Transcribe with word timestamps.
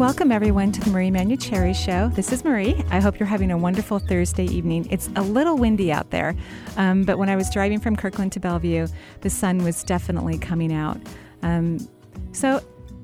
Welcome, 0.00 0.32
everyone, 0.32 0.72
to 0.72 0.80
the 0.80 0.88
Marie 0.88 1.10
Manuchehri 1.10 1.76
Show. 1.76 2.08
This 2.08 2.32
is 2.32 2.42
Marie. 2.42 2.82
I 2.90 3.00
hope 3.00 3.20
you're 3.20 3.26
having 3.26 3.50
a 3.50 3.58
wonderful 3.58 3.98
Thursday 3.98 4.46
evening. 4.46 4.88
It's 4.90 5.10
a 5.14 5.20
little 5.20 5.58
windy 5.58 5.92
out 5.92 6.08
there, 6.08 6.34
um, 6.78 7.04
but 7.04 7.18
when 7.18 7.28
I 7.28 7.36
was 7.36 7.50
driving 7.50 7.80
from 7.80 7.96
Kirkland 7.96 8.32
to 8.32 8.40
Bellevue, 8.40 8.86
the 9.20 9.28
sun 9.28 9.58
was 9.62 9.84
definitely 9.84 10.38
coming 10.38 10.72
out. 10.72 10.96
Um, 11.42 11.86
so 12.32 12.62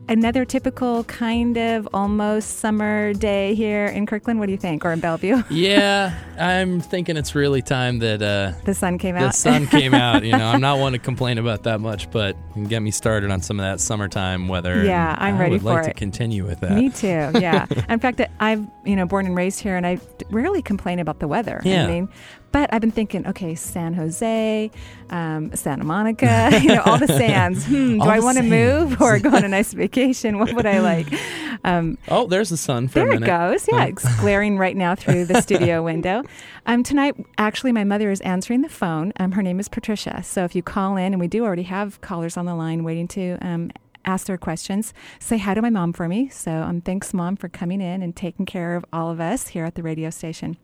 another 0.08 0.44
typical 0.44 1.04
kind 1.04 1.56
of 1.56 1.88
almost 1.92 2.58
summer 2.58 3.12
day 3.14 3.54
here 3.54 3.86
in 3.86 4.06
Kirkland. 4.06 4.38
What 4.38 4.46
do 4.46 4.52
you 4.52 4.58
think, 4.58 4.84
or 4.84 4.92
in 4.92 5.00
Bellevue? 5.00 5.42
yeah, 5.50 6.18
I'm 6.38 6.80
thinking 6.80 7.16
it's 7.16 7.34
really 7.34 7.62
time 7.62 7.98
that 8.00 8.22
uh, 8.22 8.58
the 8.64 8.74
sun 8.74 8.98
came 8.98 9.16
out. 9.16 9.32
The 9.32 9.38
sun 9.38 9.66
came 9.66 9.94
out. 10.06 10.24
You 10.24 10.32
know, 10.32 10.46
I'm 10.46 10.60
not 10.60 10.78
one 10.78 10.92
to 10.92 10.98
complain 10.98 11.38
about 11.38 11.64
that 11.64 11.80
much, 11.80 12.10
but 12.10 12.36
get 12.68 12.80
me 12.80 12.90
started 12.90 13.30
on 13.30 13.42
some 13.42 13.58
of 13.58 13.64
that 13.64 13.80
summertime 13.80 14.48
weather. 14.48 14.84
Yeah, 14.84 15.16
I'm 15.18 15.36
I 15.36 15.40
ready 15.40 15.52
would 15.52 15.62
for 15.62 15.74
like 15.74 15.84
it. 15.84 15.88
to 15.88 15.94
continue 15.94 16.44
with 16.44 16.60
that. 16.60 16.72
Me 16.72 16.90
too. 16.90 17.30
Yeah. 17.40 17.66
in 17.88 17.98
fact, 17.98 18.20
I've 18.40 18.66
you 18.84 18.96
know 18.96 19.06
born 19.06 19.26
and 19.26 19.36
raised 19.36 19.60
here, 19.60 19.76
and 19.76 19.86
I 19.86 19.98
rarely 20.30 20.62
complain 20.62 20.98
about 20.98 21.20
the 21.20 21.28
weather. 21.28 21.60
Yeah. 21.64 21.84
I 21.84 21.86
mean, 21.86 22.08
but 22.56 22.72
I've 22.72 22.80
been 22.80 22.90
thinking, 22.90 23.26
okay, 23.26 23.54
San 23.54 23.92
Jose, 23.92 24.70
um, 25.10 25.54
Santa 25.54 25.84
Monica, 25.84 26.58
you 26.62 26.68
know, 26.68 26.80
all 26.86 26.96
the 26.98 27.06
sands. 27.06 27.66
Hmm, 27.76 27.98
do 27.98 28.00
All 28.00 28.08
I 28.08 28.20
want 28.20 28.38
to 28.38 28.42
move 28.42 29.02
or 29.02 29.18
go 29.18 29.28
on 29.34 29.44
a 29.44 29.48
nice 29.48 29.72
vacation? 29.84 30.38
What 30.38 30.54
would 30.54 30.64
I 30.64 30.80
like? 30.80 31.06
Um, 31.64 31.98
Oh, 32.08 32.26
there's 32.26 32.48
the 32.48 32.56
sun 32.56 32.88
for 32.88 33.00
there 33.00 33.12
it 33.12 33.24
goes. 33.24 33.68
Yeah, 33.70 33.84
it's 33.84 34.20
glaring 34.20 34.56
right 34.56 34.76
now 34.76 34.94
through 34.94 35.26
the 35.26 35.42
studio 35.42 35.82
window. 35.82 36.22
Um, 36.64 36.82
tonight, 36.82 37.14
actually, 37.36 37.72
my 37.72 37.84
mother 37.84 38.10
is 38.10 38.20
answering 38.22 38.62
the 38.62 38.68
phone. 38.70 39.12
Um, 39.18 39.32
her 39.32 39.42
name 39.42 39.60
is 39.60 39.68
Patricia. 39.68 40.22
So 40.22 40.44
if 40.44 40.54
you 40.54 40.62
call 40.62 40.96
in, 40.96 41.12
and 41.12 41.20
we 41.20 41.28
do 41.28 41.44
already 41.44 41.64
have 41.64 42.00
callers 42.00 42.38
on 42.38 42.46
the 42.46 42.54
line 42.54 42.84
waiting 42.84 43.08
to 43.08 43.36
um, 43.42 43.70
ask 44.06 44.26
their 44.26 44.38
questions, 44.38 44.94
say 45.18 45.36
hi 45.36 45.52
to 45.52 45.60
my 45.60 45.70
mom 45.70 45.92
for 45.92 46.08
me. 46.08 46.30
So 46.30 46.50
um, 46.50 46.80
thanks, 46.80 47.12
mom, 47.12 47.36
for 47.36 47.50
coming 47.50 47.82
in 47.82 48.02
and 48.02 48.16
taking 48.16 48.46
care 48.46 48.76
of 48.76 48.84
all 48.92 49.10
of 49.10 49.20
us 49.20 49.48
here 49.48 49.66
at 49.66 49.74
the 49.74 49.82
radio 49.82 50.08
station. 50.08 50.56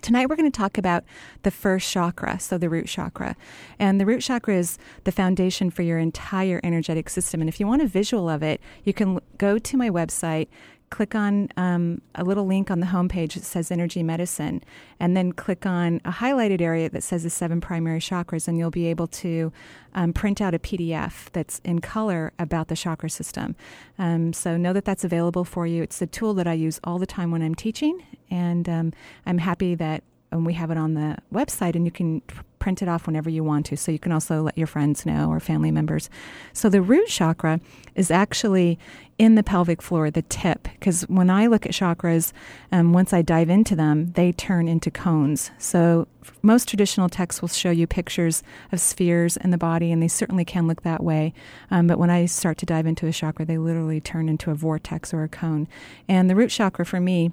Tonight, 0.00 0.28
we're 0.28 0.36
going 0.36 0.50
to 0.50 0.56
talk 0.56 0.78
about 0.78 1.04
the 1.42 1.50
first 1.50 1.90
chakra, 1.90 2.38
so 2.38 2.58
the 2.58 2.68
root 2.68 2.86
chakra. 2.86 3.36
And 3.78 4.00
the 4.00 4.06
root 4.06 4.20
chakra 4.22 4.56
is 4.56 4.78
the 5.04 5.12
foundation 5.12 5.70
for 5.70 5.82
your 5.82 5.98
entire 5.98 6.60
energetic 6.62 7.08
system. 7.08 7.40
And 7.40 7.48
if 7.48 7.58
you 7.58 7.66
want 7.66 7.82
a 7.82 7.86
visual 7.86 8.28
of 8.28 8.42
it, 8.42 8.60
you 8.84 8.92
can 8.92 9.20
go 9.38 9.58
to 9.58 9.76
my 9.76 9.90
website, 9.90 10.48
click 10.90 11.14
on 11.14 11.48
um, 11.56 12.00
a 12.14 12.24
little 12.24 12.46
link 12.46 12.70
on 12.70 12.80
the 12.80 12.86
homepage 12.86 13.34
that 13.34 13.44
says 13.44 13.70
energy 13.70 14.02
medicine, 14.02 14.62
and 14.98 15.16
then 15.16 15.32
click 15.32 15.66
on 15.66 16.00
a 16.04 16.12
highlighted 16.12 16.60
area 16.60 16.88
that 16.90 17.02
says 17.02 17.22
the 17.22 17.30
seven 17.30 17.60
primary 17.60 18.00
chakras, 18.00 18.48
and 18.48 18.58
you'll 18.58 18.70
be 18.70 18.86
able 18.86 19.06
to 19.06 19.52
um, 19.94 20.12
print 20.12 20.40
out 20.40 20.54
a 20.54 20.58
PDF 20.58 21.30
that's 21.32 21.60
in 21.64 21.80
color 21.80 22.32
about 22.38 22.68
the 22.68 22.76
chakra 22.76 23.10
system. 23.10 23.56
Um, 23.98 24.32
so 24.32 24.56
know 24.56 24.72
that 24.72 24.84
that's 24.84 25.04
available 25.04 25.44
for 25.44 25.66
you. 25.66 25.82
It's 25.82 26.00
a 26.02 26.06
tool 26.06 26.34
that 26.34 26.46
I 26.46 26.54
use 26.54 26.80
all 26.84 26.98
the 26.98 27.06
time 27.06 27.30
when 27.30 27.42
I'm 27.42 27.54
teaching, 27.54 28.04
and 28.30 28.68
um, 28.68 28.92
I'm 29.26 29.38
happy 29.38 29.74
that 29.74 30.02
um, 30.32 30.44
we 30.44 30.54
have 30.54 30.70
it 30.70 30.78
on 30.78 30.94
the 30.94 31.16
website, 31.32 31.74
and 31.74 31.84
you 31.84 31.90
can 31.90 32.22
print 32.58 32.82
it 32.82 32.88
off 32.88 33.06
whenever 33.06 33.30
you 33.30 33.44
want 33.44 33.66
to. 33.66 33.76
So 33.76 33.92
you 33.92 33.98
can 33.98 34.12
also 34.12 34.42
let 34.42 34.58
your 34.58 34.66
friends 34.66 35.06
know 35.06 35.30
or 35.30 35.40
family 35.40 35.70
members. 35.70 36.10
So 36.52 36.68
the 36.68 36.82
root 36.82 37.08
chakra 37.08 37.60
is 37.94 38.10
actually 38.10 38.78
in 39.16 39.34
the 39.34 39.42
pelvic 39.42 39.82
floor, 39.82 40.10
the 40.10 40.22
tip, 40.22 40.68
because 40.74 41.02
when 41.02 41.28
I 41.30 41.46
look 41.46 41.66
at 41.66 41.72
chakras, 41.72 42.32
um, 42.70 42.92
once 42.92 43.12
I 43.12 43.22
dive 43.22 43.50
into 43.50 43.74
them, 43.74 44.12
they 44.12 44.32
turn 44.32 44.68
into 44.68 44.90
cones. 44.90 45.50
So 45.58 46.06
most 46.42 46.68
traditional 46.68 47.08
texts 47.08 47.40
will 47.40 47.48
show 47.48 47.70
you 47.70 47.86
pictures 47.86 48.42
of 48.70 48.80
spheres 48.80 49.36
in 49.36 49.50
the 49.50 49.58
body, 49.58 49.90
and 49.90 50.00
they 50.02 50.08
certainly 50.08 50.44
can 50.44 50.68
look 50.68 50.82
that 50.82 51.02
way. 51.02 51.32
Um, 51.70 51.86
but 51.86 51.98
when 51.98 52.10
I 52.10 52.26
start 52.26 52.58
to 52.58 52.66
dive 52.66 52.86
into 52.86 53.06
a 53.06 53.12
chakra, 53.12 53.44
they 53.44 53.58
literally 53.58 54.00
turn 54.00 54.28
into 54.28 54.50
a 54.50 54.54
vortex 54.54 55.12
or 55.12 55.24
a 55.24 55.28
cone. 55.28 55.66
And 56.08 56.30
the 56.30 56.36
root 56.36 56.50
chakra 56.50 56.86
for 56.86 57.00
me, 57.00 57.32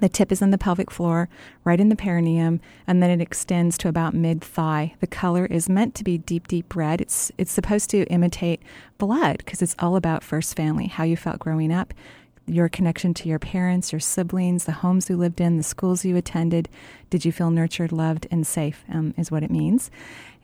the 0.00 0.08
tip 0.08 0.32
is 0.32 0.42
in 0.42 0.50
the 0.50 0.58
pelvic 0.58 0.90
floor, 0.90 1.28
right 1.64 1.80
in 1.80 1.88
the 1.88 1.96
perineum, 1.96 2.60
and 2.86 3.02
then 3.02 3.10
it 3.10 3.20
extends 3.20 3.76
to 3.78 3.88
about 3.88 4.14
mid 4.14 4.42
thigh. 4.42 4.94
The 5.00 5.06
color 5.06 5.46
is 5.46 5.68
meant 5.68 5.94
to 5.96 6.04
be 6.04 6.18
deep, 6.18 6.48
deep 6.48 6.74
red. 6.74 7.00
It's 7.00 7.32
it's 7.38 7.52
supposed 7.52 7.90
to 7.90 8.04
imitate 8.04 8.62
blood 8.98 9.38
because 9.38 9.62
it's 9.62 9.76
all 9.78 9.96
about 9.96 10.24
first 10.24 10.56
family, 10.56 10.86
how 10.86 11.04
you 11.04 11.16
felt 11.16 11.38
growing 11.38 11.72
up, 11.72 11.94
your 12.46 12.68
connection 12.68 13.14
to 13.14 13.28
your 13.28 13.38
parents, 13.38 13.92
your 13.92 14.00
siblings, 14.00 14.64
the 14.64 14.72
homes 14.72 15.08
you 15.08 15.16
lived 15.16 15.40
in, 15.40 15.56
the 15.56 15.62
schools 15.62 16.04
you 16.04 16.16
attended. 16.16 16.68
Did 17.10 17.24
you 17.24 17.32
feel 17.32 17.50
nurtured, 17.50 17.92
loved, 17.92 18.26
and 18.30 18.46
safe? 18.46 18.84
Um, 18.92 19.14
is 19.16 19.30
what 19.30 19.42
it 19.42 19.50
means. 19.50 19.90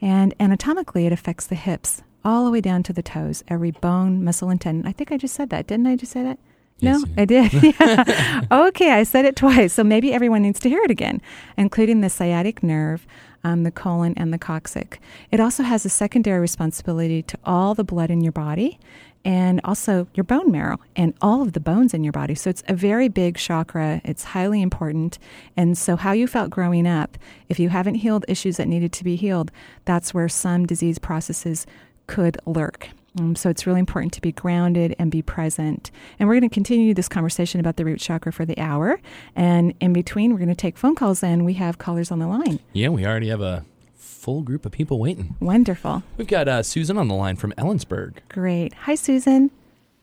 And 0.00 0.34
anatomically, 0.38 1.06
it 1.06 1.12
affects 1.12 1.46
the 1.46 1.54
hips 1.54 2.02
all 2.24 2.44
the 2.44 2.50
way 2.50 2.60
down 2.60 2.82
to 2.84 2.92
the 2.92 3.02
toes, 3.02 3.44
every 3.48 3.70
bone, 3.70 4.24
muscle, 4.24 4.48
and 4.48 4.60
tendon. 4.60 4.86
I 4.86 4.92
think 4.92 5.12
I 5.12 5.16
just 5.16 5.34
said 5.34 5.50
that. 5.50 5.66
Didn't 5.66 5.86
I 5.86 5.96
just 5.96 6.12
say 6.12 6.22
that? 6.22 6.38
Yes, 6.78 7.02
no, 7.04 7.22
I 7.22 7.24
did. 7.24 7.52
Yeah. 7.80 8.42
okay, 8.50 8.90
I 8.92 9.02
said 9.04 9.24
it 9.24 9.36
twice. 9.36 9.72
So 9.72 9.84
maybe 9.84 10.12
everyone 10.12 10.42
needs 10.42 10.60
to 10.60 10.68
hear 10.68 10.82
it 10.82 10.90
again, 10.90 11.20
including 11.56 12.00
the 12.00 12.10
sciatic 12.10 12.62
nerve, 12.62 13.06
um, 13.42 13.62
the 13.62 13.70
colon, 13.70 14.14
and 14.16 14.32
the 14.32 14.38
coccyx. 14.38 14.98
It 15.30 15.40
also 15.40 15.62
has 15.62 15.84
a 15.84 15.88
secondary 15.88 16.40
responsibility 16.40 17.22
to 17.22 17.38
all 17.44 17.74
the 17.74 17.84
blood 17.84 18.10
in 18.10 18.20
your 18.20 18.32
body 18.32 18.78
and 19.24 19.60
also 19.64 20.06
your 20.14 20.24
bone 20.24 20.50
marrow 20.50 20.78
and 20.96 21.14
all 21.22 21.40
of 21.40 21.54
the 21.54 21.60
bones 21.60 21.94
in 21.94 22.04
your 22.04 22.12
body. 22.12 22.34
So 22.34 22.50
it's 22.50 22.62
a 22.68 22.74
very 22.74 23.08
big 23.08 23.38
chakra. 23.38 24.00
It's 24.04 24.24
highly 24.24 24.60
important. 24.60 25.18
And 25.56 25.78
so, 25.78 25.96
how 25.96 26.12
you 26.12 26.26
felt 26.26 26.50
growing 26.50 26.86
up, 26.86 27.16
if 27.48 27.58
you 27.58 27.70
haven't 27.70 27.96
healed 27.96 28.24
issues 28.28 28.58
that 28.58 28.68
needed 28.68 28.92
to 28.92 29.04
be 29.04 29.16
healed, 29.16 29.50
that's 29.84 30.12
where 30.12 30.28
some 30.28 30.66
disease 30.66 30.98
processes 30.98 31.66
could 32.06 32.36
lurk. 32.44 32.90
Um, 33.18 33.36
so 33.36 33.48
it's 33.48 33.66
really 33.66 33.80
important 33.80 34.12
to 34.14 34.20
be 34.20 34.32
grounded 34.32 34.96
and 34.98 35.10
be 35.10 35.22
present. 35.22 35.90
And 36.18 36.28
we're 36.28 36.34
going 36.34 36.48
to 36.48 36.54
continue 36.54 36.94
this 36.94 37.08
conversation 37.08 37.60
about 37.60 37.76
the 37.76 37.84
root 37.84 38.00
chakra 38.00 38.32
for 38.32 38.44
the 38.44 38.58
hour. 38.58 39.00
And 39.36 39.74
in 39.80 39.92
between, 39.92 40.32
we're 40.32 40.38
going 40.38 40.48
to 40.48 40.54
take 40.54 40.76
phone 40.76 40.94
calls, 40.94 41.22
and 41.22 41.44
we 41.44 41.54
have 41.54 41.78
callers 41.78 42.10
on 42.10 42.18
the 42.18 42.26
line. 42.26 42.58
Yeah, 42.72 42.88
we 42.88 43.06
already 43.06 43.28
have 43.28 43.40
a 43.40 43.64
full 43.94 44.42
group 44.42 44.66
of 44.66 44.72
people 44.72 44.98
waiting. 44.98 45.36
Wonderful. 45.40 46.02
We've 46.16 46.26
got 46.26 46.48
uh, 46.48 46.62
Susan 46.62 46.98
on 46.98 47.08
the 47.08 47.14
line 47.14 47.36
from 47.36 47.52
Ellensburg. 47.52 48.16
Great. 48.28 48.72
Hi, 48.74 48.94
Susan. 48.94 49.50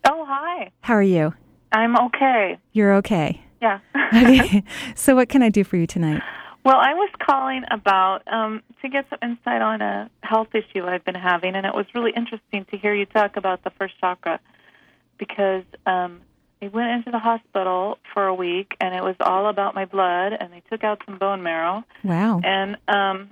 Oh, 0.08 0.26
hi. 0.28 0.72
How 0.82 0.94
are 0.94 1.04
you? 1.04 1.34
I'm 1.72 1.98
okay. 1.98 2.58
You're 2.74 2.94
okay. 2.96 3.42
Yeah. 3.62 3.80
Okay. 4.14 4.62
so, 4.94 5.16
what 5.16 5.30
can 5.30 5.42
I 5.42 5.48
do 5.48 5.64
for 5.64 5.78
you 5.78 5.88
tonight? 5.88 6.22
Well, 6.64 6.78
I 6.78 6.94
was 6.94 7.10
calling 7.20 7.64
about 7.72 8.22
um, 8.28 8.62
to 8.82 8.90
get 8.90 9.06
some 9.10 9.20
insight 9.22 9.62
on 9.62 9.82
a 9.82 10.10
health 10.22 10.50
issue 10.54 10.86
I've 10.86 11.04
been 11.06 11.16
having, 11.16 11.56
and 11.56 11.66
it 11.66 11.74
was 11.74 11.86
really 11.96 12.12
interesting 12.16 12.66
to 12.72 12.78
hear 12.78 12.94
you 12.94 13.06
talk 13.06 13.38
about 13.38 13.64
the 13.64 13.72
first 13.72 14.00
chakra 14.00 14.40
because 15.18 15.64
um, 15.86 16.22
I 16.62 16.68
went 16.68 16.90
into 16.92 17.12
the 17.12 17.20
hospital 17.20 17.98
for 18.14 18.26
a 18.28 18.34
week, 18.34 18.76
and 18.80 18.96
it 18.96 19.04
was 19.04 19.16
all 19.20 19.48
about 19.48 19.76
my 19.76 19.86
blood, 19.86 20.34
and 20.40 20.52
they 20.54 20.62
took 20.70 20.84
out 20.84 21.02
some 21.06 21.18
bone 21.18 21.42
marrow, 21.44 21.84
Wow. 22.04 22.42
and 22.44 22.78
um, 22.88 23.32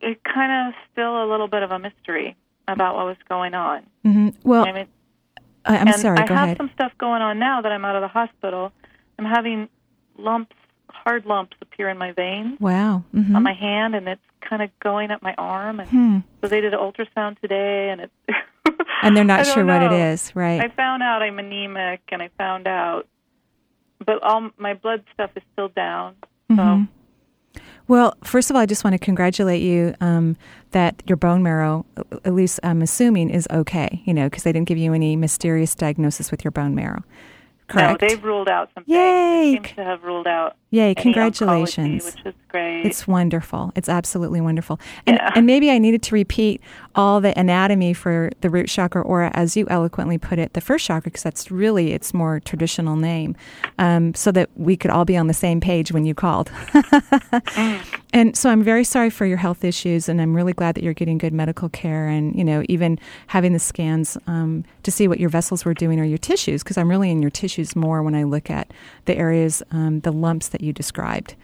it 0.00 0.22
kind 0.24 0.68
of 0.68 0.74
still 0.92 1.24
a 1.24 1.26
little 1.30 1.48
bit 1.48 1.62
of 1.62 1.70
a 1.70 1.78
mystery 1.78 2.36
about 2.66 2.94
what 2.96 3.06
was 3.06 3.16
going 3.28 3.54
on. 3.54 3.82
hmm 4.04 4.28
Well, 4.44 4.66
I 4.66 4.72
mean, 4.72 4.86
I, 5.64 5.78
I'm 5.78 5.88
and 5.88 5.96
sorry. 5.96 6.18
I 6.18 6.20
have 6.32 6.44
ahead. 6.44 6.56
some 6.56 6.70
stuff 6.74 6.92
going 6.98 7.22
on 7.22 7.38
now 7.38 7.62
that 7.62 7.72
I'm 7.72 7.84
out 7.84 7.96
of 7.96 8.02
the 8.02 8.08
hospital. 8.08 8.72
I'm 9.18 9.24
having 9.24 9.68
lumps, 10.16 10.54
hard 11.04 11.26
lumps 11.26 11.56
appear 11.60 11.88
in 11.88 11.98
my 11.98 12.12
veins 12.12 12.58
wow. 12.60 13.02
hmm 13.12 13.34
on 13.36 13.42
my 13.42 13.52
hand, 13.54 13.94
and 13.94 14.08
it's 14.08 14.20
kind 14.48 14.62
of 14.62 14.70
going 14.80 15.10
up 15.10 15.22
my 15.22 15.34
arm. 15.38 15.80
And 15.80 15.88
Hmm. 15.88 16.18
so 16.40 16.48
they 16.48 16.60
did 16.60 16.72
an 16.74 16.80
ultrasound 16.80 17.40
today, 17.40 17.90
and 17.90 18.00
it's. 18.02 18.12
And 19.02 19.16
they're 19.16 19.22
not 19.24 19.46
sure 19.54 19.64
what 19.64 19.82
it 19.82 19.92
is, 19.92 20.34
right? 20.34 20.60
I 20.60 20.68
found 20.68 21.02
out 21.04 21.22
I'm 21.22 21.38
anemic, 21.38 22.00
and 22.10 22.20
I 22.20 22.30
found 22.36 22.66
out, 22.66 23.06
but 24.04 24.20
all 24.24 24.50
my 24.58 24.74
blood 24.74 25.04
stuff 25.14 25.30
is 25.36 25.42
still 25.52 25.68
down. 25.68 26.16
So 26.50 26.56
Mhm. 26.56 26.88
Well, 27.86 28.14
first 28.22 28.50
of 28.50 28.56
all, 28.56 28.60
I 28.62 28.66
just 28.66 28.84
want 28.84 28.92
to 28.94 28.98
congratulate 28.98 29.62
you 29.62 29.94
um, 30.00 30.36
that 30.72 31.02
your 31.06 31.16
bone 31.16 31.42
marrow, 31.42 31.86
at 32.24 32.34
least 32.34 32.60
I'm 32.62 32.82
assuming, 32.82 33.30
is 33.30 33.48
okay. 33.50 34.02
You 34.04 34.12
know, 34.14 34.24
because 34.26 34.42
they 34.42 34.52
didn't 34.52 34.68
give 34.68 34.76
you 34.78 34.92
any 34.92 35.16
mysterious 35.16 35.74
diagnosis 35.74 36.30
with 36.30 36.44
your 36.44 36.50
bone 36.50 36.74
marrow. 36.74 37.02
Correct. 37.68 38.02
no, 38.02 38.06
they've 38.08 38.22
ruled 38.22 38.48
out 38.48 38.68
something. 38.74 38.92
Yay! 38.94 39.52
They 39.52 39.54
seem 39.68 39.76
to 39.76 39.84
have 39.84 40.02
ruled 40.02 40.26
out 40.26 40.56
Yay, 40.70 40.94
congratulations. 40.94 42.04
oncology, 42.04 42.14
which 42.16 42.26
is 42.26 42.34
great. 42.48 42.82
It's 42.84 43.08
wonderful. 43.08 43.72
It's 43.74 43.88
absolutely 43.88 44.40
wonderful. 44.42 44.78
And, 45.06 45.16
Yeah. 45.16 45.32
and 45.34 45.46
maybe 45.46 45.70
I 45.70 45.78
needed 45.78 46.02
to 46.02 46.14
repeat 46.14 46.60
all 46.94 47.20
the 47.22 47.38
anatomy 47.38 47.94
for 47.94 48.30
the 48.42 48.50
root 48.50 48.68
chakra, 48.68 49.00
or 49.00 49.30
as 49.34 49.56
you 49.56 49.66
eloquently 49.70 50.18
put 50.18 50.38
it, 50.38 50.52
the 50.52 50.60
first 50.60 50.84
chakra, 50.84 51.10
because 51.10 51.22
that's 51.22 51.50
really 51.50 51.92
its 51.92 52.12
more 52.12 52.40
traditional 52.40 52.96
name, 52.96 53.34
um, 53.78 54.12
so 54.14 54.30
that 54.32 54.50
we 54.56 54.76
could 54.76 54.90
all 54.90 55.06
be 55.06 55.16
on 55.16 55.26
the 55.26 55.34
same 55.34 55.58
page 55.60 55.90
when 55.92 56.04
you 56.04 56.14
called. 56.14 56.50
And 58.14 58.34
so 58.34 58.48
I'm 58.48 58.62
very 58.62 58.84
sorry 58.84 59.10
for 59.10 59.26
your 59.26 59.36
health 59.36 59.62
issues, 59.64 60.08
and 60.08 60.18
I'm 60.20 60.34
really 60.34 60.54
glad 60.54 60.74
that 60.76 60.82
you're 60.82 60.94
getting 60.94 61.18
good 61.18 61.34
medical 61.34 61.68
care, 61.68 62.08
and 62.08 62.34
you 62.34 62.42
know 62.42 62.64
even 62.66 62.98
having 63.26 63.52
the 63.52 63.58
scans 63.58 64.16
um, 64.26 64.64
to 64.82 64.90
see 64.90 65.06
what 65.06 65.20
your 65.20 65.28
vessels 65.28 65.66
were 65.66 65.74
doing 65.74 66.00
or 66.00 66.04
your 66.04 66.16
tissues, 66.16 66.62
because 66.62 66.78
I'm 66.78 66.88
really 66.88 67.10
in 67.10 67.20
your 67.20 67.30
tissues 67.30 67.76
more 67.76 68.02
when 68.02 68.14
I 68.14 68.22
look 68.22 68.48
at 68.50 68.72
the 69.04 69.14
areas, 69.14 69.62
um, 69.72 70.00
the 70.00 70.10
lumps 70.10 70.48
that 70.48 70.57
you 70.60 70.72
described. 70.72 71.34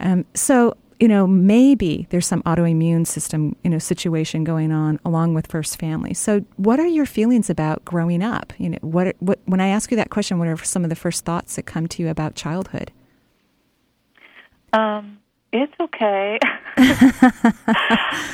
Um, 0.00 0.24
so 0.32 0.74
you 1.00 1.08
know 1.08 1.26
maybe 1.26 2.06
there's 2.08 2.26
some 2.26 2.42
autoimmune 2.44 3.06
system 3.06 3.54
you 3.62 3.68
know 3.68 3.78
situation 3.78 4.42
going 4.42 4.72
on 4.72 4.98
along 5.04 5.34
with 5.34 5.46
first 5.46 5.78
family. 5.78 6.14
So 6.14 6.40
what 6.56 6.80
are 6.80 6.86
your 6.86 7.06
feelings 7.06 7.50
about 7.50 7.84
growing 7.84 8.22
up? 8.22 8.54
You 8.58 8.70
know 8.70 8.78
what 8.80 9.16
what 9.18 9.40
when 9.44 9.60
I 9.60 9.68
ask 9.68 9.90
you 9.90 9.96
that 9.98 10.10
question, 10.10 10.38
what 10.38 10.48
are 10.48 10.56
some 10.56 10.82
of 10.84 10.90
the 10.90 10.96
first 10.96 11.24
thoughts 11.24 11.56
that 11.56 11.64
come 11.64 11.86
to 11.88 12.02
you 12.02 12.08
about 12.08 12.34
childhood? 12.34 12.90
Um, 14.72 15.18
it's 15.52 15.72
okay. 15.80 16.38
I 16.76 17.52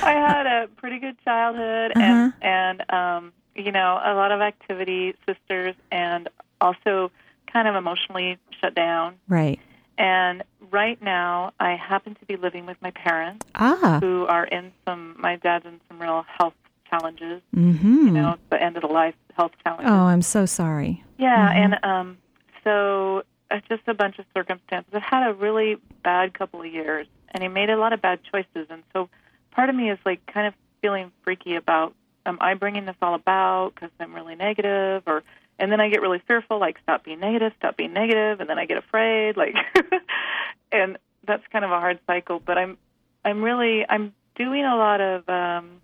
had 0.03 0.47
a 0.47 0.69
pretty 0.77 0.99
good 0.99 1.17
childhood, 1.25 1.93
and 1.97 2.33
and 2.41 2.91
um, 2.91 3.33
you 3.55 3.73
know 3.73 4.01
a 4.05 4.15
lot 4.15 4.33
of 4.33 4.41
activity, 4.41 5.15
sisters, 5.27 5.75
and 5.91 6.29
also 6.61 7.11
kind 7.53 7.69
of 7.69 7.75
emotionally 7.75 8.39
shut 8.61 8.75
down. 8.75 9.15
Right. 9.29 9.61
And 10.03 10.43
right 10.73 11.01
now, 11.01 11.53
I 11.61 11.77
happen 11.77 12.17
to 12.17 12.25
be 12.27 12.35
living 12.35 12.67
with 12.67 12.77
my 12.83 12.91
parents, 12.91 13.47
Ah. 13.55 14.01
who 14.03 14.27
are 14.27 14.45
in 14.45 14.73
some. 14.85 15.15
My 15.17 15.37
dad's 15.37 15.65
in 15.65 15.81
some 15.89 16.01
real 16.03 16.27
health 16.37 16.55
challenges. 16.91 17.41
Mm-hmm. 17.55 18.07
You 18.07 18.11
know, 18.11 18.37
the 18.51 18.61
end 18.61 18.75
of 18.77 18.83
the 18.83 18.89
life 18.89 19.15
health 19.37 19.53
challenges. 19.63 19.89
Oh, 19.89 20.07
I'm 20.07 20.21
so 20.23 20.45
sorry. 20.45 21.05
Yeah, 21.19 21.49
and 21.53 21.79
um, 21.85 22.19
so 22.65 23.23
it's 23.53 23.67
just 23.69 23.83
a 23.87 23.95
bunch 23.95 24.19
of 24.19 24.25
circumstances. 24.37 24.93
I've 24.93 25.03
had 25.03 25.31
a 25.31 25.35
really 25.35 25.77
bad 26.03 26.35
couple 26.35 26.61
of 26.61 26.67
years, 26.67 27.07
and 27.31 27.41
he 27.45 27.49
made 27.49 27.71
a 27.71 27.77
lot 27.77 27.93
of 27.93 28.03
bad 28.03 28.19
choices. 28.25 28.67
And 28.71 28.83
so 28.93 29.09
part 29.53 29.71
of 29.71 29.77
me 29.77 29.89
is 29.89 30.01
like 30.05 30.27
kind 30.27 30.49
of 30.49 30.55
feeling 30.81 31.13
freaky 31.23 31.55
about, 31.55 31.95
am 32.27 32.39
I 32.41 32.55
bringing 32.55 32.87
this 32.87 32.97
all 33.01 33.15
about 33.15 33.77
because 33.77 33.91
I'm 34.01 34.13
really 34.13 34.35
negative, 34.35 35.05
or 35.07 35.23
and 35.63 35.73
then 35.73 35.81
I 35.81 35.89
get 35.89 36.03
really 36.03 36.21
fearful, 36.27 36.59
like 36.59 36.77
stop 36.83 37.05
being 37.05 37.21
negative, 37.21 37.53
stop 37.57 37.77
being 37.79 37.93
negative, 37.95 38.41
and 38.41 38.51
then 38.51 38.59
I 38.59 38.67
get 38.67 38.77
afraid, 38.77 39.37
like, 39.37 39.55
and 40.73 40.99
that's 41.27 41.45
kind 41.53 41.65
of 41.65 41.71
a 41.71 41.79
hard 41.79 42.01
cycle. 42.07 42.41
But 42.45 42.59
I'm, 42.59 42.77
I'm 43.25 43.43
really, 43.43 43.87
I'm 43.89 44.13
doing 44.35 44.65
a 44.65 44.77
lot 44.77 45.01
of, 45.01 45.29
um, 45.29 45.81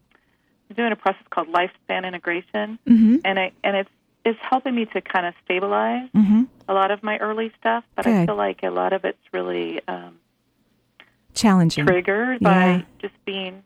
I'm 0.69 0.77
doing 0.77 0.93
a 0.93 0.97
process 0.97 1.23
called 1.31 1.49
lifespan 1.49 2.07
integration 2.07 2.79
Mm-hmm. 2.87 3.17
and 3.25 3.39
I 3.39 3.53
and 3.65 3.75
it's 3.77 3.91
it's 4.25 4.39
helping 4.51 4.75
me 4.75 4.85
to 4.87 5.01
kind 5.01 5.25
of 5.25 5.33
stabilize 5.45 6.11
Mm-hmm. 6.15 6.43
a 6.69 6.75
lot 6.75 6.91
of 6.91 7.03
my 7.03 7.17
early 7.19 7.51
stuff, 7.59 7.85
but 7.97 8.07
I 8.07 8.27
feel 8.27 8.37
like 8.37 8.63
a 8.63 8.69
lot 8.71 8.93
of 8.93 9.05
it's 9.07 9.23
really 9.33 9.81
um, 9.89 10.19
Challenging. 11.35 11.87
triggered 11.87 12.39
Yeah. 12.43 12.79
by 12.79 12.85
just 13.01 13.15
being 13.25 13.63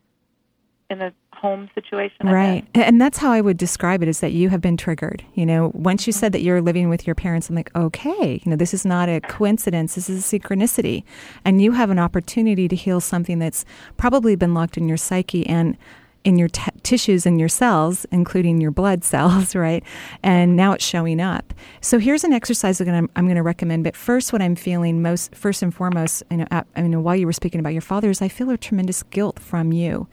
in 0.92 1.02
a 1.02 1.12
home 1.32 1.68
situation. 1.74 2.28
Right. 2.28 2.64
And 2.74 3.00
that's 3.00 3.18
how 3.18 3.32
I 3.32 3.40
would 3.40 3.56
describe 3.56 4.02
it 4.02 4.08
is 4.08 4.20
that 4.20 4.30
you 4.30 4.48
have 4.50 4.60
been 4.60 4.76
triggered. 4.76 5.24
You 5.34 5.44
know, 5.44 5.72
once 5.74 6.06
you 6.06 6.12
said 6.12 6.30
that 6.32 6.42
you're 6.42 6.62
living 6.62 6.88
with 6.88 7.04
your 7.04 7.16
parents, 7.16 7.50
I'm 7.50 7.56
like, 7.56 7.74
okay, 7.74 8.40
you 8.44 8.50
know, 8.50 8.56
this 8.56 8.72
is 8.72 8.84
not 8.84 9.08
a 9.08 9.20
coincidence. 9.22 9.96
This 9.96 10.08
is 10.08 10.32
a 10.32 10.38
synchronicity. 10.38 11.02
And 11.44 11.60
you 11.60 11.72
have 11.72 11.90
an 11.90 11.98
opportunity 11.98 12.68
to 12.68 12.76
heal 12.76 13.00
something 13.00 13.40
that's 13.40 13.64
probably 13.96 14.36
been 14.36 14.54
locked 14.54 14.76
in 14.76 14.86
your 14.86 14.96
psyche 14.96 15.44
and 15.46 15.76
in 16.24 16.36
your 16.36 16.48
t- 16.48 16.70
tissues 16.82 17.26
and 17.26 17.38
your 17.38 17.48
cells, 17.48 18.06
including 18.10 18.60
your 18.60 18.70
blood 18.70 19.04
cells, 19.12 19.54
right? 19.54 19.84
And 20.22 20.56
now 20.56 20.72
it's 20.72 20.84
showing 20.84 21.20
up. 21.20 21.54
So 21.80 21.98
here's 21.98 22.24
an 22.24 22.32
exercise 22.32 22.78
that 22.78 22.88
I'm, 22.88 23.10
I'm 23.16 23.26
going 23.26 23.36
to 23.36 23.42
recommend. 23.42 23.84
But 23.84 23.96
first, 23.96 24.32
what 24.32 24.42
I'm 24.42 24.56
feeling 24.56 25.02
most, 25.02 25.34
first 25.34 25.62
and 25.62 25.74
foremost, 25.74 26.22
you 26.30 26.38
know, 26.38 26.46
at, 26.50 26.66
I 26.76 26.82
mean, 26.82 27.02
while 27.02 27.16
you 27.16 27.26
were 27.26 27.32
speaking 27.32 27.60
about 27.60 27.72
your 27.72 27.82
father, 27.82 28.10
is 28.10 28.22
I 28.22 28.28
feel 28.28 28.50
a 28.50 28.56
tremendous 28.56 29.02
guilt 29.04 29.38
from 29.38 29.72
you. 29.72 30.08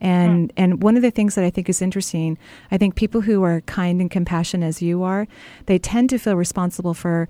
And 0.00 0.52
and 0.56 0.82
one 0.82 0.96
of 0.96 1.02
the 1.02 1.12
things 1.12 1.36
that 1.36 1.44
I 1.44 1.50
think 1.50 1.68
is 1.68 1.80
interesting, 1.80 2.36
I 2.72 2.78
think 2.78 2.96
people 2.96 3.20
who 3.20 3.44
are 3.44 3.60
kind 3.62 4.00
and 4.00 4.10
compassionate 4.10 4.66
as 4.66 4.82
you 4.82 5.04
are, 5.04 5.28
they 5.66 5.78
tend 5.78 6.10
to 6.10 6.18
feel 6.18 6.34
responsible 6.34 6.92
for 6.92 7.28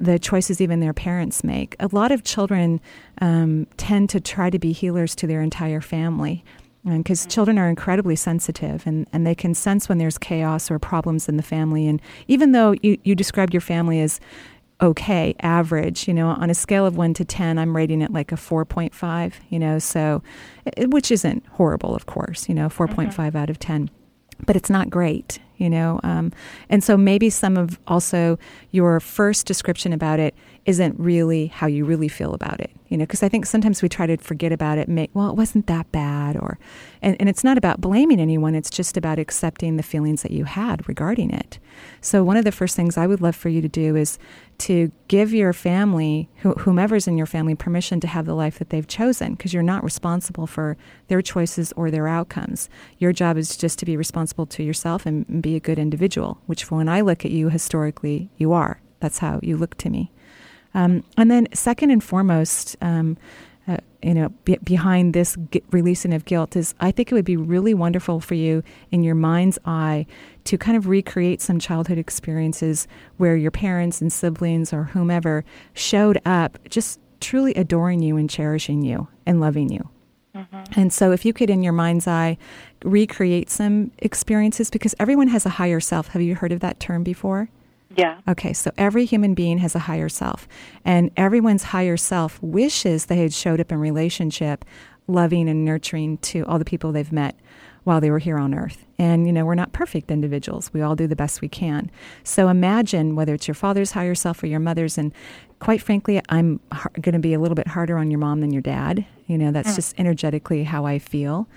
the 0.00 0.18
choices 0.18 0.60
even 0.60 0.80
their 0.80 0.92
parents 0.92 1.42
make. 1.42 1.74
A 1.80 1.88
lot 1.92 2.12
of 2.12 2.24
children 2.24 2.80
um, 3.20 3.66
tend 3.76 4.10
to 4.10 4.20
try 4.20 4.50
to 4.50 4.58
be 4.58 4.72
healers 4.72 5.14
to 5.16 5.26
their 5.26 5.42
entire 5.42 5.80
family. 5.80 6.44
Because 6.84 7.26
children 7.26 7.58
are 7.58 7.68
incredibly 7.68 8.16
sensitive 8.16 8.86
and, 8.86 9.06
and 9.12 9.26
they 9.26 9.34
can 9.34 9.52
sense 9.52 9.88
when 9.88 9.98
there's 9.98 10.16
chaos 10.16 10.70
or 10.70 10.78
problems 10.78 11.28
in 11.28 11.36
the 11.36 11.42
family. 11.42 11.86
And 11.86 12.00
even 12.28 12.52
though 12.52 12.74
you, 12.82 12.98
you 13.04 13.14
described 13.14 13.52
your 13.52 13.60
family 13.60 14.00
as 14.00 14.20
okay, 14.80 15.34
average, 15.40 16.06
you 16.06 16.14
know, 16.14 16.28
on 16.28 16.50
a 16.50 16.54
scale 16.54 16.86
of 16.86 16.96
1 16.96 17.14
to 17.14 17.24
10, 17.24 17.58
I'm 17.58 17.74
rating 17.74 18.00
it 18.00 18.12
like 18.12 18.30
a 18.30 18.36
4.5, 18.36 19.32
you 19.48 19.58
know, 19.58 19.78
so, 19.78 20.22
it, 20.76 20.90
which 20.90 21.10
isn't 21.10 21.44
horrible, 21.46 21.94
of 21.94 22.06
course, 22.06 22.48
you 22.48 22.54
know, 22.54 22.68
4.5 22.68 23.34
out 23.34 23.50
of 23.50 23.58
10. 23.58 23.90
But 24.46 24.54
it's 24.54 24.70
not 24.70 24.88
great, 24.88 25.40
you 25.56 25.68
know. 25.68 25.98
Um, 26.04 26.32
and 26.68 26.84
so 26.84 26.96
maybe 26.96 27.28
some 27.28 27.56
of 27.56 27.80
also 27.88 28.38
your 28.70 29.00
first 29.00 29.46
description 29.46 29.92
about 29.92 30.20
it 30.20 30.32
isn't 30.66 30.98
really 30.98 31.46
how 31.46 31.66
you 31.66 31.84
really 31.84 32.08
feel 32.08 32.34
about 32.34 32.60
it, 32.60 32.70
you 32.88 32.96
know, 32.96 33.04
because 33.04 33.22
I 33.22 33.28
think 33.28 33.46
sometimes 33.46 33.82
we 33.82 33.88
try 33.88 34.06
to 34.06 34.16
forget 34.18 34.52
about 34.52 34.78
it, 34.78 34.88
make, 34.88 35.10
well, 35.14 35.30
it 35.30 35.36
wasn't 35.36 35.66
that 35.66 35.90
bad, 35.92 36.36
or, 36.36 36.58
and, 37.00 37.16
and 37.18 37.28
it's 37.28 37.42
not 37.42 37.56
about 37.56 37.80
blaming 37.80 38.20
anyone, 38.20 38.54
it's 38.54 38.70
just 38.70 38.96
about 38.96 39.18
accepting 39.18 39.76
the 39.76 39.82
feelings 39.82 40.22
that 40.22 40.30
you 40.30 40.44
had 40.44 40.86
regarding 40.88 41.30
it. 41.30 41.58
So, 42.00 42.22
one 42.22 42.36
of 42.36 42.44
the 42.44 42.52
first 42.52 42.76
things 42.76 42.96
I 42.96 43.06
would 43.06 43.20
love 43.20 43.36
for 43.36 43.48
you 43.48 43.60
to 43.62 43.68
do 43.68 43.96
is 43.96 44.18
to 44.58 44.90
give 45.06 45.32
your 45.32 45.52
family, 45.52 46.28
wh- 46.42 46.58
whomever's 46.58 47.06
in 47.06 47.16
your 47.16 47.26
family, 47.26 47.54
permission 47.54 48.00
to 48.00 48.06
have 48.06 48.26
the 48.26 48.34
life 48.34 48.58
that 48.58 48.70
they've 48.70 48.86
chosen 48.86 49.32
because 49.32 49.54
you're 49.54 49.62
not 49.62 49.84
responsible 49.84 50.46
for 50.46 50.76
their 51.06 51.22
choices 51.22 51.72
or 51.76 51.90
their 51.90 52.08
outcomes. 52.08 52.68
Your 52.98 53.12
job 53.12 53.36
is 53.36 53.56
just 53.56 53.78
to 53.78 53.86
be 53.86 53.96
responsible 53.96 54.46
to 54.46 54.62
yourself 54.62 55.06
and, 55.06 55.26
and 55.28 55.42
be 55.42 55.56
a 55.56 55.60
good 55.60 55.78
individual, 55.78 56.40
which 56.46 56.70
when 56.70 56.88
I 56.88 57.00
look 57.00 57.24
at 57.24 57.30
you 57.30 57.48
historically, 57.48 58.30
you 58.36 58.52
are. 58.52 58.80
That's 59.00 59.18
how 59.18 59.40
you 59.42 59.56
look 59.56 59.76
to 59.78 59.90
me. 59.90 60.10
Um, 60.78 61.02
and 61.16 61.28
then, 61.28 61.48
second 61.52 61.90
and 61.90 62.02
foremost, 62.02 62.76
um, 62.80 63.16
uh, 63.66 63.78
you 64.00 64.14
know, 64.14 64.28
be, 64.44 64.58
behind 64.62 65.12
this 65.12 65.36
g- 65.50 65.62
releasing 65.72 66.14
of 66.14 66.24
guilt 66.24 66.54
is 66.54 66.72
I 66.78 66.92
think 66.92 67.10
it 67.10 67.14
would 67.14 67.24
be 67.24 67.36
really 67.36 67.74
wonderful 67.74 68.20
for 68.20 68.34
you 68.34 68.62
in 68.92 69.02
your 69.02 69.16
mind's 69.16 69.58
eye 69.64 70.06
to 70.44 70.56
kind 70.56 70.76
of 70.76 70.86
recreate 70.86 71.40
some 71.42 71.58
childhood 71.58 71.98
experiences 71.98 72.86
where 73.16 73.36
your 73.36 73.50
parents 73.50 74.00
and 74.00 74.12
siblings 74.12 74.72
or 74.72 74.84
whomever 74.84 75.44
showed 75.74 76.20
up 76.24 76.58
just 76.70 77.00
truly 77.20 77.52
adoring 77.54 78.00
you 78.00 78.16
and 78.16 78.30
cherishing 78.30 78.82
you 78.82 79.08
and 79.26 79.40
loving 79.40 79.68
you. 79.70 79.88
And 80.76 80.92
so, 80.92 81.10
if 81.10 81.24
you 81.24 81.32
could, 81.32 81.50
in 81.50 81.64
your 81.64 81.72
mind's 81.72 82.06
eye, 82.06 82.38
recreate 82.84 83.50
some 83.50 83.90
experiences, 83.98 84.70
because 84.70 84.94
everyone 85.00 85.26
has 85.28 85.44
a 85.44 85.50
higher 85.50 85.80
self. 85.80 86.08
Have 86.08 86.22
you 86.22 86.36
heard 86.36 86.52
of 86.52 86.60
that 86.60 86.78
term 86.78 87.02
before? 87.02 87.48
Yeah. 87.98 88.20
Okay, 88.28 88.52
so 88.52 88.70
every 88.78 89.04
human 89.04 89.34
being 89.34 89.58
has 89.58 89.74
a 89.74 89.80
higher 89.80 90.08
self, 90.08 90.46
and 90.84 91.10
everyone's 91.16 91.64
higher 91.64 91.96
self 91.96 92.40
wishes 92.40 93.06
they 93.06 93.16
had 93.16 93.34
showed 93.34 93.60
up 93.60 93.72
in 93.72 93.78
relationship, 93.78 94.64
loving 95.08 95.48
and 95.48 95.64
nurturing 95.64 96.18
to 96.18 96.44
all 96.46 96.60
the 96.60 96.64
people 96.64 96.92
they've 96.92 97.10
met 97.10 97.34
while 97.82 98.00
they 98.00 98.10
were 98.10 98.18
here 98.18 98.38
on 98.38 98.54
earth. 98.54 98.84
And, 98.98 99.26
you 99.26 99.32
know, 99.32 99.44
we're 99.44 99.54
not 99.54 99.72
perfect 99.72 100.10
individuals. 100.10 100.70
We 100.72 100.82
all 100.82 100.94
do 100.94 101.06
the 101.06 101.16
best 101.16 101.40
we 101.40 101.48
can. 101.48 101.90
So 102.22 102.48
imagine 102.48 103.16
whether 103.16 103.34
it's 103.34 103.48
your 103.48 103.54
father's 103.54 103.92
higher 103.92 104.14
self 104.14 104.42
or 104.42 104.46
your 104.46 104.60
mother's. 104.60 104.98
And 104.98 105.12
quite 105.58 105.80
frankly, 105.80 106.20
I'm 106.28 106.60
going 107.00 107.14
to 107.14 107.18
be 107.18 107.32
a 107.34 107.40
little 107.40 107.54
bit 107.54 107.66
harder 107.66 107.96
on 107.96 108.10
your 108.10 108.20
mom 108.20 108.42
than 108.42 108.52
your 108.52 108.62
dad. 108.62 109.06
You 109.26 109.38
know, 109.38 109.50
that's 109.50 109.72
mm. 109.72 109.76
just 109.76 109.98
energetically 109.98 110.64
how 110.64 110.84
I 110.84 110.98
feel. 110.98 111.48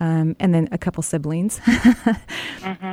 Um, 0.00 0.34
and 0.40 0.52
then 0.52 0.68
a 0.72 0.78
couple 0.78 1.02
siblings. 1.02 1.60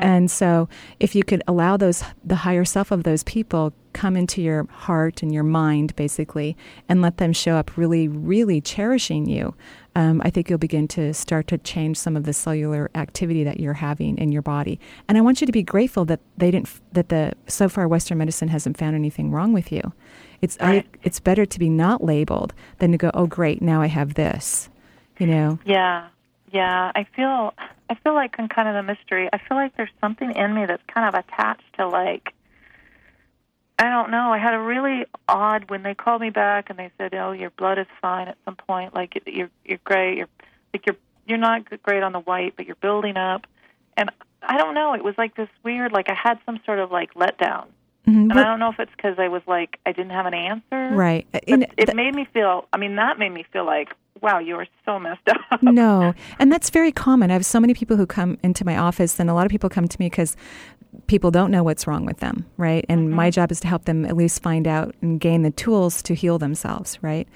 And 0.02 0.32
so, 0.32 0.68
if 1.00 1.16
you 1.16 1.24
could 1.24 1.44
allow 1.48 1.78
those, 1.78 2.04
the 2.24 2.38
higher 2.38 2.66
self 2.66 2.92
of 2.92 3.04
those 3.04 3.24
people 3.24 3.74
come 3.94 4.16
into 4.18 4.42
your 4.42 4.66
heart 4.72 5.22
and 5.22 5.34
your 5.34 5.44
mind, 5.44 5.96
basically, 5.96 6.58
and 6.90 7.02
let 7.02 7.18
them 7.18 7.34
show 7.34 7.56
up 7.56 7.78
really, 7.78 8.08
really 8.08 8.62
cherishing 8.62 9.28
you, 9.28 9.54
um, 9.96 10.22
I 10.26 10.30
think 10.30 10.50
you'll 10.50 10.60
begin 10.60 10.88
to 10.90 11.14
start 11.14 11.48
to 11.48 11.58
change 11.58 11.98
some 11.98 12.18
of 12.18 12.24
the 12.24 12.34
cellular 12.34 12.90
activity 12.96 13.44
that 13.44 13.60
you're 13.60 13.74
having 13.74 14.18
in 14.18 14.32
your 14.32 14.42
body. 14.42 14.80
And 15.08 15.18
I 15.18 15.22
want 15.22 15.40
you 15.40 15.46
to 15.46 15.54
be 15.54 15.64
grateful 15.64 16.04
that 16.06 16.20
they 16.38 16.50
didn't, 16.52 16.70
that 16.94 17.10
the 17.10 17.34
so 17.48 17.70
far 17.70 17.88
Western 17.88 18.18
medicine 18.18 18.48
hasn't 18.48 18.78
found 18.78 18.96
anything 18.96 19.32
wrong 19.32 19.54
with 19.54 19.72
you. 19.72 19.94
It's 20.42 20.58
I, 20.60 20.86
it's 21.04 21.20
better 21.20 21.46
to 21.46 21.60
be 21.60 21.70
not 21.70 22.04
labeled 22.04 22.54
than 22.80 22.92
to 22.92 22.98
go, 22.98 23.12
oh 23.14 23.28
great, 23.28 23.62
now 23.62 23.82
I 23.82 23.88
have 23.88 24.16
this, 24.16 24.70
you 25.20 25.28
know. 25.28 25.60
Yeah. 25.64 26.08
Yeah. 26.52 26.92
I 26.96 27.06
feel 27.16 27.54
I 27.90 27.96
feel 27.96 28.14
like 28.14 28.36
in 28.40 28.48
kind 28.48 28.68
of 28.68 28.76
the 28.76 28.84
mystery, 28.84 29.30
I 29.32 29.38
feel 29.38 29.58
like 29.58 29.76
there's 29.78 29.90
something 30.00 30.32
in 30.36 30.54
me 30.54 30.66
that's 30.66 30.84
kind 30.94 31.08
of 31.08 31.24
attached 31.26 31.74
to 31.78 31.88
like 31.88 32.34
I 33.80 33.90
don't 33.90 34.12
know. 34.12 34.32
I 34.32 34.38
had 34.38 34.54
a 34.54 34.60
really 34.60 35.06
odd 35.28 35.72
when 35.72 35.82
they 35.82 35.96
called 35.96 36.22
me 36.22 36.30
back 36.30 36.70
and 36.70 36.78
they 36.78 36.92
said, 37.00 37.16
"Oh, 37.16 37.32
your 37.32 37.50
blood 37.50 37.80
is 37.80 37.88
fine." 38.00 38.28
At 38.28 38.38
some 38.46 38.56
point, 38.56 38.94
like 38.94 39.20
you're 39.26 39.50
you're 39.66 39.80
great. 39.84 40.18
You're 40.20 40.28
like 40.72 40.86
you're 40.86 40.98
you're 41.26 41.40
not 41.40 41.64
great 41.82 42.04
on 42.04 42.12
the 42.12 42.20
white, 42.20 42.54
but 42.56 42.68
you're 42.68 42.76
building 42.76 43.18
up. 43.18 43.48
And 43.98 44.12
I 44.44 44.58
don't 44.58 44.76
know. 44.76 44.94
It 44.94 45.04
was 45.04 45.16
like 45.18 45.36
this 45.36 45.50
weird. 45.64 45.92
Like 45.94 46.10
I 46.10 46.14
had 46.14 46.38
some 46.46 46.60
sort 46.66 46.78
of 46.80 46.92
like 46.92 47.16
letdown. 47.16 47.66
Mhm. 48.08 48.30
And 48.30 48.34
I 48.34 48.44
don't 48.44 48.60
know 48.60 48.70
if 48.70 48.80
it's 48.80 48.92
because 48.96 49.18
I 49.18 49.30
was 49.30 49.42
like 49.48 49.80
I 49.86 49.92
didn't 49.94 50.12
have 50.12 50.28
an 50.28 50.34
answer. 50.36 50.96
Right. 50.96 51.26
But 51.32 51.46
it 51.48 51.96
made 51.96 52.14
me 52.14 52.28
feel. 52.34 52.68
I 52.72 52.78
mean, 52.78 52.98
that 52.98 53.18
made 53.18 53.32
me 53.32 53.46
feel 53.52 53.66
like, 53.66 53.96
wow, 54.22 54.40
you 54.40 54.56
are 54.56 54.68
so 54.86 55.00
messed 55.00 55.28
up. 55.28 55.62
no. 55.62 56.14
And 56.40 56.52
that's 56.52 56.70
very 56.70 56.92
common. 56.92 57.32
I 57.32 57.34
have 57.34 57.46
so 57.46 57.60
many 57.60 57.74
people 57.74 57.98
who 57.98 58.06
come 58.06 58.38
into 58.44 58.66
my 58.66 58.78
office, 58.78 59.20
and 59.20 59.30
a 59.30 59.34
lot 59.34 59.46
of 59.46 59.52
people 59.52 59.70
come 59.70 59.88
to 59.88 59.98
me 60.00 60.08
because 60.08 60.36
people 61.08 61.32
don't 61.32 61.52
know 61.52 61.64
what's 61.64 61.88
wrong 61.88 62.06
with 62.06 62.18
them, 62.20 62.46
right? 62.58 62.86
And 62.90 63.10
my 63.12 63.28
mm-hmm. 63.28 63.34
job 63.34 63.52
is 63.52 63.60
to 63.62 63.68
help 63.68 63.86
them 63.86 64.06
at 64.06 64.16
least 64.16 64.42
find 64.42 64.68
out 64.68 64.96
and 65.02 65.20
gain 65.20 65.42
the 65.42 65.52
tools 65.52 66.02
to 66.04 66.14
heal 66.14 66.38
themselves, 66.38 66.98
right? 67.02 67.28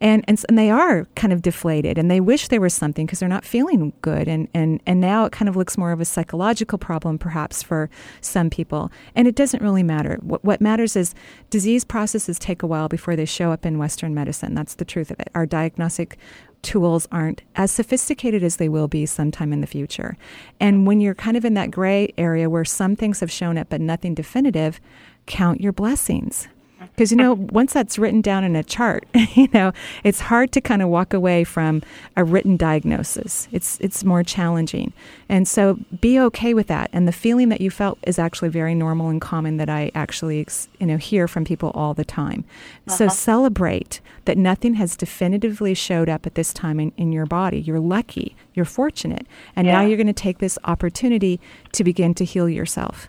And 0.00 0.24
and, 0.26 0.42
and 0.48 0.58
they 0.58 0.70
are 0.70 1.06
kind 1.14 1.32
of 1.32 1.42
deflated, 1.42 1.98
and 1.98 2.10
they 2.10 2.20
wish 2.20 2.48
there 2.48 2.60
was 2.60 2.74
something 2.74 3.06
because 3.06 3.20
they're 3.20 3.28
not 3.28 3.44
feeling 3.44 3.92
good, 4.02 4.28
and 4.28 4.48
and 4.54 4.80
and 4.86 5.00
now 5.00 5.24
it 5.24 5.32
kind 5.32 5.48
of 5.48 5.56
looks 5.56 5.78
more 5.78 5.92
of 5.92 6.00
a 6.00 6.04
psychological 6.04 6.78
problem, 6.78 7.18
perhaps 7.18 7.62
for 7.62 7.88
some 8.20 8.50
people. 8.50 8.90
And 9.14 9.28
it 9.28 9.34
doesn't 9.34 9.62
really 9.62 9.82
matter. 9.82 10.18
What 10.22 10.44
what 10.44 10.60
matters 10.60 10.96
is 10.96 11.14
disease 11.50 11.84
processes 11.84 12.38
take 12.38 12.62
a 12.62 12.66
while 12.66 12.88
before 12.88 13.16
they 13.16 13.26
show 13.26 13.52
up 13.52 13.64
in 13.64 13.78
Western 13.78 14.14
medicine. 14.14 14.54
That's 14.54 14.74
the 14.74 14.84
truth 14.84 15.10
of 15.10 15.20
it. 15.20 15.28
Our 15.34 15.46
diagnostic 15.46 16.18
tools 16.62 17.06
aren't 17.10 17.42
as 17.56 17.70
sophisticated 17.70 18.42
as 18.42 18.56
they 18.56 18.68
will 18.68 18.88
be 18.88 19.04
sometime 19.04 19.52
in 19.52 19.60
the 19.60 19.66
future. 19.66 20.16
And 20.60 20.86
when 20.86 21.00
you're 21.00 21.14
kind 21.14 21.36
of 21.36 21.44
in 21.44 21.54
that 21.54 21.70
gray 21.70 22.12
area 22.16 22.48
where 22.48 22.64
some 22.64 22.96
things 22.96 23.20
have 23.20 23.30
shown 23.30 23.58
up 23.58 23.68
but 23.68 23.80
nothing 23.80 24.14
definitive, 24.14 24.80
count 25.26 25.60
your 25.60 25.72
blessings. 25.72 26.48
Because, 26.94 27.10
you 27.10 27.16
know, 27.16 27.34
once 27.34 27.72
that's 27.72 27.98
written 27.98 28.20
down 28.20 28.44
in 28.44 28.56
a 28.56 28.62
chart, 28.62 29.06
you 29.34 29.48
know, 29.52 29.72
it's 30.04 30.20
hard 30.20 30.52
to 30.52 30.60
kind 30.60 30.82
of 30.82 30.88
walk 30.88 31.14
away 31.14 31.44
from 31.44 31.82
a 32.16 32.24
written 32.24 32.56
diagnosis. 32.56 33.48
It's, 33.52 33.78
it's 33.80 34.04
more 34.04 34.22
challenging. 34.22 34.92
And 35.28 35.46
so 35.46 35.78
be 36.00 36.18
okay 36.20 36.54
with 36.54 36.66
that. 36.68 36.90
And 36.92 37.06
the 37.06 37.12
feeling 37.12 37.48
that 37.48 37.60
you 37.60 37.70
felt 37.70 37.98
is 38.02 38.18
actually 38.18 38.48
very 38.48 38.74
normal 38.74 39.08
and 39.08 39.20
common 39.20 39.56
that 39.56 39.70
I 39.70 39.90
actually, 39.94 40.46
you 40.78 40.86
know, 40.86 40.96
hear 40.96 41.28
from 41.28 41.44
people 41.44 41.70
all 41.74 41.94
the 41.94 42.04
time. 42.04 42.44
So 42.88 43.06
uh-huh. 43.06 43.14
celebrate 43.14 44.00
that 44.24 44.38
nothing 44.38 44.74
has 44.74 44.96
definitively 44.96 45.74
showed 45.74 46.08
up 46.08 46.26
at 46.26 46.34
this 46.34 46.52
time 46.52 46.78
in, 46.80 46.92
in 46.96 47.12
your 47.12 47.26
body. 47.26 47.60
You're 47.60 47.80
lucky. 47.80 48.36
You're 48.54 48.64
fortunate. 48.64 49.26
And 49.56 49.66
now 49.66 49.82
you're 49.82 49.96
going 49.96 50.06
to 50.06 50.12
take 50.12 50.38
this 50.38 50.58
opportunity 50.64 51.40
to 51.72 51.84
begin 51.84 52.14
to 52.14 52.24
heal 52.24 52.48
yourself. 52.48 53.08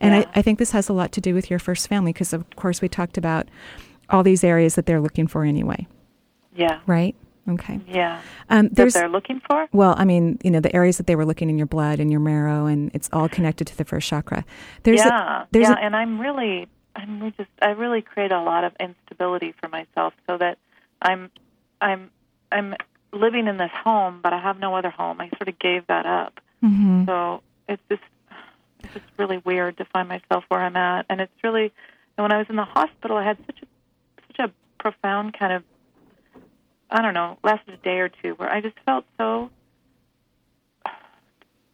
And 0.00 0.14
Yeah. 0.14 0.20
I, 0.34 0.38
I 0.40 0.42
think 0.42 0.58
this 0.58 0.70
has 0.72 0.88
a 0.88 0.92
lot 0.92 1.12
to 1.12 1.20
do 1.20 1.34
with 1.34 1.48
your 1.50 1.58
first 1.58 1.88
family 1.88 2.12
because, 2.12 2.32
of 2.32 2.44
course, 2.56 2.80
we 2.82 2.88
talked 2.88 3.16
about 3.18 3.48
all 4.10 4.22
these 4.22 4.44
areas 4.44 4.74
that 4.74 4.86
they're 4.86 5.00
looking 5.00 5.26
for 5.26 5.44
anyway, 5.44 5.86
yeah, 6.54 6.80
right? 6.86 7.14
Okay. 7.48 7.80
yeah. 7.88 8.20
Um, 8.50 8.68
That 8.72 8.92
they're 8.92 9.08
looking 9.08 9.40
for. 9.48 9.68
well, 9.72 9.94
I 9.96 10.04
mean, 10.04 10.38
you 10.42 10.50
know, 10.50 10.60
the 10.60 10.74
areas 10.74 10.96
that 10.98 11.06
they 11.06 11.14
were 11.16 11.24
looking 11.24 11.48
in 11.48 11.56
your 11.58 11.66
blood 11.66 12.00
and 12.00 12.10
your 12.10 12.20
marrow, 12.20 12.66
and 12.66 12.90
it's 12.94 13.08
all 13.12 13.28
connected 13.28 13.66
to 13.68 13.76
the 13.76 13.84
first 13.84 14.08
chakra. 14.08 14.44
There's 14.82 14.98
yeah, 14.98 15.42
a, 15.42 15.46
there's 15.52 15.68
yeah, 15.68 15.74
a, 15.74 15.78
and 15.78 15.94
I'm 15.96 16.20
really, 16.20 16.66
I'm 16.96 17.22
re- 17.22 17.34
just, 17.36 17.50
I 17.62 17.68
really 17.70 18.02
create 18.02 18.32
a 18.32 18.40
lot 18.42 18.64
of 18.64 18.72
instability 18.80 19.54
for 19.60 19.68
myself, 19.68 20.12
so 20.28 20.36
that 20.38 20.58
I'm, 21.02 21.30
I'm, 21.80 22.10
I'm 22.52 22.74
living 23.12 23.46
in 23.46 23.56
this 23.58 23.70
home, 23.84 24.20
but 24.22 24.32
I 24.32 24.40
have 24.40 24.58
no 24.58 24.74
other 24.76 24.90
home. 24.90 25.20
I 25.20 25.28
sort 25.36 25.48
of 25.48 25.58
gave 25.58 25.86
that 25.86 26.04
up, 26.06 26.40
Mhm. 26.64 27.06
so 27.06 27.42
it's 27.68 27.82
just, 27.88 28.02
just 28.96 29.06
really 29.18 29.38
weird 29.44 29.76
to 29.78 29.84
find 29.84 30.08
myself 30.08 30.44
where 30.48 30.60
I'm 30.60 30.76
at, 30.76 31.06
and 31.10 31.20
it's 31.20 31.32
really, 31.44 31.72
and 32.16 32.24
when 32.24 32.32
I 32.32 32.38
was 32.38 32.46
in 32.48 32.56
the 32.56 32.64
hospital, 32.64 33.16
I 33.16 33.24
had 33.24 33.38
such 33.46 33.62
a, 33.62 33.66
such 34.28 34.48
a 34.48 34.82
profound 34.82 35.38
kind 35.38 35.52
of, 35.52 35.64
I 36.90 37.02
don't 37.02 37.14
know, 37.14 37.38
lasted 37.44 37.74
a 37.74 37.76
day 37.78 37.98
or 37.98 38.08
two, 38.08 38.32
where 38.34 38.50
I 38.50 38.60
just 38.60 38.76
felt 38.86 39.04
so 39.18 39.50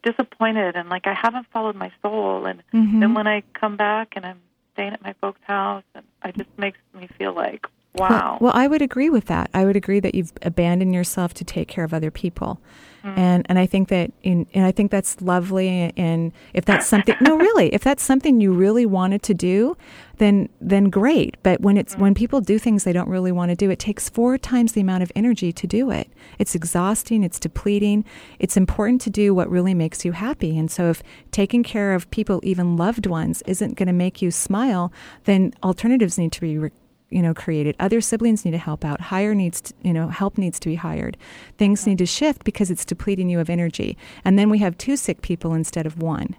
disappointed 0.02 0.74
and 0.74 0.88
like 0.88 1.06
I 1.06 1.14
haven't 1.14 1.46
followed 1.52 1.76
my 1.76 1.92
soul 2.02 2.44
and 2.46 2.60
Mhm. 2.72 2.98
then 3.00 3.14
when 3.14 3.28
I 3.28 3.44
come 3.52 3.76
back 3.76 4.14
and 4.16 4.26
I'm 4.26 4.40
staying 4.72 4.94
at 4.94 5.02
my 5.02 5.12
folks' 5.20 5.40
house, 5.44 5.84
and 5.94 6.04
it 6.24 6.36
just 6.36 6.50
makes 6.58 6.78
me 6.92 7.06
feel 7.18 7.32
like, 7.32 7.66
wow. 7.94 8.08
Well, 8.08 8.38
well, 8.40 8.52
I 8.54 8.66
would 8.66 8.82
agree 8.82 9.10
with 9.10 9.26
that. 9.26 9.50
I 9.54 9.64
would 9.64 9.76
agree 9.76 10.00
that 10.00 10.14
you've 10.14 10.32
abandoned 10.42 10.94
yourself 10.94 11.34
to 11.34 11.44
take 11.44 11.68
care 11.68 11.84
of 11.84 11.92
other 11.92 12.10
people. 12.10 12.60
Mm. 13.04 13.18
And 13.18 13.46
and 13.48 13.58
I 13.58 13.66
think 13.66 13.88
that 13.88 14.12
in 14.22 14.46
and 14.54 14.64
I 14.64 14.70
think 14.70 14.90
that's 14.90 15.20
lovely 15.20 15.92
and 15.96 16.32
if 16.54 16.64
that's 16.64 16.86
something 16.86 17.16
no 17.20 17.36
really 17.36 17.74
if 17.74 17.82
that's 17.82 18.02
something 18.02 18.40
you 18.40 18.52
really 18.52 18.86
wanted 18.86 19.22
to 19.24 19.34
do 19.34 19.76
then 20.18 20.48
then 20.60 20.84
great 20.88 21.36
but 21.42 21.60
when 21.60 21.76
it's 21.76 21.96
when 21.96 22.14
mm. 22.14 22.16
people 22.16 22.40
do 22.40 22.60
things 22.60 22.84
they 22.84 22.92
don't 22.92 23.08
really 23.08 23.32
want 23.32 23.48
to 23.48 23.56
do 23.56 23.70
it 23.70 23.80
takes 23.80 24.08
four 24.08 24.38
times 24.38 24.72
the 24.72 24.80
amount 24.80 25.02
of 25.02 25.10
energy 25.16 25.52
to 25.52 25.66
do 25.66 25.90
it 25.90 26.08
it's 26.38 26.54
exhausting 26.54 27.24
it's 27.24 27.40
depleting 27.40 28.04
it's 28.38 28.56
important 28.56 29.00
to 29.00 29.10
do 29.10 29.34
what 29.34 29.50
really 29.50 29.74
makes 29.74 30.04
you 30.04 30.12
happy 30.12 30.56
and 30.56 30.70
so 30.70 30.90
if 30.90 31.02
taking 31.32 31.64
care 31.64 31.94
of 31.94 32.08
people 32.12 32.38
even 32.44 32.76
loved 32.76 33.06
ones 33.06 33.42
isn't 33.46 33.74
going 33.74 33.88
to 33.88 33.92
make 33.92 34.22
you 34.22 34.30
smile 34.30 34.92
then 35.24 35.52
alternatives 35.64 36.18
need 36.18 36.30
to 36.30 36.40
be 36.40 36.56
re- 36.56 36.70
you 37.12 37.22
know 37.22 37.34
created. 37.34 37.76
Other 37.78 38.00
siblings 38.00 38.44
need 38.44 38.52
to 38.52 38.58
help 38.58 38.84
out. 38.84 39.00
Hire 39.00 39.34
needs 39.34 39.60
to, 39.60 39.74
you 39.82 39.92
know 39.92 40.08
help 40.08 40.38
needs 40.38 40.58
to 40.60 40.68
be 40.68 40.76
hired. 40.76 41.16
Things 41.58 41.82
uh-huh. 41.82 41.90
need 41.90 41.98
to 41.98 42.06
shift 42.06 42.44
because 42.44 42.70
it's 42.70 42.84
depleting 42.84 43.28
you 43.28 43.40
of 43.40 43.50
energy. 43.50 43.96
And 44.24 44.38
then 44.38 44.50
we 44.50 44.58
have 44.58 44.78
two 44.78 44.96
sick 44.96 45.22
people 45.22 45.54
instead 45.54 45.86
of 45.86 46.00
one. 46.02 46.36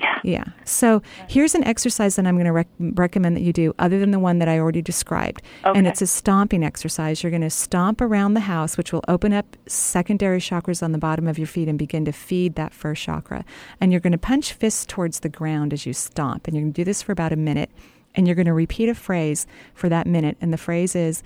Yeah. 0.00 0.18
yeah. 0.24 0.44
So 0.64 1.02
here's 1.28 1.54
an 1.54 1.64
exercise 1.64 2.16
that 2.16 2.26
i'm 2.26 2.34
going 2.34 2.46
to 2.46 2.52
rec- 2.52 2.68
recommend 2.78 3.36
that 3.36 3.42
you 3.42 3.52
do 3.52 3.74
other 3.78 3.98
than 3.98 4.10
the 4.10 4.18
one 4.18 4.38
that 4.38 4.48
i 4.48 4.58
already 4.58 4.82
described. 4.82 5.42
Okay. 5.64 5.78
and 5.78 5.86
it's 5.86 6.02
a 6.02 6.06
stomping 6.06 6.64
exercise. 6.64 7.22
You're 7.22 7.30
going 7.30 7.42
to 7.42 7.50
stomp 7.50 8.00
around 8.00 8.34
the 8.34 8.40
house 8.40 8.76
which 8.76 8.92
will 8.92 9.04
open 9.08 9.32
up 9.32 9.56
secondary 9.66 10.40
chakras 10.40 10.82
on 10.82 10.92
the 10.92 10.98
bottom 10.98 11.26
of 11.26 11.38
your 11.38 11.46
feet 11.46 11.68
and 11.68 11.78
begin 11.78 12.04
to 12.04 12.12
feed 12.12 12.54
that 12.56 12.74
first 12.74 13.02
chakra. 13.02 13.44
And 13.80 13.92
you're 13.92 14.00
going 14.00 14.12
to 14.12 14.18
punch 14.18 14.52
fists 14.52 14.84
towards 14.84 15.20
the 15.20 15.28
ground 15.28 15.72
as 15.72 15.86
you 15.86 15.92
stomp. 15.92 16.46
And 16.46 16.56
you're 16.56 16.64
going 16.64 16.72
to 16.72 16.80
do 16.80 16.84
this 16.84 17.02
for 17.02 17.12
about 17.12 17.32
a 17.32 17.36
minute 17.36 17.70
and 18.14 18.26
you're 18.26 18.36
going 18.36 18.46
to 18.46 18.52
repeat 18.52 18.88
a 18.88 18.94
phrase 18.94 19.46
for 19.74 19.88
that 19.88 20.06
minute. 20.06 20.36
And 20.40 20.52
the 20.52 20.56
phrase 20.58 20.94
is, 20.94 21.22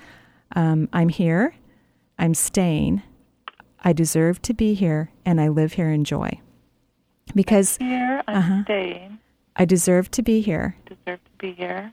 um, 0.57 0.89
I'm 0.93 1.09
here, 1.09 1.55
I'm 2.19 2.35
staying, 2.35 3.03
I 3.85 3.93
deserve 3.93 4.41
to 4.43 4.55
be 4.55 4.75
here, 4.75 5.11
and 5.25 5.41
I 5.41 5.49
live 5.49 5.75
here 5.75 5.91
in 5.91 6.05
joy. 6.05 6.41
Because 7.35 7.77
Here, 7.77 8.23
I'm 8.27 8.37
Uh-huh. 8.37 8.63
staying, 8.65 9.19
I 9.57 9.65
deserve 9.65 10.11
to 10.13 10.23
be 10.23 10.41
here, 10.41 10.77
deserve 10.87 11.23
to 11.25 11.31
be 11.39 11.53
here, 11.53 11.93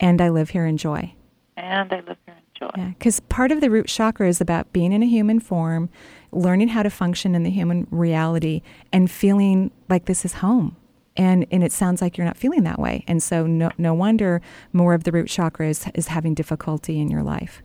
and 0.00 0.20
I 0.20 0.28
live 0.28 0.50
here 0.50 0.66
in 0.66 0.76
joy. 0.76 1.12
and 1.58 1.90
I 1.92 1.96
live 2.00 2.18
here 2.26 2.34
in 2.36 2.42
joy. 2.60 2.70
Yeah, 2.76 2.88
because 2.98 3.18
part 3.20 3.50
of 3.50 3.60
the 3.62 3.70
root 3.70 3.86
chakra 3.86 4.28
is 4.28 4.40
about 4.42 4.72
being 4.74 4.92
in 4.92 5.02
a 5.02 5.06
human 5.06 5.40
form, 5.40 5.88
learning 6.30 6.68
how 6.68 6.82
to 6.82 6.90
function 6.90 7.34
in 7.34 7.42
the 7.44 7.50
human 7.50 7.86
reality, 7.90 8.60
and 8.92 9.10
feeling 9.10 9.70
like 9.88 10.04
this 10.04 10.24
is 10.24 10.34
home. 10.34 10.76
And 11.16 11.46
and 11.50 11.64
it 11.64 11.72
sounds 11.72 12.02
like 12.02 12.18
you're 12.18 12.26
not 12.26 12.36
feeling 12.36 12.64
that 12.64 12.78
way, 12.78 13.04
and 13.08 13.22
so 13.22 13.46
no 13.46 13.70
no 13.78 13.94
wonder 13.94 14.40
more 14.72 14.92
of 14.94 15.04
the 15.04 15.12
root 15.12 15.28
chakra 15.28 15.68
is, 15.68 15.86
is 15.94 16.08
having 16.08 16.34
difficulty 16.34 17.00
in 17.00 17.08
your 17.10 17.22
life. 17.22 17.62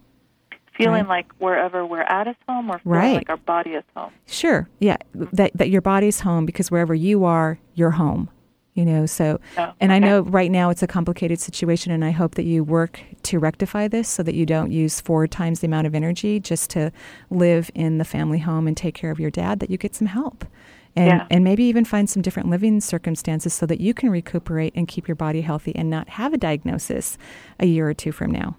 Feeling 0.78 1.02
Right. 1.04 1.10
like 1.10 1.32
wherever 1.40 1.86
we're 1.86 2.02
at 2.04 2.28
is 2.28 2.36
home, 2.48 2.70
or 2.72 2.80
feeling 2.80 2.98
Right. 3.00 3.16
like 3.18 3.30
our 3.30 3.38
body 3.38 3.72
is 3.72 3.84
home. 3.96 4.12
Sure, 4.26 4.70
yeah, 4.80 4.96
that 5.14 5.52
that 5.56 5.70
your 5.70 5.82
body's 5.82 6.22
home 6.22 6.46
because 6.46 6.72
wherever 6.72 6.96
you 6.96 7.26
are, 7.26 7.60
you're 7.76 7.92
home. 7.92 8.30
You 8.74 8.86
know, 8.86 9.06
so 9.06 9.42
Oh, 9.58 9.74
and 9.82 9.92
I 9.92 10.00
know 10.00 10.22
right 10.22 10.50
now 10.50 10.70
it's 10.70 10.82
a 10.82 10.88
complicated 10.88 11.42
situation, 11.42 11.92
and 11.92 12.06
I 12.06 12.12
hope 12.12 12.36
that 12.36 12.46
you 12.46 12.64
work 12.64 13.02
to 13.24 13.38
rectify 13.38 13.90
this 13.90 14.08
so 14.08 14.24
that 14.24 14.34
you 14.34 14.46
don't 14.46 14.72
use 14.72 15.02
four 15.02 15.28
times 15.28 15.60
the 15.60 15.68
amount 15.68 15.88
of 15.88 15.94
energy 15.94 16.40
just 16.40 16.70
to 16.70 16.94
live 17.30 17.70
in 17.76 17.98
the 17.98 18.06
family 18.06 18.40
home 18.40 18.68
and 18.68 18.78
take 18.78 18.96
care 18.96 19.12
of 19.12 19.20
your 19.20 19.30
dad. 19.30 19.60
That 19.60 19.70
you 19.70 19.78
get 19.78 19.94
some 19.94 20.08
help, 20.08 20.46
and 20.96 21.08
Yeah. 21.08 21.28
and 21.30 21.44
maybe 21.44 21.64
even 21.64 21.86
find 21.86 22.10
some 22.10 22.22
different 22.22 22.50
living 22.50 22.82
circumstances 22.82 23.54
so 23.54 23.66
that 23.66 23.80
you 23.80 23.94
can 23.94 24.10
recuperate 24.10 24.74
and 24.76 24.88
keep 24.88 25.08
your 25.08 25.16
body 25.16 25.42
healthy 25.42 25.76
and 25.76 25.90
not 25.90 26.10
have 26.10 26.34
a 26.34 26.38
diagnosis 26.38 27.18
a 27.60 27.66
year 27.66 27.88
or 27.90 27.94
two 27.94 28.12
from 28.12 28.32
now. 28.32 28.58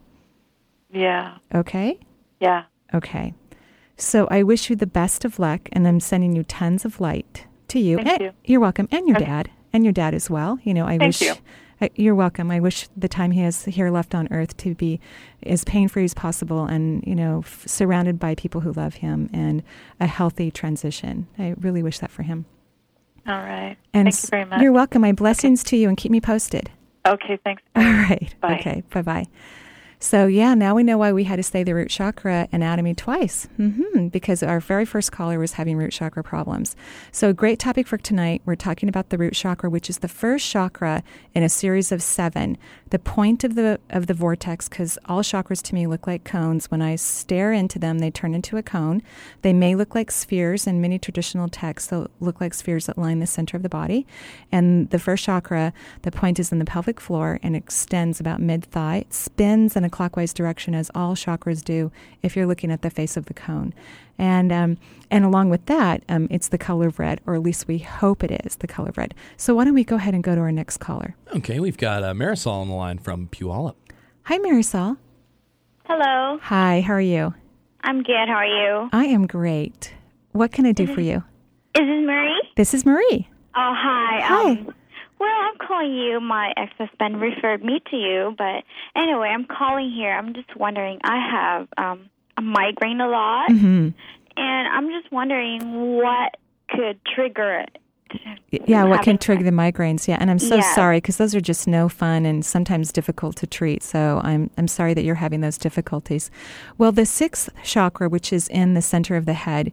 Yeah, 0.92 1.38
Okay. 1.54 1.98
yeah. 2.40 2.64
Okay. 2.94 3.32
So 3.96 4.26
I 4.30 4.42
wish 4.42 4.68
you 4.68 4.76
the 4.76 4.86
best 4.86 5.24
of 5.24 5.38
luck, 5.38 5.68
and 5.72 5.86
I'm 5.86 6.00
sending 6.00 6.34
you 6.34 6.42
tons 6.44 6.84
of 6.84 7.00
light 7.00 7.46
to 7.68 7.78
you. 7.78 7.96
Thank 7.96 8.08
And- 8.08 8.20
you. 8.20 8.30
You're 8.44 8.60
welcome, 8.60 8.88
and 8.90 9.06
your 9.06 9.16
Okay. 9.16 9.26
dad, 9.26 9.50
and 9.72 9.84
your 9.84 9.92
dad 9.92 10.14
as 10.14 10.28
well. 10.28 10.58
You 10.64 10.74
know, 10.74 10.84
I 10.86 10.98
Thank 10.98 11.02
wish. 11.02 11.22
you. 11.22 11.34
You're 11.96 12.14
welcome. 12.14 12.50
I 12.50 12.60
wish 12.60 12.88
the 12.96 13.08
time 13.08 13.30
he 13.30 13.40
has 13.40 13.64
here 13.64 13.90
left 13.90 14.14
on 14.14 14.28
earth 14.30 14.56
to 14.58 14.74
be 14.74 15.00
as 15.44 15.64
pain 15.64 15.88
free 15.88 16.04
as 16.04 16.14
possible, 16.14 16.64
and 16.64 17.02
you 17.06 17.14
know, 17.14 17.40
f- 17.44 17.64
surrounded 17.66 18.18
by 18.18 18.34
people 18.34 18.60
who 18.60 18.72
love 18.72 18.94
him, 18.94 19.28
and 19.32 19.62
a 20.00 20.06
healthy 20.06 20.50
transition. 20.50 21.26
I 21.38 21.54
really 21.60 21.82
wish 21.82 21.98
that 21.98 22.10
for 22.10 22.22
him. 22.22 22.44
All 23.26 23.34
right. 23.36 23.76
And 23.94 24.12
Thank 24.12 24.22
you 24.22 24.28
very 24.28 24.44
much. 24.44 24.60
You're 24.62 24.72
welcome. 24.72 25.02
My 25.02 25.12
blessings 25.12 25.62
to 25.64 25.76
you, 25.76 25.88
and 25.88 25.96
keep 25.96 26.12
me 26.12 26.20
posted. 26.20 26.70
Okay, 27.06 27.38
thanks. 27.44 27.62
All 27.76 27.82
right. 27.82 28.34
Bye. 28.40 28.58
Okay. 28.58 28.82
Bye 28.90 29.02
bye. 29.02 29.26
So, 30.02 30.26
yeah, 30.26 30.54
now 30.54 30.74
we 30.74 30.82
know 30.82 30.98
why 30.98 31.12
we 31.12 31.22
had 31.22 31.36
to 31.36 31.44
say 31.44 31.62
the 31.62 31.76
root 31.76 31.88
chakra 31.88 32.48
anatomy 32.50 32.92
twice, 32.92 33.46
mm-hmm, 33.56 34.08
because 34.08 34.42
our 34.42 34.58
very 34.58 34.84
first 34.84 35.12
caller 35.12 35.38
was 35.38 35.52
having 35.52 35.76
root 35.76 35.92
chakra 35.92 36.24
problems. 36.24 36.74
So, 37.12 37.32
great 37.32 37.60
topic 37.60 37.86
for 37.86 37.98
tonight. 37.98 38.42
We're 38.44 38.56
talking 38.56 38.88
about 38.88 39.10
the 39.10 39.16
root 39.16 39.34
chakra, 39.34 39.70
which 39.70 39.88
is 39.88 39.98
the 39.98 40.08
first 40.08 40.50
chakra 40.50 41.04
in 41.34 41.44
a 41.44 41.48
series 41.48 41.92
of 41.92 42.02
seven. 42.02 42.58
The 42.90 42.98
point 42.98 43.44
of 43.44 43.54
the 43.54 43.78
of 43.90 44.08
the 44.08 44.12
vortex, 44.12 44.68
because 44.68 44.98
all 45.06 45.22
chakras 45.22 45.62
to 45.62 45.74
me 45.74 45.86
look 45.86 46.08
like 46.08 46.24
cones. 46.24 46.68
When 46.68 46.82
I 46.82 46.96
stare 46.96 47.52
into 47.52 47.78
them, 47.78 48.00
they 48.00 48.10
turn 48.10 48.34
into 48.34 48.56
a 48.56 48.62
cone. 48.62 49.02
They 49.42 49.52
may 49.52 49.76
look 49.76 49.94
like 49.94 50.10
spheres. 50.10 50.66
In 50.66 50.80
many 50.80 50.98
traditional 50.98 51.48
texts, 51.48 51.90
they 51.90 52.04
look 52.18 52.40
like 52.40 52.54
spheres 52.54 52.86
that 52.86 52.98
line 52.98 53.20
the 53.20 53.26
center 53.28 53.56
of 53.56 53.62
the 53.62 53.68
body. 53.68 54.04
And 54.50 54.90
the 54.90 54.98
first 54.98 55.22
chakra, 55.22 55.72
the 56.02 56.10
point 56.10 56.40
is 56.40 56.50
in 56.50 56.58
the 56.58 56.64
pelvic 56.64 56.98
floor 56.98 57.38
and 57.40 57.54
extends 57.54 58.18
about 58.18 58.40
mid 58.40 58.64
thigh. 58.64 59.04
Spins 59.08 59.76
in 59.76 59.84
a 59.84 59.91
clockwise 59.92 60.32
direction, 60.34 60.74
as 60.74 60.90
all 60.94 61.14
chakras 61.14 61.62
do 61.62 61.92
if 62.22 62.34
you're 62.34 62.46
looking 62.46 62.72
at 62.72 62.82
the 62.82 62.90
face 62.90 63.16
of 63.16 63.26
the 63.26 63.34
cone. 63.34 63.72
And, 64.18 64.50
um, 64.52 64.78
and 65.10 65.24
along 65.24 65.50
with 65.50 65.66
that, 65.66 66.02
um, 66.08 66.26
it's 66.30 66.48
the 66.48 66.58
color 66.58 66.88
of 66.88 66.98
red, 66.98 67.20
or 67.26 67.34
at 67.34 67.42
least 67.42 67.68
we 67.68 67.78
hope 67.78 68.24
it 68.24 68.44
is 68.44 68.56
the 68.56 68.66
color 68.66 68.88
of 68.88 68.98
red. 68.98 69.14
So 69.36 69.54
why 69.54 69.64
don't 69.64 69.74
we 69.74 69.84
go 69.84 69.96
ahead 69.96 70.14
and 70.14 70.24
go 70.24 70.34
to 70.34 70.40
our 70.40 70.52
next 70.52 70.78
caller? 70.78 71.14
Okay, 71.36 71.60
we've 71.60 71.78
got 71.78 72.02
uh, 72.02 72.12
Marisol 72.12 72.52
on 72.52 72.68
the 72.68 72.74
line 72.74 72.98
from 72.98 73.28
Puyallup. 73.28 73.76
Hi, 74.24 74.38
Marisol. 74.38 74.96
Hello. 75.84 76.38
Hi, 76.42 76.80
how 76.80 76.94
are 76.94 77.00
you? 77.00 77.34
I'm 77.82 78.02
good. 78.02 78.28
How 78.28 78.34
are 78.34 78.46
you? 78.46 78.88
I 78.92 79.06
am 79.06 79.26
great. 79.26 79.94
What 80.32 80.52
can 80.52 80.66
I 80.66 80.72
do 80.72 80.86
for 80.86 81.00
you? 81.00 81.24
Is 81.74 81.86
this 81.86 82.06
Marie? 82.06 82.42
This 82.56 82.74
is 82.74 82.86
Marie. 82.86 83.28
Oh, 83.54 83.74
hi. 83.76 84.20
Hi. 84.22 84.50
Um, 84.50 84.74
well, 85.22 85.38
I'm 85.46 85.58
calling 85.66 85.94
you. 85.94 86.20
My 86.20 86.52
ex-husband 86.56 87.20
referred 87.20 87.64
me 87.64 87.80
to 87.90 87.96
you, 87.96 88.34
but 88.36 88.64
anyway, 88.96 89.28
I'm 89.28 89.44
calling 89.46 89.90
here. 89.90 90.12
I'm 90.12 90.34
just 90.34 90.54
wondering. 90.56 90.98
I 91.04 91.18
have 91.30 91.68
um, 91.76 92.10
a 92.36 92.42
migraine 92.42 93.00
a 93.00 93.08
lot, 93.08 93.50
hmm 93.50 93.90
and 94.34 94.68
I'm 94.68 94.88
just 94.88 95.12
wondering 95.12 95.60
what 95.96 96.36
could 96.68 96.98
trigger 97.14 97.60
it. 97.60 97.78
Yeah, 98.66 98.84
what 98.84 99.02
can 99.02 99.16
trigger 99.18 99.44
the 99.44 99.50
migraines? 99.50 100.08
Yeah, 100.08 100.16
and 100.20 100.30
I'm 100.30 100.38
so 100.38 100.56
Yeah. 100.56 100.74
sorry 100.74 100.98
because 100.98 101.16
those 101.18 101.34
are 101.34 101.40
just 101.40 101.66
no 101.66 101.88
fun 101.88 102.26
and 102.26 102.44
sometimes 102.44 102.92
difficult 102.92 103.36
to 103.36 103.46
treat. 103.46 103.82
So 103.82 104.20
I'm 104.24 104.50
I'm 104.58 104.68
sorry 104.68 104.94
that 104.94 105.04
you're 105.04 105.14
having 105.26 105.40
those 105.40 105.58
difficulties. 105.58 106.30
Well, 106.78 106.92
the 106.92 107.06
sixth 107.06 107.48
chakra, 107.62 108.08
which 108.08 108.32
is 108.32 108.48
in 108.48 108.74
the 108.74 108.82
center 108.82 109.16
of 109.16 109.24
the 109.26 109.34
head, 109.34 109.72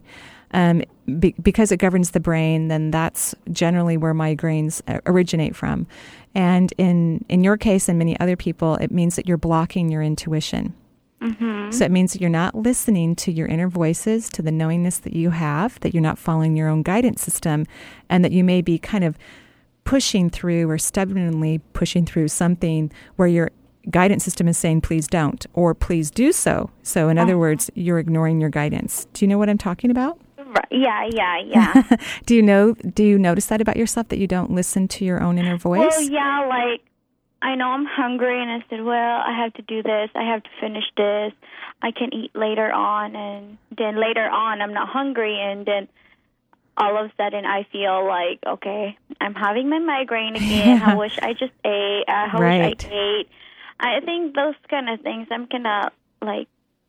um, 0.52 0.82
be, 1.18 1.34
because 1.42 1.72
it 1.72 1.78
governs 1.78 2.10
the 2.10 2.20
brain, 2.20 2.68
then 2.68 2.90
that's 2.90 3.34
generally 3.52 3.96
where 3.96 4.14
migraines 4.14 4.82
uh, 4.88 5.00
originate 5.06 5.54
from. 5.54 5.86
And 6.34 6.72
in 6.78 7.24
in 7.28 7.44
your 7.44 7.56
case 7.56 7.88
and 7.88 7.98
many 7.98 8.18
other 8.20 8.36
people, 8.36 8.76
it 8.76 8.90
means 8.90 9.16
that 9.16 9.26
you're 9.26 9.36
blocking 9.36 9.90
your 9.90 10.02
intuition. 10.02 10.74
Mm-hmm. 11.20 11.70
So 11.70 11.84
it 11.84 11.90
means 11.90 12.12
that 12.12 12.20
you're 12.20 12.30
not 12.30 12.54
listening 12.54 13.14
to 13.16 13.32
your 13.32 13.46
inner 13.46 13.68
voices, 13.68 14.30
to 14.30 14.42
the 14.42 14.50
knowingness 14.50 14.98
that 14.98 15.12
you 15.12 15.30
have, 15.30 15.78
that 15.80 15.92
you're 15.92 16.02
not 16.02 16.18
following 16.18 16.56
your 16.56 16.68
own 16.68 16.82
guidance 16.82 17.22
system, 17.22 17.66
and 18.08 18.24
that 18.24 18.32
you 18.32 18.42
may 18.42 18.62
be 18.62 18.78
kind 18.78 19.04
of 19.04 19.18
pushing 19.84 20.30
through 20.30 20.70
or 20.70 20.78
stubbornly 20.78 21.58
pushing 21.72 22.06
through 22.06 22.28
something 22.28 22.90
where 23.16 23.28
your 23.28 23.50
guidance 23.90 24.24
system 24.24 24.48
is 24.48 24.56
saying, 24.58 24.80
please 24.80 25.06
don't, 25.06 25.46
or 25.52 25.74
please 25.74 26.10
do 26.10 26.32
so. 26.32 26.70
So, 26.82 27.08
in 27.08 27.18
other 27.18 27.38
words, 27.38 27.70
you're 27.74 27.98
ignoring 27.98 28.40
your 28.40 28.50
guidance. 28.50 29.06
Do 29.12 29.24
you 29.24 29.28
know 29.28 29.38
what 29.38 29.48
I'm 29.48 29.58
talking 29.58 29.90
about? 29.90 30.18
Right. 30.50 30.66
Yeah, 30.70 31.08
yeah, 31.10 31.38
yeah. 31.46 31.96
do 32.26 32.34
you 32.34 32.42
know, 32.42 32.74
do 32.74 33.04
you 33.04 33.18
notice 33.18 33.46
that 33.46 33.60
about 33.60 33.76
yourself 33.76 34.08
that 34.08 34.18
you 34.18 34.26
don't 34.26 34.50
listen 34.50 34.88
to 34.88 35.04
your 35.04 35.22
own 35.22 35.38
inner 35.38 35.56
voice? 35.56 35.78
well, 35.78 36.02
yeah, 36.02 36.46
like 36.48 36.80
I 37.42 37.54
know 37.54 37.68
I'm 37.68 37.86
hungry, 37.86 38.40
and 38.42 38.50
I 38.50 38.64
said, 38.68 38.82
well, 38.84 38.94
I 39.26 39.36
have 39.42 39.54
to 39.54 39.62
do 39.62 39.82
this. 39.82 40.10
I 40.14 40.24
have 40.24 40.42
to 40.42 40.50
finish 40.60 40.84
this. 40.96 41.32
I 41.82 41.92
can 41.92 42.12
eat 42.12 42.32
later 42.34 42.70
on, 42.70 43.16
and 43.16 43.58
then 43.76 44.00
later 44.00 44.28
on, 44.28 44.60
I'm 44.60 44.74
not 44.74 44.88
hungry, 44.88 45.40
and 45.40 45.64
then 45.64 45.88
all 46.76 46.96
of 46.96 47.10
a 47.10 47.12
sudden, 47.16 47.44
I 47.44 47.66
feel 47.70 48.06
like, 48.06 48.40
okay, 48.46 48.96
I'm 49.20 49.34
having 49.34 49.70
my 49.70 49.78
migraine 49.78 50.36
again. 50.36 50.78
Yeah. 50.78 50.90
I 50.90 50.94
wish 50.96 51.18
I 51.22 51.32
just 51.32 51.52
ate. 51.64 52.04
I 52.08 52.30
wish 52.34 52.84
I 52.84 52.92
ate. 52.92 53.28
I 53.78 54.00
think 54.00 54.34
those 54.34 54.54
kind 54.68 54.88
of 54.90 55.00
things. 55.00 55.28
I'm 55.30 55.46
gonna 55.46 55.92
like, 56.20 56.48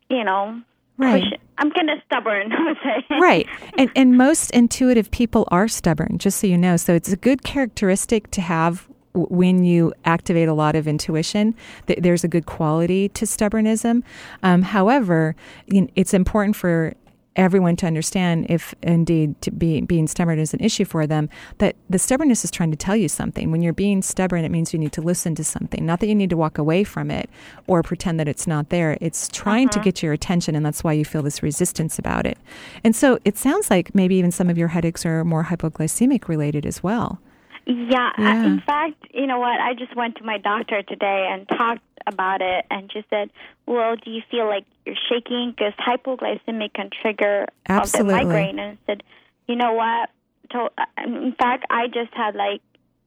you 0.10 0.24
know, 0.24 0.62
Right. 1.02 1.24
push. 1.24 1.40
I'm 1.58 1.72
kind 1.72 1.90
of 1.90 2.00
stubborn. 2.06 2.52
I 2.58 2.64
would 2.64 2.78
say. 2.84 3.16
right 3.20 3.48
and 3.78 3.92
and 3.96 4.18
most 4.18 4.52
intuitive 4.52 5.12
people 5.12 5.48
are 5.50 5.68
stubborn 5.68 6.18
just 6.18 6.40
so 6.40 6.48
you 6.48 6.58
know 6.58 6.78
so 6.78 6.94
it's 6.94 7.12
a 7.12 7.18
good 7.18 7.44
characteristic 7.44 8.30
to 8.32 8.42
have 8.42 8.88
when 9.14 9.66
you 9.66 9.94
activate 10.06 10.48
a 10.48 10.54
lot 10.54 10.74
of 10.76 10.88
intuition 10.88 11.54
th- 11.88 12.00
there's 12.02 12.24
a 12.24 12.28
good 12.30 12.46
quality 12.46 13.10
to 13.10 13.26
stubbornism 13.26 14.04
um, 14.44 14.62
however 14.62 15.36
you 15.68 15.82
know, 15.82 15.88
it's 15.96 16.14
important 16.14 16.56
for 16.56 16.94
everyone 17.36 17.76
to 17.78 17.88
understand 17.88 18.46
if 18.50 18.76
indeed 18.82 19.42
to 19.42 19.52
be 19.52 19.82
being 19.82 20.08
stubborn 20.08 20.38
is 20.38 20.54
an 20.54 20.60
issue 20.60 20.84
for 20.84 21.08
them 21.08 21.30
that 21.60 21.76
the 21.90 21.98
stubbornness 21.98 22.44
is 22.44 22.52
trying 22.52 22.72
to 22.72 22.78
tell 22.78 22.96
you 22.96 23.08
something. 23.08 23.52
When 23.52 23.62
you're 23.62 23.74
being 23.74 24.02
stubborn 24.02 24.44
it 24.44 24.52
means 24.52 24.74
you 24.74 24.80
need 24.80 24.92
to 24.94 25.02
listen 25.02 25.34
to 25.36 25.44
something. 25.44 25.86
Not 25.86 26.02
that 26.02 26.08
you 26.08 26.16
need 26.16 26.30
to 26.32 26.38
walk 26.38 26.58
away 26.58 26.84
from 26.84 27.10
it 27.10 27.30
or 27.68 27.84
pretend 27.84 28.20
that 28.20 28.28
it's 28.28 28.48
not 28.48 28.70
there. 28.70 28.98
It's 29.00 29.30
trying 29.30 29.70
to 29.70 29.80
uh-huh. 29.80 29.86
get 29.86 30.04
your 30.04 30.14
attention 30.14 30.56
and 30.56 30.66
that's 30.66 30.84
why 30.84 30.94
you 30.94 31.06
feel 31.06 31.22
this 31.22 31.42
resistance 31.42 31.98
about 31.98 32.26
it. 32.26 32.38
And 32.84 32.96
so 32.96 33.18
it 33.24 33.38
sounds 33.38 33.70
like 33.70 33.96
maybe 33.96 34.16
even 34.16 34.32
some 34.32 34.50
of 34.50 34.58
your 34.58 34.70
headaches 34.70 35.06
are 35.06 35.24
more 35.24 35.46
hypoglycemic 35.46 36.28
related 36.28 36.66
as 36.66 36.84
well. 36.84 37.20
Yeah, 37.66 38.12
Yeah. 38.18 38.44
in 38.46 38.60
fact, 38.60 39.06
you 39.14 39.28
know 39.28 39.40
what? 39.40 39.60
I 39.60 39.74
just 39.74 39.96
went 39.96 40.18
to 40.18 40.24
my 40.24 40.38
doctor 40.38 40.82
today 40.82 41.30
and 41.32 41.48
talked 41.48 41.84
about 42.08 42.42
it, 42.42 42.66
and 42.72 42.92
she 42.92 43.04
said, 43.10 43.30
"Well, 43.68 43.96
do 43.96 44.10
you 44.10 44.22
feel 44.32 44.48
like 44.48 44.66
you're 44.86 44.96
shaking? 45.10 45.54
Because 45.56 45.74
hypoglycemic 45.80 46.74
can 46.74 46.90
trigger 47.02 47.48
Absolutely. 47.68 48.14
the 48.14 48.18
migraine." 48.26 48.60
And 48.60 48.78
I 48.78 48.78
said, 48.86 49.04
"You 49.48 49.56
know 49.56 49.74
what? 49.74 50.10
To, 50.52 50.70
in 50.98 51.34
fact, 51.40 51.66
I 51.70 51.88
just 51.88 52.14
had 52.14 52.36
like 52.36 52.62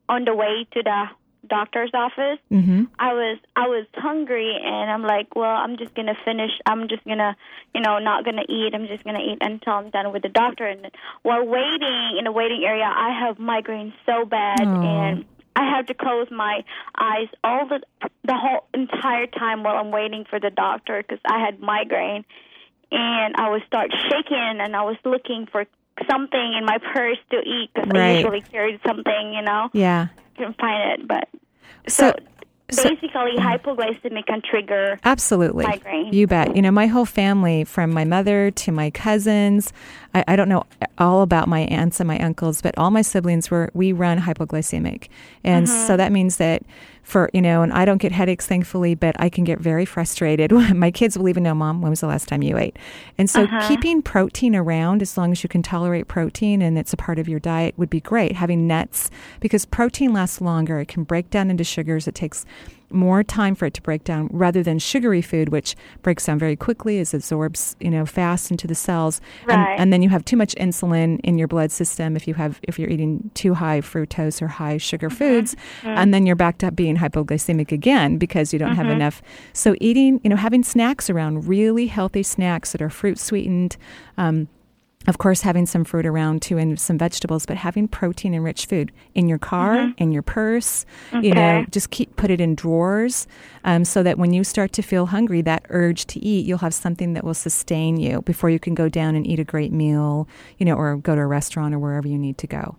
on 0.09 0.25
the 0.25 0.35
way 0.35 0.67
to 0.73 0.83
the 0.83 1.05
doctor's 1.47 1.91
office, 1.93 2.39
mm-hmm. 2.51 2.85
I 2.99 3.13
was 3.13 3.39
I 3.55 3.69
was 3.69 3.87
hungry, 3.95 4.57
and 4.63 4.91
I'm 4.91 5.03
like, 5.03 5.35
well, 5.37 5.55
I'm 5.55 5.77
just 5.77 5.95
gonna 5.95 6.17
finish. 6.25 6.51
I'm 6.67 6.89
just 6.89 7.05
gonna, 7.05 7.37
you 7.75 7.81
know, 7.81 7.99
not 7.99 8.25
gonna 8.25 8.45
eat. 8.49 8.73
I'm 8.75 8.87
just 8.87 9.05
gonna 9.05 9.21
eat 9.21 9.39
until 9.41 9.75
I'm 9.75 9.91
done 9.91 10.13
with 10.13 10.23
the 10.23 10.29
doctor. 10.31 10.67
And 10.67 10.91
while 11.23 11.45
waiting 11.47 12.17
in 12.19 12.25
the 12.25 12.33
waiting 12.33 12.65
area, 12.65 12.85
I 12.85 13.11
have 13.21 13.39
migraine 13.39 13.93
so 14.07 14.25
bad, 14.25 14.63
Oh. 14.63 14.83
and 14.83 15.25
I 15.57 15.77
have 15.77 15.87
to 15.87 15.95
close 15.95 16.29
my 16.31 16.65
eyes 16.99 17.29
all 17.43 17.67
the 17.69 17.81
the 18.25 18.35
whole 18.35 18.67
entire 18.75 19.27
time 19.27 19.63
while 19.63 19.77
I'm 19.77 19.91
waiting 19.91 20.25
for 20.29 20.41
the 20.41 20.51
doctor 20.51 21.03
because 21.03 21.21
I 21.25 21.39
had 21.39 21.61
migraine, 21.61 22.25
and 22.91 23.35
I 23.37 23.51
would 23.51 23.63
start 23.67 23.91
shaking, 24.09 24.61
and 24.61 24.75
I 24.75 24.83
was 24.83 24.97
looking 25.05 25.47
for 25.51 25.67
something 26.11 26.55
in 26.59 26.65
my 26.65 26.79
purse 26.93 27.19
to 27.31 27.39
eat 27.39 27.71
because 27.73 27.91
I 27.95 28.15
usually 28.17 28.41
carried 28.41 28.81
something, 28.85 29.33
you 29.33 29.43
know, 29.43 29.71
yeah 29.73 30.09
couldn't 30.37 30.59
find 30.59 31.01
it, 31.01 31.09
but 31.09 31.29
so, 31.87 32.13
so 32.13 32.17
so 32.71 32.83
basically 32.89 33.37
hypoglycemic 33.37 34.27
can 34.27 34.43
trigger 34.43 34.99
Absolutely. 35.05 35.65
migraine. 35.65 36.13
You 36.13 36.27
bet. 36.27 36.57
You 36.57 36.63
know, 36.63 36.71
my 36.71 36.87
whole 36.87 37.05
family, 37.05 37.65
from 37.65 37.93
my 37.93 38.05
mother 38.05 38.51
to 38.51 38.73
my 38.73 38.91
cousins, 38.91 39.73
I, 40.15 40.25
I 40.29 40.37
don't 40.37 40.49
know 40.49 40.65
all 40.99 41.23
about 41.23 41.49
my 41.49 41.61
aunts 41.61 42.01
and 42.01 42.07
my 42.07 42.19
uncles, 42.21 42.63
but 42.63 42.77
all 42.79 42.91
my 42.91 43.03
siblings 43.03 43.51
were, 43.51 43.71
we 43.75 43.93
run 43.93 44.19
hypoglycemic. 44.19 45.09
And 45.43 45.69
so 45.69 45.75
mm-hmm. 45.75 45.97
that 45.97 46.13
means 46.13 46.37
that 46.37 46.63
for, 47.03 47.29
you 47.35 47.43
know, 47.43 47.63
and 47.63 47.73
I 47.73 47.85
don't 47.85 47.99
get 47.99 48.13
headaches, 48.13 48.47
thankfully, 48.47 48.95
but 48.95 49.15
I 49.19 49.29
can 49.29 49.45
get 49.45 49.59
very 49.59 49.85
frustrated. 49.85 50.53
my 50.75 50.91
kids 50.91 51.19
will 51.19 51.29
even 51.29 51.43
know, 51.43 51.55
Mom, 51.55 51.83
when 51.83 51.91
was 51.91 52.01
the 52.01 52.07
last 52.07 52.29
time 52.29 52.43
you 52.43 52.57
ate? 52.57 52.77
And 53.19 53.29
so 53.29 53.43
uh-huh. 53.43 53.69
keeping 53.69 54.01
protein 54.01 54.57
around, 54.57 55.03
as 55.03 55.19
long 55.19 55.33
as 55.33 55.43
you 55.43 55.49
can 55.49 55.63
tolerate 55.63 56.09
protein 56.09 56.63
and 56.63 56.79
it's 56.79 56.93
a 56.93 56.97
part 56.97 57.19
of 57.19 57.29
your 57.29 57.41
diet, 57.41 57.75
would 57.77 57.91
be 57.91 58.01
great. 58.01 58.37
Having 58.37 58.67
nuts, 58.67 59.11
because 59.41 59.65
protein 59.67 60.13
lasts 60.13 60.41
longer. 60.41 60.81
It 60.81 60.89
can 60.89 61.05
break 61.05 61.29
down 61.31 61.51
into 61.51 61.65
sugars. 61.65 62.09
It 62.09 62.15
takes 62.15 62.47
more 62.91 63.23
time 63.23 63.55
for 63.55 63.67
it 63.67 63.75
to 63.75 63.83
break 63.83 64.05
down 64.05 64.29
rather 64.33 64.63
than 64.63 64.79
sugary 64.79 65.23
food, 65.23 65.49
which 65.49 65.75
breaks 66.03 66.27
down 66.27 66.39
very 66.39 66.57
quickly, 66.57 66.99
is 66.99 67.15
absorbs, 67.15 67.77
you 67.81 67.91
know, 67.91 68.07
fast 68.07 68.51
into 68.51 68.67
the 68.67 68.75
cells. 68.75 69.21
Right. 69.47 69.59
And, 69.59 69.81
and 69.81 69.93
then 69.93 70.03
you 70.03 70.09
have 70.11 70.25
too 70.25 70.37
much 70.37 70.55
insulin 70.57 71.21
in 71.25 71.39
your 71.39 71.49
blood 71.49 71.71
system 71.73 72.17
if 72.17 72.29
you 72.29 72.35
have 72.35 72.61
if 72.63 72.79
you're 72.79 72.91
eating 72.91 73.31
too 73.35 73.55
high 73.55 73.81
fructose 73.81 74.41
or 74.41 74.49
high 74.49 74.77
sugar 74.77 75.09
mm-hmm. 75.09 75.17
foods. 75.17 75.55
Mm-hmm. 75.55 75.89
And 75.89 76.15
then 76.15 76.27
you're 76.27 76.37
backed 76.37 76.65
up 76.65 76.77
being 76.77 76.97
hypoglycemic 76.97 77.73
again 77.73 78.19
because 78.19 78.53
you 78.53 78.59
don't 78.59 78.77
have 78.77 78.87
mm-hmm. 78.87 78.97
enough. 78.97 79.23
So 79.53 79.75
eating, 79.81 80.21
you 80.23 80.31
know, 80.31 80.37
having 80.37 80.63
snacks 80.63 81.11
around, 81.11 81.49
really 81.49 81.87
healthy 81.87 82.23
snacks 82.23 82.73
that 82.73 82.83
are 82.83 82.91
fruit 82.91 83.19
sweetened. 83.19 83.77
Um, 84.17 84.49
of 85.07 85.19
course, 85.19 85.43
having 85.43 85.67
some 85.67 85.85
fruit 85.85 86.07
around 86.07 86.43
too 86.43 86.57
and 86.59 86.79
some 86.81 86.97
vegetables, 86.99 87.47
but 87.47 87.57
having 87.57 87.89
protein 87.89 88.35
enriched 88.35 88.69
food 88.69 88.93
in 89.15 89.29
your 89.29 89.39
car, 89.39 89.93
in 89.99 90.13
your 90.13 90.23
purse, 90.23 90.87
you 91.13 91.33
know, 91.35 91.65
just 91.71 91.91
keep 91.91 92.17
put 92.17 92.31
it 92.31 92.41
in 92.41 92.55
drawers 92.55 93.27
um, 93.65 93.85
so 93.85 94.03
that 94.03 94.19
when 94.19 94.33
you 94.33 94.45
start 94.45 94.73
to 94.73 94.83
feel 94.83 95.07
hungry, 95.07 95.43
that 95.43 95.65
urge 95.69 96.07
to 96.07 96.21
eat, 96.25 96.47
you'll 96.47 96.59
have 96.59 96.75
something 96.75 97.13
that 97.15 97.25
will 97.25 97.35
sustain 97.35 97.97
you 97.99 98.23
before 98.23 98.49
you 98.51 98.59
can 98.59 98.75
go 98.75 98.89
down 98.89 99.15
and 99.15 99.27
eat 99.27 99.39
a 99.39 99.45
great 99.45 99.73
meal, 99.73 100.27
you 100.59 100.65
know, 100.67 100.75
or 100.75 100.97
go 100.97 101.15
to 101.15 101.21
a 101.21 101.27
restaurant 101.27 101.75
or 101.75 101.79
wherever 101.79 102.09
you 102.09 102.19
need 102.19 102.39
to 102.39 102.47
go. 102.47 102.77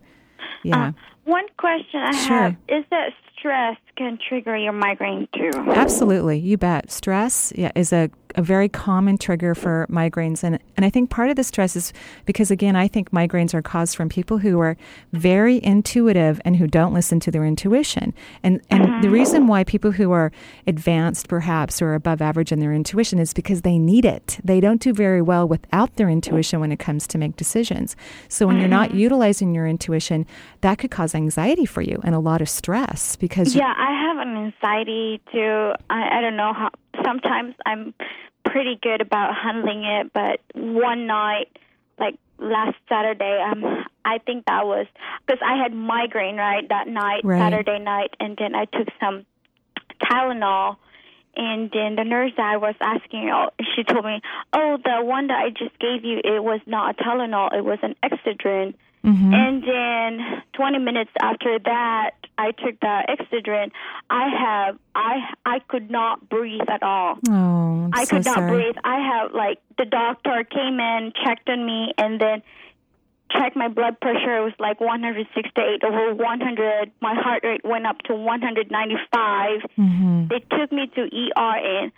Yeah. 0.64 0.94
one 1.26 1.46
question 1.58 2.02
I 2.02 2.12
Sure. 2.16 2.38
have 2.42 2.56
is 2.68 2.84
that 2.90 3.10
stress 3.38 3.78
can 3.96 4.18
trigger 4.28 4.56
your 4.56 4.74
migraine 4.74 5.28
too. 5.34 5.52
Absolutely, 5.56 6.38
you 6.40 6.58
bet. 6.58 6.92
Stress 6.92 7.54
yeah, 7.56 7.72
is 7.76 7.94
a, 7.94 8.10
a 8.36 8.42
very 8.42 8.68
common 8.68 9.18
trigger 9.18 9.56
for 9.56 9.88
migraines, 9.90 10.44
and 10.44 10.60
and 10.76 10.86
I 10.86 10.90
think 10.90 11.10
part 11.10 11.30
of 11.30 11.36
the 11.36 11.44
stress 11.44 11.76
is 11.76 11.94
because 12.26 12.52
again, 12.52 12.76
I 12.76 12.88
think 12.88 13.12
migraines 13.12 13.54
are 13.54 13.62
caused 13.62 13.96
from 13.96 14.10
people 14.10 14.40
who 14.40 14.60
are 14.60 14.76
very 15.14 15.64
intuitive 15.64 16.42
and 16.44 16.58
who 16.58 16.68
don't 16.68 16.94
listen 16.94 17.20
to 17.22 17.32
their 17.32 17.46
intuition. 17.46 18.14
And 18.44 18.62
and 18.70 18.84
mm-hmm. 18.84 19.02
the 19.02 19.10
reason 19.10 19.48
why 19.48 19.64
people 19.64 19.92
who 19.92 20.12
are 20.12 20.32
advanced, 20.68 21.28
perhaps, 21.28 21.82
or 21.82 21.94
above 21.94 22.22
average 22.22 22.52
in 22.52 22.60
their 22.60 22.74
intuition 22.74 23.20
is 23.20 23.34
because 23.34 23.62
they 23.62 23.78
need 23.78 24.06
it. 24.06 24.40
They 24.44 24.60
don't 24.60 24.82
do 24.82 24.94
very 24.94 25.22
well 25.22 25.48
without 25.48 25.96
their 25.96 26.10
intuition 26.10 26.60
when 26.60 26.72
it 26.72 26.80
comes 26.80 27.08
to 27.08 27.18
make 27.18 27.38
decisions. 27.38 27.96
So 28.28 28.48
when 28.48 28.58
you're 28.58 28.68
not 28.68 28.90
mm-hmm. 28.90 29.00
utilizing 29.00 29.56
your 29.56 29.68
intuition, 29.68 30.26
that 30.62 30.80
could 30.80 30.92
cause 30.92 31.16
anxiety 31.16 31.66
for 31.66 31.82
you 31.82 32.00
and 32.04 32.14
a 32.14 32.20
lot 32.20 32.42
of 32.42 32.50
stress 32.50 33.16
because 33.16 33.56
Yeah, 33.56 33.74
I 33.86 33.92
have 34.08 34.18
an 34.18 34.36
anxiety 34.36 35.22
too. 35.32 35.74
I, 35.90 36.18
I 36.18 36.22
don't 36.22 36.36
know 36.36 36.54
how. 36.54 36.72
Sometimes 37.06 37.54
I'm 37.68 37.94
pretty 38.44 38.80
good 38.82 39.00
about 39.00 39.36
handling 39.36 39.84
it, 39.84 40.12
but 40.12 40.40
one 40.56 41.06
night, 41.06 41.56
like 42.00 42.16
last 42.40 42.78
Saturday, 42.90 43.40
um, 43.48 43.86
I 44.04 44.18
think 44.18 44.46
that 44.48 44.66
was 44.66 44.88
because 45.26 45.40
I 45.46 45.62
had 45.62 45.72
migraine 45.72 46.38
right 46.38 46.68
that 46.70 46.88
night, 46.88 47.24
Right. 47.24 47.38
Saturday 47.38 47.78
night, 47.78 48.16
and 48.20 48.36
then 48.38 48.56
I 48.56 48.66
took 48.66 48.88
some 49.00 49.26
Tylenol. 50.02 50.78
And 51.38 51.70
then 51.70 51.96
the 51.96 52.06
nurse 52.06 52.32
that 52.38 52.54
I 52.54 52.58
was 52.58 52.76
asking, 52.80 53.30
oh, 53.30 53.50
she 53.76 53.84
told 53.84 54.06
me, 54.06 54.22
"Oh, 54.54 54.78
the 54.84 55.04
one 55.04 55.28
that 55.28 55.38
I 55.38 55.50
just 55.50 55.78
gave 55.80 56.06
you, 56.06 56.22
it 56.24 56.42
was 56.42 56.62
not 56.66 56.96
a 56.96 57.04
Tylenol; 57.04 57.54
it 57.54 57.64
was 57.64 57.78
an 57.84 57.94
Excedrin." 58.02 58.74
Mhm. 59.06 59.34
And 59.36 59.64
then 59.64 60.42
20 60.54 60.80
minutes 60.80 61.12
after 61.22 61.60
that, 61.60 62.12
I 62.40 62.52
took 62.52 62.80
the 62.80 63.04
Excedrin. 63.08 63.72
I 64.10 64.30
have 64.30 64.78
I 64.96 65.30
I 65.46 65.60
could 65.60 65.92
not 65.92 66.28
breathe 66.28 66.68
at 66.68 66.82
all. 66.82 67.20
Oh, 67.30 67.90
I 67.94 68.04
so 68.06 68.16
could 68.18 68.26
not 68.26 68.36
sorry. 68.36 68.52
breathe. 68.52 68.78
I 68.84 69.00
have 69.00 69.34
like 69.34 69.60
the 69.78 69.86
doctor 69.86 70.44
came 70.44 70.80
in, 70.80 71.14
checked 71.24 71.48
on 71.50 71.66
me, 71.66 71.94
and 72.00 72.20
then 72.20 72.42
checked 73.32 73.56
my 73.56 73.68
blood 73.68 74.00
pressure. 74.00 74.38
It 74.38 74.44
was 74.44 74.54
like 74.60 74.80
168 74.82 75.84
over 75.84 76.14
100. 76.16 76.92
My 77.02 77.14
heart 77.16 77.44
rate 77.44 77.64
went 77.64 77.86
up 77.86 78.02
to 78.04 78.16
195. 78.16 79.62
Mhm. 79.78 80.30
They 80.30 80.40
took 80.58 80.72
me 80.72 80.88
to 80.88 81.02
ER, 81.02 81.58
and 81.58 81.92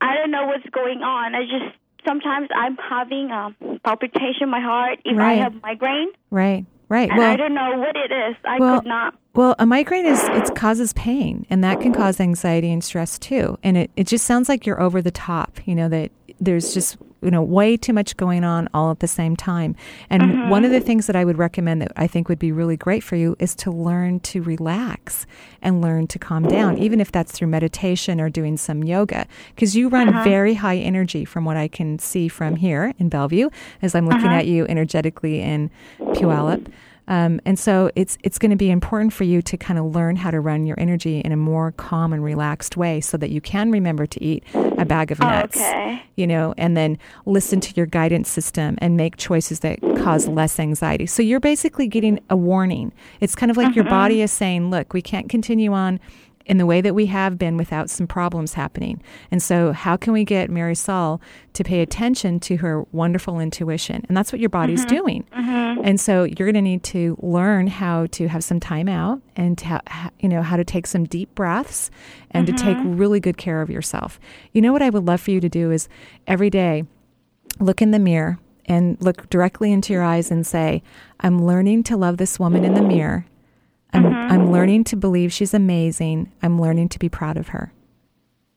I 0.00 0.14
don't 0.16 0.30
know 0.32 0.46
what's 0.46 0.68
going 0.70 1.02
on. 1.02 1.34
I 1.34 1.42
just 1.44 1.74
sometimes 2.04 2.48
I'm 2.54 2.76
having 2.76 3.30
um, 3.30 3.56
palpitation 3.84 4.42
in 4.42 4.48
my 4.50 4.60
heart 4.60 5.00
if 5.04 5.18
I 5.18 5.34
have 5.34 5.54
migraine. 5.62 6.08
Right, 6.30 6.64
right. 6.88 7.10
And 7.10 7.20
I 7.20 7.36
don't 7.36 7.54
know 7.54 7.78
what 7.78 7.96
it 7.96 8.12
is. 8.12 8.36
I 8.44 8.58
well, 8.58 8.80
could 8.80 8.88
not. 8.88 9.14
well, 9.34 9.54
a 9.58 9.66
migraine 9.66 10.06
is 10.06 10.22
it 10.22 10.54
causes 10.54 10.92
pain, 10.94 11.46
and 11.50 11.62
that 11.64 11.80
can 11.80 11.92
cause 11.92 12.20
anxiety 12.20 12.72
and 12.72 12.82
stress 12.82 13.18
too. 13.18 13.58
And 13.62 13.76
it 13.76 13.90
it 13.96 14.06
just 14.06 14.24
sounds 14.24 14.48
like 14.48 14.66
you're 14.66 14.80
over 14.80 15.00
the 15.02 15.10
top. 15.10 15.60
You 15.66 15.74
know 15.74 15.88
that 15.88 16.10
there's 16.40 16.74
just 16.74 16.96
you 17.22 17.30
know 17.30 17.42
way 17.42 17.76
too 17.76 17.92
much 17.92 18.16
going 18.16 18.44
on 18.44 18.68
all 18.74 18.90
at 18.90 19.00
the 19.00 19.08
same 19.08 19.34
time. 19.36 19.74
And 20.10 20.22
Mm-hmm. 20.22 20.50
one 20.50 20.64
of 20.64 20.70
the 20.70 20.80
things 20.80 21.06
that 21.06 21.16
I 21.16 21.24
would 21.24 21.38
recommend 21.38 21.80
that 21.82 21.92
I 21.96 22.06
think 22.06 22.28
would 22.28 22.38
be 22.38 22.52
really 22.52 22.76
great 22.76 23.02
for 23.02 23.16
you 23.16 23.36
is 23.38 23.54
to 23.56 23.70
learn 23.70 24.20
to 24.20 24.42
relax 24.42 25.26
and 25.62 25.80
learn 25.80 26.06
to 26.08 26.18
calm 26.18 26.46
down, 26.46 26.76
even 26.78 27.00
if 27.00 27.10
that's 27.12 27.32
through 27.32 27.48
meditation 27.48 28.20
or 28.20 28.28
doing 28.28 28.56
some 28.56 28.84
yoga, 28.84 29.26
because 29.54 29.74
you 29.76 29.88
run 29.88 30.08
Uh-huh. 30.08 30.24
very 30.24 30.54
high 30.54 30.76
energy 30.76 31.24
from 31.24 31.44
what 31.44 31.56
I 31.56 31.68
can 31.68 31.98
see 31.98 32.28
from 32.28 32.56
here 32.56 32.92
in 32.98 33.08
Bellevue 33.08 33.48
as 33.82 33.94
I'm 33.94 34.06
looking 34.06 34.26
Uh-huh. 34.26 34.38
at 34.40 34.46
you 34.46 34.66
energetically 34.68 35.40
in 35.40 35.70
Puyallup. 36.14 36.66
Um, 37.08 37.40
and 37.44 37.58
so 37.58 37.90
it's 37.94 38.18
it's 38.24 38.38
going 38.38 38.50
to 38.50 38.56
be 38.56 38.70
important 38.70 39.12
for 39.12 39.24
you 39.24 39.40
to 39.42 39.56
kind 39.56 39.78
of 39.78 39.94
learn 39.94 40.16
how 40.16 40.30
to 40.30 40.40
run 40.40 40.66
your 40.66 40.78
energy 40.78 41.20
in 41.20 41.32
a 41.32 41.36
more 41.36 41.72
calm 41.72 42.12
and 42.12 42.22
relaxed 42.22 42.76
way, 42.76 43.00
so 43.00 43.16
that 43.16 43.30
you 43.30 43.40
can 43.40 43.70
remember 43.70 44.06
to 44.06 44.22
eat 44.22 44.42
a 44.54 44.84
bag 44.84 45.12
of 45.12 45.20
nuts. 45.20 45.56
Okay. 45.56 46.02
You 46.16 46.26
know, 46.26 46.54
and 46.56 46.76
then 46.76 46.98
listen 47.24 47.60
to 47.60 47.74
your 47.76 47.86
guidance 47.86 48.28
system 48.28 48.76
and 48.78 48.96
make 48.96 49.16
choices 49.16 49.60
that 49.60 49.80
cause 49.98 50.26
less 50.26 50.58
anxiety. 50.58 51.06
So 51.06 51.22
you're 51.22 51.40
basically 51.40 51.86
getting 51.86 52.18
a 52.30 52.36
warning. 52.36 52.92
It's 53.20 53.34
kind 53.34 53.50
of 53.50 53.56
like 53.56 53.74
your 53.76 53.84
body 53.84 54.22
is 54.22 54.32
saying, 54.32 54.70
"Look, 54.70 54.92
we 54.92 55.02
can't 55.02 55.28
continue 55.28 55.72
on." 55.72 56.00
In 56.46 56.58
the 56.58 56.66
way 56.66 56.80
that 56.80 56.94
we 56.94 57.06
have 57.06 57.38
been 57.38 57.56
without 57.56 57.90
some 57.90 58.06
problems 58.06 58.54
happening. 58.54 59.02
And 59.32 59.42
so, 59.42 59.72
how 59.72 59.96
can 59.96 60.12
we 60.12 60.24
get 60.24 60.48
Marisol 60.48 61.20
to 61.54 61.64
pay 61.64 61.82
attention 61.82 62.38
to 62.40 62.58
her 62.58 62.84
wonderful 62.92 63.40
intuition? 63.40 64.04
And 64.08 64.16
that's 64.16 64.32
what 64.32 64.40
your 64.40 64.48
body's 64.48 64.84
mm-hmm. 64.84 64.96
doing. 64.96 65.24
Mm-hmm. 65.36 65.66
And 65.84 66.00
so 66.00 66.24
you're 66.24 66.46
going 66.46 66.54
to 66.54 66.62
need 66.62 66.82
to 66.84 67.16
learn 67.20 67.66
how 67.66 68.06
to 68.06 68.28
have 68.28 68.42
some 68.42 68.60
time 68.60 68.88
out 68.88 69.20
and 69.36 69.56
to 69.58 69.66
ha- 69.66 70.10
you 70.20 70.28
know 70.28 70.42
how 70.42 70.56
to 70.56 70.64
take 70.64 70.86
some 70.86 71.04
deep 71.04 71.34
breaths 71.34 71.90
and 72.30 72.46
to 72.46 72.52
take 72.52 72.76
mm-hmm. 72.76 72.96
really 72.96 73.20
good 73.20 73.36
care 73.36 73.62
of 73.62 73.70
yourself. 73.70 74.18
You 74.52 74.62
know 74.62 74.72
what 74.72 74.82
I 74.82 74.90
would 74.90 75.06
love 75.06 75.20
for 75.20 75.30
you 75.30 75.40
to 75.40 75.48
do 75.48 75.70
is 75.70 75.88
every 76.26 76.50
day 76.50 76.84
look 77.60 77.80
in 77.80 77.90
the 77.90 77.98
mirror 77.98 78.38
and 78.66 78.96
look 79.00 79.30
directly 79.30 79.72
into 79.72 79.92
your 79.92 80.02
eyes 80.02 80.30
and 80.30 80.46
say, 80.46 80.82
"I'm 81.20 81.44
learning 81.44 81.84
to 81.84 81.96
love 81.96 82.16
this 82.16 82.38
woman 82.38 82.64
in 82.64 82.74
the 82.74 82.82
mirror. 82.82 83.26
I'm 83.92 84.04
mm-hmm. 84.04 84.32
I'm 84.32 84.52
learning 84.52 84.84
to 84.84 84.96
believe 84.96 85.32
she's 85.32 85.54
amazing. 85.54 86.32
I'm 86.42 86.60
learning 86.60 86.88
to 86.90 86.98
be 86.98 87.08
proud 87.08 87.36
of 87.36 87.48
her." 87.48 87.72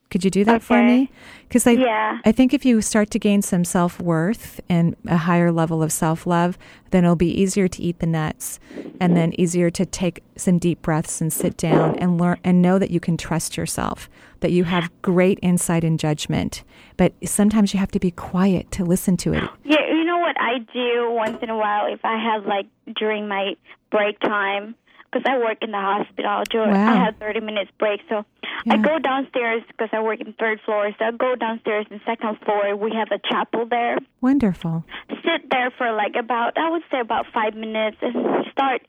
Could 0.09 0.23
you 0.23 0.31
do 0.31 0.43
that 0.45 0.63
for 0.63 0.81
me? 0.81 1.11
Because 1.47 1.67
I, 1.67 1.71
Yeah. 1.71 2.19
I 2.25 2.31
think 2.31 2.53
if 2.53 2.65
you 2.65 2.81
start 2.81 3.11
to 3.11 3.19
gain 3.19 3.43
some 3.43 3.63
self 3.63 3.99
worth 3.99 4.59
and 4.67 4.95
a 5.07 5.17
higher 5.17 5.51
level 5.51 5.83
of 5.83 5.91
self 5.91 6.25
love, 6.25 6.57
then 6.89 7.03
it'll 7.03 7.15
be 7.15 7.29
easier 7.29 7.67
to 7.67 7.81
eat 7.81 7.99
the 7.99 8.07
nuts, 8.07 8.59
and 8.99 9.15
then 9.15 9.39
easier 9.39 9.69
to 9.69 9.85
take 9.85 10.23
some 10.35 10.57
deep 10.57 10.81
breaths 10.81 11.21
and 11.21 11.31
sit 11.31 11.57
down 11.57 11.95
and 11.99 12.19
learn 12.19 12.39
and 12.43 12.61
know 12.61 12.79
that 12.79 12.89
you 12.89 12.99
can 12.99 13.17
trust 13.17 13.55
yourself, 13.55 14.09
that 14.39 14.51
you 14.51 14.63
have 14.63 14.89
great 15.03 15.37
insight 15.43 15.83
and 15.83 15.99
judgment. 15.99 16.63
But 16.97 17.13
sometimes 17.25 17.73
you 17.73 17.79
have 17.79 17.91
to 17.91 17.99
be 17.99 18.11
quiet 18.11 18.71
to 18.71 18.83
listen 18.83 19.15
to 19.17 19.33
it. 19.33 19.43
Yeah, 19.63 19.87
you 19.91 20.03
know 20.05 20.17
what 20.17 20.35
I 20.39 20.57
do 20.73 21.11
once 21.11 21.37
in 21.43 21.51
a 21.51 21.57
while 21.57 21.85
if 21.85 22.03
I 22.03 22.17
have 22.17 22.47
like 22.47 22.65
during 22.95 23.27
my 23.27 23.53
break 23.91 24.19
time 24.21 24.75
because 25.11 25.25
I 25.25 25.37
work 25.39 25.57
in 25.61 25.71
the 25.71 25.77
hospital. 25.79 26.43
During, 26.49 26.71
Wow. 26.71 26.93
I 26.93 27.05
have 27.05 27.17
30 27.17 27.39
minutes 27.41 27.71
break, 27.79 28.01
so 28.09 28.25
I 28.69 28.77
go 28.77 28.99
downstairs 28.99 29.63
because 29.67 29.89
I 29.91 30.01
work 30.01 30.19
in 30.21 30.33
third 30.33 30.59
floor. 30.61 30.89
So 30.99 31.05
I 31.05 31.11
go 31.11 31.35
downstairs 31.35 31.85
in 31.89 31.99
second 32.05 32.39
floor. 32.45 32.75
We 32.75 32.91
have 32.93 33.09
a 33.11 33.19
chapel 33.27 33.65
there. 33.65 33.97
Wonderful. 34.21 34.83
Sit 35.09 35.49
there 35.49 35.71
for 35.77 35.91
like 35.91 36.15
about 36.19 36.57
I 36.57 36.69
would 36.69 36.83
say 36.91 36.99
about 36.99 37.25
five 37.33 37.55
minutes 37.55 37.97
and 38.01 38.45
start 38.51 38.81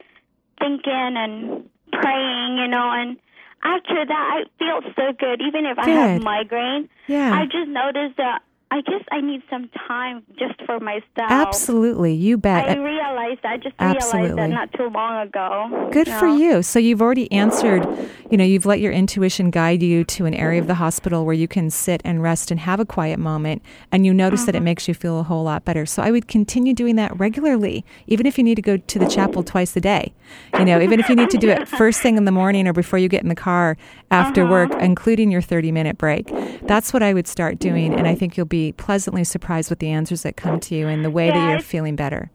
thinking 0.58 1.14
and 1.16 1.68
praying, 1.92 2.58
you 2.58 2.68
know, 2.68 2.90
and. 2.92 3.16
After 3.62 4.06
that, 4.06 4.30
I 4.32 4.44
feel 4.58 4.80
so 4.96 5.12
good. 5.18 5.42
Even 5.42 5.66
if 5.66 5.78
I 5.78 5.90
have 5.90 6.22
migraine, 6.22 6.88
Yeah. 7.08 7.38
I 7.38 7.44
just 7.44 7.68
noticed 7.68 8.16
that 8.16 8.40
I 8.72 8.82
guess 8.82 9.02
I 9.10 9.20
need 9.20 9.42
some 9.50 9.68
time 9.88 10.22
just 10.38 10.54
for 10.64 10.78
myself. 10.78 11.02
Absolutely. 11.18 12.14
You 12.14 12.38
bet. 12.38 12.68
I 12.68 12.76
realized 12.76 13.40
I 13.44 13.56
just 13.56 13.74
realized 13.80 14.38
that 14.38 14.48
not 14.48 14.72
too 14.74 14.88
long 14.88 15.26
ago. 15.26 15.88
Good 15.90 16.06
you 16.06 16.18
for 16.18 16.28
know? 16.28 16.36
you. 16.36 16.62
So 16.62 16.78
you've 16.78 17.02
already 17.02 17.30
answered, 17.32 17.84
you 18.30 18.36
know, 18.36 18.44
you've 18.44 18.66
let 18.66 18.78
your 18.78 18.92
intuition 18.92 19.50
guide 19.50 19.82
you 19.82 20.04
to 20.04 20.24
an 20.24 20.34
area 20.34 20.60
of 20.60 20.68
the 20.68 20.74
hospital 20.74 21.24
where 21.24 21.34
you 21.34 21.48
can 21.48 21.68
sit 21.68 22.00
and 22.04 22.22
rest 22.22 22.52
and 22.52 22.60
have 22.60 22.78
a 22.78 22.84
quiet 22.84 23.18
moment. 23.18 23.62
And 23.90 24.06
you 24.06 24.14
notice 24.14 24.44
that 24.44 24.54
it 24.54 24.58
mm-hmm. 24.58 24.66
makes 24.66 24.86
you 24.86 24.94
feel 24.94 25.18
a 25.18 25.24
whole 25.24 25.42
lot 25.42 25.64
better. 25.64 25.84
So 25.84 26.00
I 26.00 26.12
would 26.12 26.28
continue 26.28 26.72
doing 26.72 26.94
that 26.94 27.18
regularly, 27.18 27.84
even 28.06 28.24
if 28.24 28.38
you 28.38 28.44
need 28.44 28.54
to 28.54 28.62
go 28.62 28.76
to 28.76 28.98
the 29.00 29.08
chapel 29.08 29.42
twice 29.42 29.74
a 29.74 29.80
day. 29.80 30.12
You 30.56 30.64
know, 30.64 30.80
even 30.80 31.00
if 31.00 31.08
you 31.08 31.16
need 31.16 31.30
to 31.30 31.38
do 31.38 31.48
it 31.48 31.66
first 31.80 32.02
thing 32.02 32.16
in 32.16 32.24
the 32.24 32.30
morning 32.30 32.68
or 32.68 32.72
before 32.72 33.00
you 33.00 33.08
get 33.08 33.24
in 33.24 33.28
the 33.28 33.34
car 33.34 33.76
after 34.12 34.46
work, 34.46 34.70
uh-huh. 34.70 34.84
including 34.84 35.32
your 35.32 35.42
30 35.42 35.72
minute 35.72 35.98
break. 35.98 36.30
That's 36.62 36.92
what 36.92 37.02
I 37.02 37.12
would 37.12 37.26
start 37.26 37.58
doing. 37.58 37.92
And 37.94 38.06
I 38.06 38.14
think 38.14 38.36
you'll 38.36 38.46
be 38.46 38.59
pleasantly 38.72 39.24
surprised 39.24 39.70
with 39.70 39.78
the 39.78 39.88
answers 39.90 40.22
that 40.22 40.36
come 40.36 40.60
to 40.60 40.74
you 40.74 40.88
and 40.88 41.04
the 41.04 41.10
way 41.10 41.30
that 41.30 41.50
you're 41.50 41.60
feeling 41.60 41.96
better. 41.96 42.30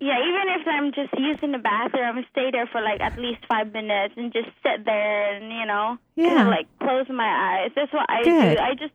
Yeah, 0.00 0.14
even 0.20 0.44
if 0.60 0.66
I'm 0.66 0.92
just 0.92 1.12
using 1.18 1.50
the 1.52 1.58
bathroom, 1.58 2.24
stay 2.30 2.50
there 2.52 2.66
for 2.70 2.80
like 2.80 3.00
at 3.00 3.18
least 3.18 3.40
five 3.48 3.72
minutes 3.72 4.14
and 4.16 4.32
just 4.32 4.46
sit 4.62 4.84
there 4.84 5.34
and 5.34 5.52
you 5.52 5.66
know, 5.66 5.98
Yeah. 6.16 6.46
like 6.48 6.66
close 6.80 7.06
my 7.08 7.26
eyes. 7.64 7.72
That's 7.74 7.92
what 7.92 8.06
I 8.08 8.22
Good. 8.22 8.56
do. 8.58 8.62
I 8.62 8.74
just, 8.74 8.94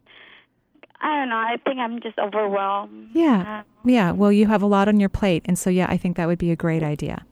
I 1.01 1.19
don't 1.19 1.29
know. 1.29 1.35
I 1.35 1.57
think 1.65 1.79
I'm 1.79 1.99
just 2.01 2.17
overwhelmed. 2.17 3.09
Yeah. 3.13 3.59
Um, 3.59 3.89
yeah. 3.89 4.11
Well, 4.11 4.31
you 4.31 4.47
have 4.47 4.61
a 4.61 4.65
lot 4.65 4.87
on 4.87 4.99
your 5.01 5.09
plate. 5.09 5.43
And 5.45 5.59
so, 5.59 5.69
yeah, 5.69 5.87
I 5.89 5.97
think 5.97 6.15
that 6.15 6.27
would 6.27 6.39
be 6.39 6.51
a 6.51 6.55
great 6.55 6.83
idea. 6.83 7.25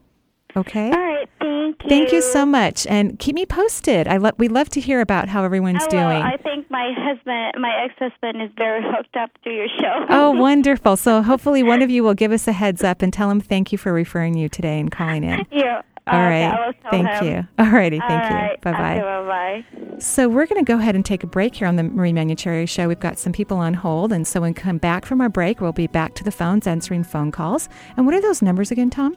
Okay. 0.58 0.92
All 0.92 1.00
right, 1.00 1.30
thank 1.80 1.84
you. 1.84 1.90
Thank 1.90 2.12
you 2.12 2.22
so 2.22 2.46
much. 2.46 2.86
And 2.88 3.18
keep 3.20 3.36
me 3.36 3.46
posted. 3.46 4.08
I 4.08 4.18
lo- 4.18 4.32
we 4.38 4.48
love 4.48 4.70
to 4.70 4.80
hear 4.80 5.02
about 5.02 5.30
how 5.30 5.44
everyone's 5.44 5.84
oh, 5.84 5.86
will. 5.86 6.10
doing. 6.10 6.22
I 6.22 6.38
think 6.38 6.70
my 6.70 6.92
husband, 6.98 7.54
my 7.60 7.84
ex-husband, 7.84 8.42
is 8.42 8.50
very 8.58 8.82
hooked 8.86 9.16
up 9.16 9.30
to 9.44 9.50
your 9.50 9.68
show. 9.80 10.06
Oh, 10.10 10.32
wonderful. 10.36 10.98
So 10.98 11.22
hopefully 11.22 11.64
one 11.64 11.82
of 11.82 11.90
you 11.90 12.04
will 12.04 12.14
give 12.14 12.32
us 12.32 12.48
a 12.48 12.52
heads 12.52 12.84
up 12.84 13.02
and 13.02 13.12
tell 13.12 13.30
him 13.30 13.42
thank 13.42 13.72
you 13.72 13.78
for 13.78 13.94
referring 13.94 14.36
you 14.36 14.50
today 14.50 14.80
and 14.80 14.92
calling 14.92 15.24
in. 15.24 15.46
yeah. 15.52 15.82
All 16.08 16.20
okay, 16.20 16.48
right. 16.48 16.76
I 16.84 16.90
Thank 16.90 17.08
him. 17.10 17.26
you. 17.26 17.48
All 17.64 17.72
righty. 17.72 18.00
Thank 18.00 18.24
All 18.24 18.30
you. 18.30 18.58
Bye 18.62 18.72
bye. 18.72 18.94
Okay, 18.96 19.02
bye 19.02 19.64
bye. 19.86 20.00
So 20.00 20.28
we're 20.28 20.48
going 20.48 20.64
to 20.64 20.68
go 20.68 20.80
ahead 20.80 20.96
and 20.96 21.06
take 21.06 21.24
a 21.24 21.28
break 21.28 21.56
here 21.56 21.68
on 21.68 21.76
the 21.76 21.84
Marie 21.84 22.12
Manuchehri 22.12 22.68
Show. 22.68 22.88
We've 22.88 23.00
got 23.00 23.20
some 23.20 23.32
people 23.32 23.58
on 23.58 23.76
hold, 23.76 24.12
and 24.12 24.28
so 24.28 24.42
when 24.42 24.52
we 24.52 24.54
come 24.56 24.80
back 24.80 25.06
from 25.06 25.22
our 25.22 25.30
break, 25.30 25.62
we'll 25.62 25.74
be 25.74 25.86
back 25.86 26.16
to 26.16 26.24
the 26.24 26.32
phones 26.32 26.66
answering 26.66 27.04
phone 27.04 27.32
calls. 27.32 27.70
And 27.96 28.08
what 28.08 28.16
are 28.16 28.22
those 28.22 28.42
numbers 28.42 28.72
again, 28.72 28.90
Tom? 28.90 29.16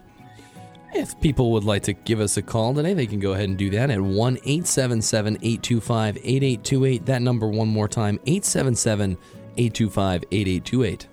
If 0.97 1.19
people 1.19 1.51
would 1.51 1.65
like 1.65 1.83
to 1.83 1.93
give 1.93 2.21
us 2.21 2.37
a 2.37 2.41
call 2.41 2.73
today, 2.73 2.93
they 2.93 3.05
can 3.05 3.19
go 3.19 3.33
ahead 3.33 3.49
and 3.49 3.57
do 3.57 3.69
that 3.71 3.89
at 3.89 3.99
1 3.99 4.37
877 4.37 5.35
825 5.41 6.17
8828. 6.17 7.05
That 7.05 7.21
number, 7.21 7.49
one 7.49 7.67
more 7.67 7.89
time 7.89 8.17
877 8.25 9.17
825 9.57 10.23
8828. 10.31 11.07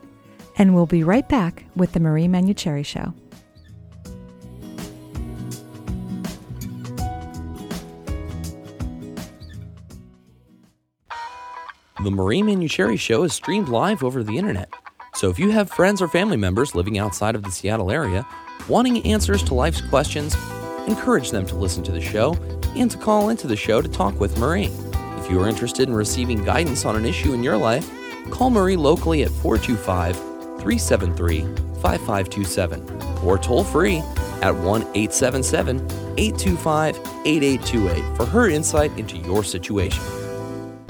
And 0.57 0.73
we'll 0.77 0.87
be 0.87 1.03
right 1.03 1.29
back 1.29 1.65
with 1.75 1.95
the 1.95 1.99
Marie 1.99 2.29
Manuchehri 2.29 2.87
Show. 2.87 3.13
The 12.05 12.11
Marie 12.11 12.43
Manuchehri 12.43 13.01
Show 13.01 13.25
is 13.25 13.33
streamed 13.33 13.69
live 13.69 14.05
over 14.05 14.23
the 14.23 14.39
internet. 14.39 14.73
So 15.15 15.29
if 15.29 15.41
you 15.41 15.51
have 15.51 15.71
friends 15.71 16.01
or 16.01 16.07
family 16.07 16.37
members 16.37 16.77
living 16.77 16.99
outside 16.99 17.35
of 17.35 17.43
the 17.43 17.51
Seattle 17.51 17.91
area, 17.91 18.25
wanting 18.69 19.05
answers 19.07 19.43
to 19.45 19.55
life's 19.55 19.81
questions, 19.81 20.35
encourage 20.87 21.31
them 21.31 21.47
to 21.47 21.55
listen 21.55 21.83
to 21.85 21.93
the 21.93 22.01
show 22.01 22.35
and 22.77 22.91
to 22.91 22.99
call 22.99 23.29
into 23.29 23.47
the 23.47 23.57
show 23.57 23.83
to 23.83 23.89
talk 23.89 24.19
with 24.21 24.39
Marie. 24.39 24.71
If 25.19 25.31
you 25.31 25.41
are 25.41 25.49
interested 25.49 25.89
in 25.89 25.95
receiving 25.95 26.45
guidance 26.45 26.85
on 26.85 26.97
an 26.97 27.05
issue 27.05 27.33
in 27.33 27.43
your 27.43 27.57
life, 27.57 27.91
call 28.31 28.51
Marie 28.51 28.77
locally 28.77 29.23
at 29.23 29.31
425 29.31 30.17
373 30.17 31.43
5527 31.81 33.03
or 33.25 33.39
toll 33.39 33.65
free 33.65 33.99
at 34.43 34.55
1 34.55 34.83
877 34.83 35.77
825 36.17 36.97
8828 37.25 38.17
for 38.17 38.27
her 38.27 38.49
insight 38.49 38.97
into 38.99 39.17
your 39.19 39.45
situation. 39.45 40.22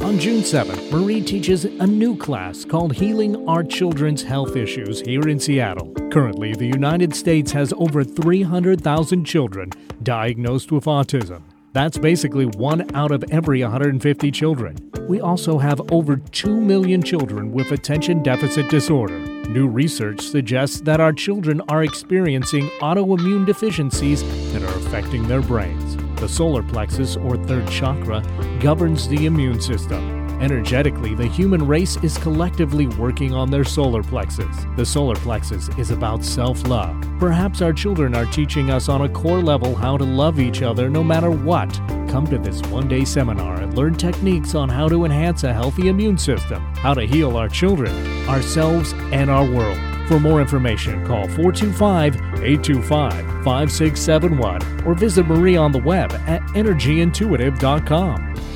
On 0.02 0.18
June 0.18 0.40
7th, 0.40 0.90
Marie 0.90 1.20
teaches 1.20 1.64
a 1.64 1.86
new 1.86 2.16
class 2.16 2.64
called 2.64 2.92
Healing 2.92 3.48
Our 3.48 3.62
Children's 3.62 4.20
Health 4.20 4.56
Issues 4.56 5.00
here 5.00 5.28
in 5.28 5.38
Seattle. 5.38 5.92
Currently, 6.10 6.54
the 6.54 6.66
United 6.66 7.14
States 7.14 7.52
has 7.52 7.72
over 7.74 8.02
300,000 8.02 9.24
children 9.24 9.70
diagnosed 10.02 10.72
with 10.72 10.86
autism. 10.86 11.51
That's 11.72 11.96
basically 11.96 12.44
one 12.44 12.94
out 12.94 13.12
of 13.12 13.24
every 13.30 13.62
150 13.62 14.30
children. 14.30 14.76
We 15.08 15.20
also 15.20 15.56
have 15.56 15.80
over 15.90 16.16
2 16.16 16.60
million 16.60 17.02
children 17.02 17.50
with 17.50 17.72
attention 17.72 18.22
deficit 18.22 18.68
disorder. 18.68 19.18
New 19.48 19.68
research 19.68 20.20
suggests 20.20 20.82
that 20.82 21.00
our 21.00 21.14
children 21.14 21.62
are 21.68 21.82
experiencing 21.82 22.68
autoimmune 22.80 23.46
deficiencies 23.46 24.22
that 24.52 24.62
are 24.62 24.78
affecting 24.78 25.26
their 25.26 25.40
brains. 25.40 25.96
The 26.20 26.28
solar 26.28 26.62
plexus, 26.62 27.16
or 27.16 27.36
third 27.36 27.66
chakra, 27.68 28.22
governs 28.60 29.08
the 29.08 29.24
immune 29.24 29.60
system. 29.60 30.21
Energetically, 30.42 31.14
the 31.14 31.28
human 31.28 31.64
race 31.64 31.96
is 32.02 32.18
collectively 32.18 32.88
working 32.88 33.32
on 33.32 33.48
their 33.48 33.62
solar 33.62 34.02
plexus. 34.02 34.66
The 34.74 34.84
solar 34.84 35.14
plexus 35.14 35.68
is 35.78 35.92
about 35.92 36.24
self 36.24 36.66
love. 36.66 37.00
Perhaps 37.20 37.62
our 37.62 37.72
children 37.72 38.16
are 38.16 38.26
teaching 38.26 38.68
us 38.68 38.88
on 38.88 39.02
a 39.02 39.08
core 39.08 39.40
level 39.40 39.76
how 39.76 39.96
to 39.96 40.04
love 40.04 40.40
each 40.40 40.62
other 40.62 40.90
no 40.90 41.04
matter 41.04 41.30
what. 41.30 41.72
Come 42.08 42.26
to 42.26 42.38
this 42.38 42.60
one 42.62 42.88
day 42.88 43.04
seminar 43.04 43.60
and 43.60 43.78
learn 43.78 43.94
techniques 43.94 44.56
on 44.56 44.68
how 44.68 44.88
to 44.88 45.04
enhance 45.04 45.44
a 45.44 45.52
healthy 45.52 45.86
immune 45.86 46.18
system, 46.18 46.60
how 46.74 46.92
to 46.92 47.06
heal 47.06 47.36
our 47.36 47.48
children, 47.48 47.94
ourselves, 48.28 48.94
and 49.12 49.30
our 49.30 49.48
world. 49.48 49.78
For 50.08 50.18
more 50.18 50.40
information, 50.40 51.06
call 51.06 51.28
425 51.28 52.16
825 52.16 53.14
5671 53.44 54.84
or 54.84 54.94
visit 54.94 55.24
Marie 55.24 55.56
on 55.56 55.70
the 55.70 55.78
web 55.78 56.12
at 56.26 56.42
energyintuitive.com. 56.48 58.51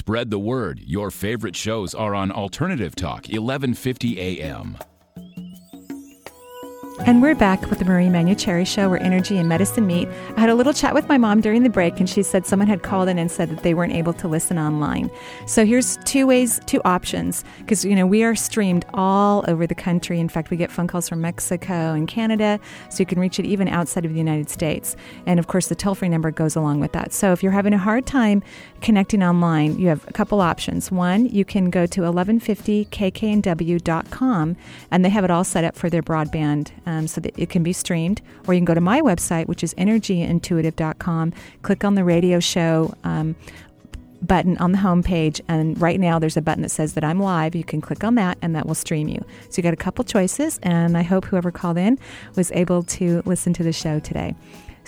Spread 0.00 0.30
the 0.30 0.38
word. 0.38 0.80
Your 0.86 1.10
favorite 1.10 1.54
shows 1.54 1.94
are 1.94 2.14
on 2.14 2.32
Alternative 2.32 2.96
Talk, 2.96 3.26
1150 3.26 4.18
AM. 4.18 4.78
And 7.06 7.22
we're 7.22 7.34
back 7.34 7.70
with 7.70 7.78
the 7.78 7.86
Marie 7.86 8.08
Manuchehri 8.08 8.66
Show, 8.66 8.90
where 8.90 9.02
energy 9.02 9.38
and 9.38 9.48
medicine 9.48 9.86
meet. 9.86 10.06
I 10.36 10.40
had 10.40 10.50
a 10.50 10.54
little 10.54 10.74
chat 10.74 10.92
with 10.94 11.08
my 11.08 11.16
mom 11.16 11.40
during 11.40 11.62
the 11.62 11.70
break, 11.70 11.98
and 11.98 12.06
she 12.08 12.22
said 12.22 12.46
someone 12.46 12.68
had 12.68 12.82
called 12.82 13.08
in 13.08 13.18
and 13.18 13.30
said 13.30 13.48
that 13.48 13.62
they 13.62 13.72
weren't 13.72 13.94
able 13.94 14.12
to 14.12 14.28
listen 14.28 14.58
online. 14.58 15.10
So 15.46 15.64
here's 15.64 15.96
two 16.04 16.26
ways, 16.26 16.60
two 16.66 16.82
options, 16.84 17.42
because 17.58 17.86
you 17.86 17.96
know 17.96 18.06
we 18.06 18.22
are 18.22 18.36
streamed 18.36 18.84
all 18.92 19.46
over 19.48 19.66
the 19.66 19.74
country. 19.74 20.20
In 20.20 20.28
fact, 20.28 20.50
we 20.50 20.58
get 20.58 20.70
phone 20.70 20.86
calls 20.86 21.08
from 21.08 21.22
Mexico 21.22 21.94
and 21.94 22.06
Canada, 22.06 22.60
so 22.90 23.00
you 23.00 23.06
can 23.06 23.18
reach 23.18 23.38
it 23.40 23.46
even 23.46 23.66
outside 23.66 24.04
of 24.04 24.12
the 24.12 24.18
United 24.18 24.50
States. 24.50 24.94
And 25.24 25.40
of 25.40 25.46
course, 25.46 25.68
the 25.68 25.74
toll-free 25.74 26.10
number 26.10 26.30
goes 26.30 26.54
along 26.54 26.80
with 26.80 26.92
that. 26.92 27.14
So 27.14 27.32
if 27.32 27.42
you're 27.42 27.50
having 27.50 27.72
a 27.72 27.78
hard 27.78 28.04
time 28.06 28.42
connecting 28.82 29.22
online, 29.22 29.78
you 29.78 29.88
have 29.88 30.06
a 30.06 30.12
couple 30.12 30.42
options. 30.42 30.92
One, 30.92 31.24
you 31.26 31.46
can 31.46 31.70
go 31.70 31.86
to 31.86 32.02
1150kknw.com, 32.02 34.56
and 34.90 35.04
they 35.04 35.08
have 35.08 35.24
it 35.24 35.30
all 35.30 35.44
set 35.44 35.64
up 35.64 35.76
for 35.76 35.88
their 35.88 36.02
broadband 36.02 36.72
um, 36.90 37.06
so 37.06 37.20
that 37.20 37.32
it 37.38 37.48
can 37.48 37.62
be 37.62 37.72
streamed. 37.72 38.20
Or 38.46 38.54
you 38.54 38.58
can 38.58 38.64
go 38.64 38.74
to 38.74 38.80
my 38.80 39.00
website, 39.00 39.46
which 39.46 39.62
is 39.62 39.72
energyintuitive.com, 39.74 41.32
click 41.62 41.84
on 41.84 41.94
the 41.94 42.04
radio 42.04 42.40
show 42.40 42.92
um, 43.04 43.36
button 44.22 44.58
on 44.58 44.72
the 44.72 44.78
homepage, 44.78 45.40
and 45.48 45.80
right 45.80 45.98
now 45.98 46.18
there's 46.18 46.36
a 46.36 46.42
button 46.42 46.62
that 46.62 46.70
says 46.70 46.92
that 46.94 47.04
I'm 47.04 47.20
live. 47.20 47.54
You 47.54 47.64
can 47.64 47.80
click 47.80 48.04
on 48.04 48.16
that, 48.16 48.36
and 48.42 48.54
that 48.54 48.66
will 48.66 48.74
stream 48.74 49.08
you. 49.08 49.24
So 49.48 49.58
you 49.58 49.62
got 49.62 49.72
a 49.72 49.76
couple 49.76 50.04
choices, 50.04 50.58
and 50.62 50.96
I 50.96 51.02
hope 51.02 51.24
whoever 51.24 51.50
called 51.50 51.78
in 51.78 51.98
was 52.36 52.50
able 52.52 52.82
to 52.82 53.22
listen 53.24 53.52
to 53.54 53.62
the 53.62 53.72
show 53.72 54.00
today. 54.00 54.34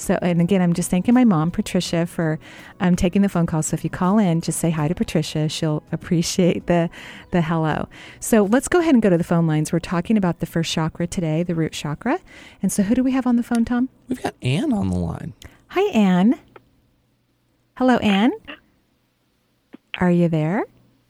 So, 0.02 0.18
and 0.20 0.40
again, 0.40 0.60
I'm 0.60 0.72
just 0.72 0.90
thanking 0.90 1.14
my 1.14 1.24
mom, 1.24 1.50
Patricia, 1.52 2.06
for 2.06 2.38
um, 2.80 2.96
taking 2.96 3.22
the 3.22 3.28
phone 3.28 3.46
call. 3.46 3.62
So, 3.62 3.74
if 3.74 3.84
you 3.84 3.90
call 3.90 4.18
in, 4.18 4.40
just 4.40 4.58
say 4.58 4.70
hi 4.70 4.88
to 4.88 4.94
Patricia. 4.94 5.48
She'll 5.48 5.82
appreciate 5.92 6.66
the 6.66 6.90
the 7.30 7.40
hello. 7.42 7.88
So, 8.20 8.44
let's 8.44 8.68
go 8.68 8.80
ahead 8.80 8.94
and 8.94 9.02
go 9.02 9.10
to 9.10 9.16
the 9.16 9.24
phone 9.24 9.46
lines. 9.46 9.72
We're 9.72 9.78
talking 9.78 10.16
about 10.16 10.40
the 10.40 10.46
first 10.46 10.72
chakra 10.72 11.06
today, 11.06 11.42
the 11.42 11.54
root 11.54 11.72
chakra. 11.72 12.18
And 12.60 12.72
so, 12.72 12.82
who 12.82 12.94
do 12.94 13.04
we 13.04 13.12
have 13.12 13.26
on 13.26 13.36
the 13.36 13.42
phone, 13.42 13.64
Tom? 13.64 13.88
We've 14.08 14.22
got 14.22 14.34
Anne 14.42 14.72
on 14.72 14.88
the 14.90 14.98
line. 14.98 15.34
Hi, 15.68 15.88
Anne. 15.92 16.38
Hello, 17.76 17.96
Anne. 17.98 18.32
Are 19.98 20.10
you 20.10 20.28
there? 20.28 20.64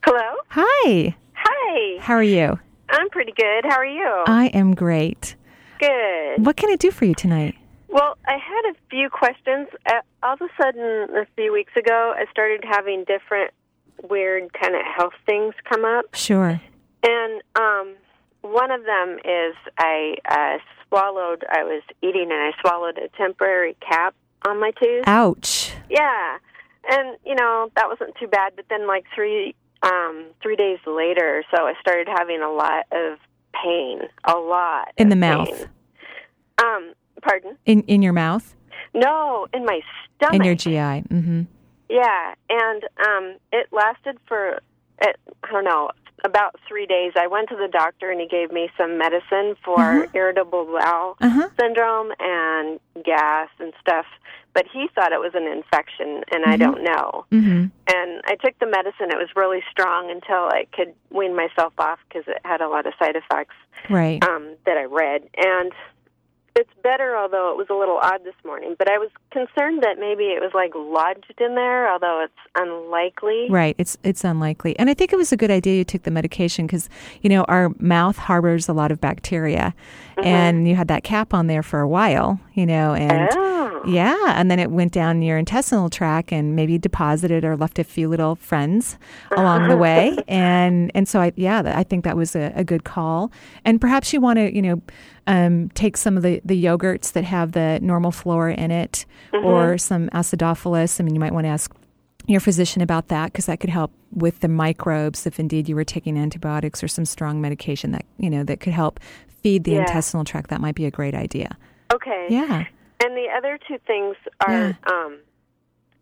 Hello. 0.05 0.37
Hi. 0.49 1.17
Hi. 1.35 1.99
How 2.01 2.15
are 2.15 2.23
you? 2.23 2.59
I'm 2.91 3.09
pretty 3.11 3.33
good. 3.37 3.65
How 3.65 3.77
are 3.77 3.87
you? 3.87 4.23
I 4.27 4.47
am 4.49 4.75
great. 4.75 5.35
good. 5.81 6.45
What 6.45 6.57
can 6.57 6.71
I 6.71 6.77
do 6.77 6.91
for 6.91 7.05
you 7.07 7.15
tonight? 7.15 7.55
Well, 7.93 8.17
I 8.27 8.33
had 8.39 8.73
a 8.73 8.75
few 8.91 9.11
questions. 9.11 9.69
Uh, 9.87 10.01
all 10.23 10.35
of 10.35 10.41
a 10.41 10.49
sudden, 10.61 10.83
a 11.15 11.27
few 11.37 11.53
weeks 11.53 11.73
ago, 11.77 12.15
I 12.17 12.25
started 12.31 12.65
having 12.69 13.05
different 13.05 13.53
weird 14.09 14.51
kind 14.55 14.75
of 14.75 14.81
health 14.97 15.13
things 15.27 15.55
come 15.71 15.85
up, 15.85 16.07
Sure. 16.15 16.61
and 17.05 17.43
um, 17.55 17.95
one 18.41 18.71
of 18.71 18.85
them 18.85 19.19
is 19.25 19.55
I 19.79 20.17
uh, 20.29 20.59
swallowed. 20.89 21.45
I 21.51 21.63
was 21.65 21.83
eating, 22.03 22.31
and 22.33 22.33
I 22.33 22.51
swallowed 22.61 22.99
a 22.99 23.09
temporary 23.17 23.77
cap 23.87 24.15
on 24.49 24.59
my 24.59 24.71
tooth. 24.83 25.05
Ouch. 25.07 25.73
Yeah, 25.91 26.39
and 26.91 27.17
you 27.27 27.35
know 27.35 27.71
that 27.77 27.89
wasn't 27.89 28.15
too 28.19 28.27
bad. 28.27 28.55
But 28.57 28.65
then, 28.71 28.87
like 28.89 29.05
three 29.15 29.55
um, 29.83 30.25
three 30.43 30.57
days 30.57 30.79
later, 30.87 31.45
so 31.55 31.67
I 31.67 31.75
started 31.81 32.09
having 32.09 32.41
a 32.41 32.51
lot 32.51 32.87
of 32.91 33.19
pain, 33.63 34.01
a 34.25 34.35
lot 34.37 34.89
In 34.97 35.11
the 35.11 35.15
of 35.15 35.19
mouth. 35.19 35.49
pain. 35.49 35.69
Um, 36.63 36.93
pardon? 37.23 37.57
In 37.65 37.83
in 37.85 38.03
your 38.03 38.13
mouth? 38.13 38.55
No, 38.95 39.47
in 39.55 39.65
my 39.65 39.81
stomach. 40.17 40.35
In 40.37 40.45
your 40.45 40.55
GI. 40.55 41.03
Mm-hmm. 41.09 41.43
Yeah, 41.89 42.35
and 42.51 42.83
um, 43.07 43.37
it 43.53 43.69
lasted 43.73 44.19
for 44.27 44.61
it, 45.01 45.17
I 45.45 45.51
don't 45.51 45.65
know 45.65 45.91
about 46.25 46.55
three 46.69 46.87
days. 46.87 47.13
I 47.17 47.27
went 47.27 47.49
to 47.49 47.57
the 47.57 47.67
doctor 47.69 48.11
and 48.11 48.21
he 48.21 48.29
gave 48.29 48.53
me 48.53 48.71
some 48.79 48.97
medicine 48.97 49.57
for 49.65 49.81
Uh-huh. 49.81 50.07
irritable 50.15 50.65
bowel 50.67 51.17
Uh-huh. 51.21 51.49
syndrome 51.59 52.13
and 52.21 52.79
gas 53.05 53.49
and 53.59 53.73
stuff. 53.81 54.07
But 54.55 54.67
he 54.73 54.87
thought 54.95 55.13
it 55.13 55.19
was 55.21 55.35
an 55.35 55.47
infection, 55.49 56.23
and 56.33 56.45
I 56.45 56.57
Mhm. 56.57 56.59
don't 56.61 56.83
know. 56.85 57.25
Mm-hmm. 57.33 57.65
And 57.95 58.23
I 58.27 58.35
took 58.37 58.57
the 58.59 58.67
medicine; 58.67 59.11
it 59.11 59.17
was 59.19 59.31
really 59.35 59.63
strong 59.71 60.11
until 60.11 60.45
I 60.59 60.67
could 60.77 60.95
wean 61.11 61.35
myself 61.35 61.73
off 61.79 61.99
because 62.09 62.29
it 62.29 62.39
had 62.45 62.61
a 62.61 62.69
lot 62.69 62.87
of 62.87 62.93
side 62.99 63.17
effects 63.17 63.55
Right. 63.91 64.23
um, 64.29 64.55
that 64.67 64.77
I 64.77 64.85
read. 64.85 65.29
And 65.37 65.73
it's 66.55 66.71
better, 66.83 67.17
although 67.17 67.51
it 67.51 67.57
was 67.57 67.69
a 67.71 67.75
little 67.75 67.99
odd 68.03 68.25
this 68.25 68.35
morning. 68.45 68.75
But 68.79 68.91
I 68.91 68.99
was 68.99 69.09
concerned 69.31 69.83
that 69.83 69.99
maybe 69.99 70.25
it 70.25 70.41
was 70.41 70.51
like 70.55 70.73
lodged 70.75 71.41
in 71.41 71.55
there, 71.55 71.91
although 71.91 72.25
it's 72.25 72.33
unlikely. 72.57 73.47
Right. 73.49 73.75
It's 73.79 73.97
it's 74.03 74.25
unlikely. 74.25 74.79
And 74.79 74.91
I 74.91 74.95
think 74.95 75.13
it 75.13 75.17
was 75.17 75.33
a 75.33 75.37
good 75.37 75.51
idea 75.51 75.79
you 75.79 75.85
took 75.85 76.03
the 76.03 76.11
medication 76.11 76.67
because, 76.67 76.91
you 77.23 77.31
know, 77.31 77.45
our 77.45 77.71
mouth 77.79 78.17
harbors 78.17 78.69
a 78.69 78.73
lot 78.73 78.93
of 78.93 79.01
bacteria. 79.01 79.75
Mm-hmm. 80.19 80.27
And 80.27 80.69
you 80.69 80.75
had 80.75 80.89
that 80.89 81.05
cap 81.05 81.33
on 81.33 81.47
there 81.47 81.63
for 81.63 81.81
a 81.81 81.89
while, 81.89 82.39
you 82.55 82.67
know, 82.67 82.95
and 82.95 83.31
Oh. 83.33 83.72
Yeah, 83.87 84.35
and 84.39 84.51
then 84.51 84.59
it 84.59 84.71
went 84.71 84.93
down 84.93 85.23
your 85.23 85.39
intestinal 85.39 85.91
tract 85.91 86.33
and 86.33 86.55
maybe 86.57 86.79
deposited 86.79 87.45
or 87.45 87.57
left 87.57 87.79
a 87.79 87.85
few 87.85 88.09
little 88.09 88.37
friends 88.37 88.97
along 89.37 89.69
the 89.69 89.77
way. 89.77 90.17
And 90.29 90.91
and 90.95 91.09
so 91.09 91.21
I 91.21 91.33
yeah, 91.37 91.63
I 91.77 91.83
think 91.83 92.05
that 92.05 92.17
was 92.17 92.37
a, 92.37 92.53
a 92.55 92.65
good 92.65 92.85
call. 92.85 93.33
And 93.65 93.81
perhaps 93.81 94.13
you 94.13 94.21
want 94.21 94.39
to, 94.39 94.55
you 94.55 94.63
know, 94.63 94.83
um, 95.27 95.69
take 95.71 95.97
some 95.97 96.17
of 96.17 96.23
the, 96.23 96.41
the 96.45 96.63
yogurts 96.63 97.13
that 97.13 97.25
have 97.25 97.53
the 97.53 97.79
normal 97.83 98.11
flora 98.11 98.55
in 98.55 98.71
it 98.71 99.05
or 99.45 99.79
some 99.79 100.09
acidophilus. 100.11 101.01
I 101.01 101.05
mean, 101.05 101.15
you 101.15 101.21
might 101.21 101.33
want 101.33 101.45
to 101.45 101.51
ask 101.51 101.73
your 102.29 102.41
physician 102.41 102.83
about 102.83 103.09
that 103.09 103.33
because 103.33 103.47
that 103.47 103.59
could 103.59 103.71
help 103.71 103.91
with 104.13 104.41
the 104.41 104.49
microbes 104.49 105.27
if 105.27 105.41
indeed 105.41 105.69
you 105.69 105.75
were 105.75 105.83
taking 105.85 106.17
antibiotics 106.17 106.83
or 106.83 106.87
some 106.89 107.05
strong 107.05 107.41
medication 107.41 107.91
that 107.91 108.05
you 108.19 108.31
know 108.31 108.45
that 108.45 108.61
could 108.61 108.73
help 108.73 109.01
feed 109.43 109.65
the 109.65 109.73
Yeah. 109.73 109.81
intestinal 109.81 110.25
tract 110.25 110.49
that 110.51 110.61
might 110.61 110.77
be 110.77 110.85
a 110.87 110.91
great 110.91 111.15
idea 111.15 111.57
Okay. 111.93 112.27
yeah 112.31 112.65
And 113.05 113.17
the 113.17 113.27
other 113.37 113.59
two 113.69 113.79
things 113.87 114.17
are, 114.45 114.53
Yeah. 114.53 114.73
um, 114.87 115.19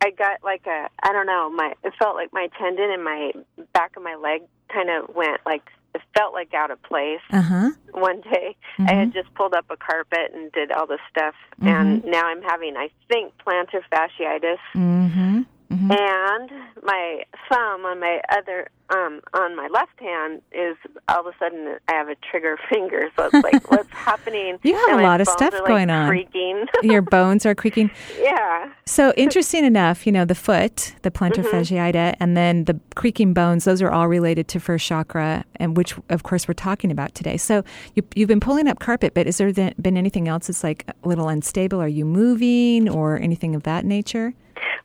I 0.04 0.10
got 0.10 0.42
like 0.42 0.66
a, 0.66 0.88
I 1.02 1.12
don't 1.12 1.26
know, 1.26 1.50
my 1.50 1.72
it 1.84 1.92
felt 1.98 2.14
like 2.14 2.32
my 2.32 2.48
tendon 2.58 2.90
in 2.90 3.02
my 3.04 3.32
back 3.72 3.96
of 3.96 4.02
my 4.02 4.14
leg 4.14 4.42
kind 4.72 4.88
of 4.90 5.14
went 5.14 5.40
like 5.44 5.62
it 5.94 6.00
felt 6.16 6.32
like 6.32 6.54
out 6.54 6.70
of 6.70 6.80
place 6.82 7.20
Uh 7.30 7.42
huh. 7.42 7.70
one 7.92 8.20
day. 8.20 8.56
I 8.78 8.94
had 8.94 9.12
just 9.12 9.32
pulled 9.34 9.54
up 9.54 9.66
a 9.70 9.76
carpet 9.76 10.30
and 10.32 10.50
did 10.52 10.70
all 10.72 10.86
this 10.86 11.00
stuff, 11.10 11.34
and 11.60 12.04
now 12.04 12.22
I'm 12.24 12.42
having, 12.42 12.76
I 12.76 12.88
think, 13.08 13.32
plantar 13.44 13.82
fasciitis. 13.92 15.44
Mm-hmm. 15.90 16.50
And 16.50 16.84
my 16.84 17.24
thumb 17.48 17.84
on 17.84 18.00
my 18.00 18.20
other 18.30 18.68
um 18.90 19.20
on 19.34 19.54
my 19.56 19.68
left 19.68 19.98
hand 20.00 20.42
is 20.52 20.76
all 21.08 21.20
of 21.20 21.26
a 21.26 21.32
sudden 21.38 21.76
I 21.88 21.92
have 21.92 22.08
a 22.08 22.16
trigger 22.16 22.58
finger, 22.68 23.08
so 23.16 23.28
it's 23.32 23.44
like 23.44 23.70
what's 23.70 23.90
happening? 23.90 24.58
You 24.62 24.74
have 24.74 24.90
And 24.90 25.00
a 25.00 25.02
lot 25.04 25.20
of 25.20 25.28
stuff 25.28 25.54
are, 25.54 25.58
like, 25.58 25.66
going 25.68 25.90
on. 25.90 26.08
Creaking. 26.08 26.66
Your 26.82 27.02
bones 27.02 27.46
are 27.46 27.54
creaking. 27.54 27.90
yeah. 28.20 28.72
So 28.86 29.12
interesting 29.16 29.64
enough, 29.64 30.06
you 30.06 30.12
know, 30.12 30.24
the 30.24 30.34
foot, 30.34 30.94
the 31.02 31.10
plantar 31.10 31.40
Mm-hmm. 31.40 31.56
fasciitis, 31.56 32.16
and 32.20 32.36
then 32.36 32.64
the 32.64 32.78
creaking 32.96 33.32
bones, 33.32 33.64
those 33.64 33.80
are 33.80 33.90
all 33.90 34.08
related 34.08 34.46
to 34.48 34.60
first 34.60 34.86
chakra, 34.86 35.44
and 35.56 35.76
which, 35.76 35.94
of 36.10 36.22
course, 36.22 36.46
we're 36.46 36.54
talking 36.54 36.90
about 36.90 37.14
today. 37.14 37.36
So 37.36 37.64
you, 37.94 38.02
you've 38.14 38.28
been 38.28 38.40
pulling 38.40 38.68
up 38.68 38.78
carpet, 38.78 39.14
but 39.14 39.26
has 39.26 39.38
there 39.38 39.52
been 39.52 39.96
anything 39.96 40.28
else 40.28 40.48
that's 40.48 40.62
like 40.62 40.84
a 40.88 41.08
little 41.08 41.28
unstable? 41.28 41.80
Are 41.80 41.88
you 41.88 42.04
moving 42.04 42.88
or 42.88 43.18
anything 43.18 43.54
of 43.54 43.62
that 43.62 43.84
nature? 43.84 44.34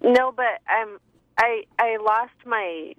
No, 0.01 0.31
but 0.31 0.61
um, 0.71 0.97
I 1.39 1.63
I 1.79 1.97
lost 1.97 2.33
my 2.45 2.93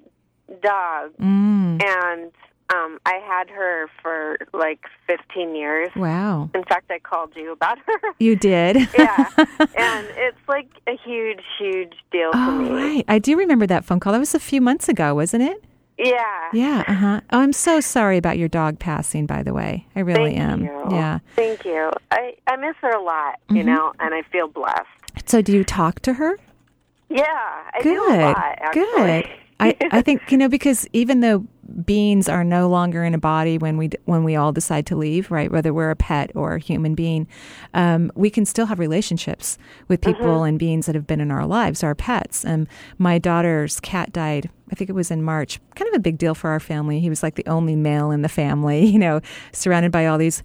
dog, 0.62 1.12
Mm, 1.20 1.82
and 1.82 2.32
um, 2.74 2.98
I 3.06 3.20
had 3.26 3.48
her 3.50 3.86
for 4.02 4.38
like 4.52 4.80
15 5.06 5.54
years. 5.54 5.90
wow. 5.96 6.50
In 6.54 6.64
fact, 6.64 6.90
I 6.90 6.98
called 6.98 7.32
you 7.36 7.52
about 7.52 7.78
her. 7.86 8.00
You 8.18 8.34
did? 8.34 8.76
yeah, 8.98 9.28
and 9.38 10.06
it's 10.16 10.38
like 10.48 10.68
a 10.88 10.96
huge, 11.04 11.40
huge 11.58 11.92
deal 12.10 12.32
to 12.32 12.38
Oh, 12.38 12.52
me. 12.58 12.70
right. 12.70 13.04
I 13.08 13.18
do 13.18 13.36
remember 13.36 13.66
that 13.66 13.84
phone 13.84 14.00
call. 14.00 14.12
That 14.12 14.18
was 14.18 14.34
a 14.34 14.40
few 14.40 14.60
months 14.60 14.88
ago, 14.88 15.14
wasn't 15.14 15.42
it? 15.44 15.62
Yeah. 15.98 16.50
Yeah. 16.52 16.84
Uh 16.88 16.94
huh. 16.94 17.20
Oh, 17.32 17.40
I'm 17.40 17.52
so 17.52 17.80
sorry 17.80 18.16
about 18.18 18.36
your 18.38 18.48
dog 18.48 18.78
passing, 18.78 19.26
by 19.26 19.42
the 19.42 19.52
way. 19.54 19.86
I 19.96 20.00
really 20.00 20.34
Thank 20.34 20.38
am. 20.38 20.60
you. 20.64 20.82
Yeah. 20.90 21.18
Thank 21.36 21.64
you. 21.64 21.90
I 22.10 22.34
I 22.46 22.56
miss 22.56 22.74
her 22.82 22.90
a 22.90 23.02
lot, 23.02 23.38
you 23.50 23.56
Mm-hmm. 23.56 23.66
know, 23.74 23.92
and 24.00 24.14
I 24.14 24.22
feel 24.30 24.48
blessed. 24.48 24.86
So 25.26 25.40
do 25.42 25.52
you 25.52 25.64
talk 25.64 26.00
to 26.00 26.14
her? 26.14 26.36
Yeah, 27.08 27.24
I 27.26 27.82
Good. 27.82 27.94
do 27.94 28.04
a 28.04 28.16
lot. 28.22 28.72
Good. 28.72 29.28
I, 29.58 29.76
I 29.90 30.02
think 30.02 30.30
you 30.30 30.38
know 30.38 30.48
because 30.48 30.86
even 30.92 31.20
though 31.20 31.46
beings 31.84 32.28
are 32.28 32.44
no 32.44 32.68
longer 32.68 33.04
in 33.04 33.14
a 33.14 33.18
body 33.18 33.58
when 33.58 33.76
we 33.76 33.90
when 34.04 34.24
we 34.24 34.36
all 34.36 34.52
decide 34.52 34.86
to 34.86 34.96
leave, 34.96 35.30
right? 35.30 35.50
Whether 35.50 35.72
we're 35.72 35.90
a 35.90 35.96
pet 35.96 36.30
or 36.34 36.54
a 36.54 36.58
human 36.58 36.94
being, 36.94 37.26
um, 37.74 38.10
we 38.14 38.30
can 38.30 38.44
still 38.44 38.66
have 38.66 38.78
relationships 38.78 39.58
with 39.88 40.00
people 40.00 40.44
and 40.44 40.58
beings 40.58 40.86
that 40.86 40.94
have 40.94 41.06
been 41.06 41.20
in 41.20 41.30
our 41.30 41.46
lives, 41.46 41.82
our 41.82 41.94
pets. 41.94 42.44
Um, 42.44 42.66
my 42.98 43.18
daughter's 43.18 43.80
cat 43.80 44.12
died. 44.12 44.50
I 44.70 44.74
think 44.74 44.90
it 44.90 44.94
was 44.94 45.10
in 45.10 45.22
March. 45.22 45.60
Kind 45.74 45.88
of 45.88 45.94
a 45.94 46.00
big 46.00 46.18
deal 46.18 46.34
for 46.34 46.50
our 46.50 46.60
family. 46.60 47.00
He 47.00 47.08
was 47.08 47.22
like 47.22 47.36
the 47.36 47.46
only 47.46 47.76
male 47.76 48.10
in 48.10 48.22
the 48.22 48.28
family, 48.28 48.84
you 48.86 48.98
know, 48.98 49.20
surrounded 49.52 49.92
by 49.92 50.06
all 50.06 50.18
these 50.18 50.42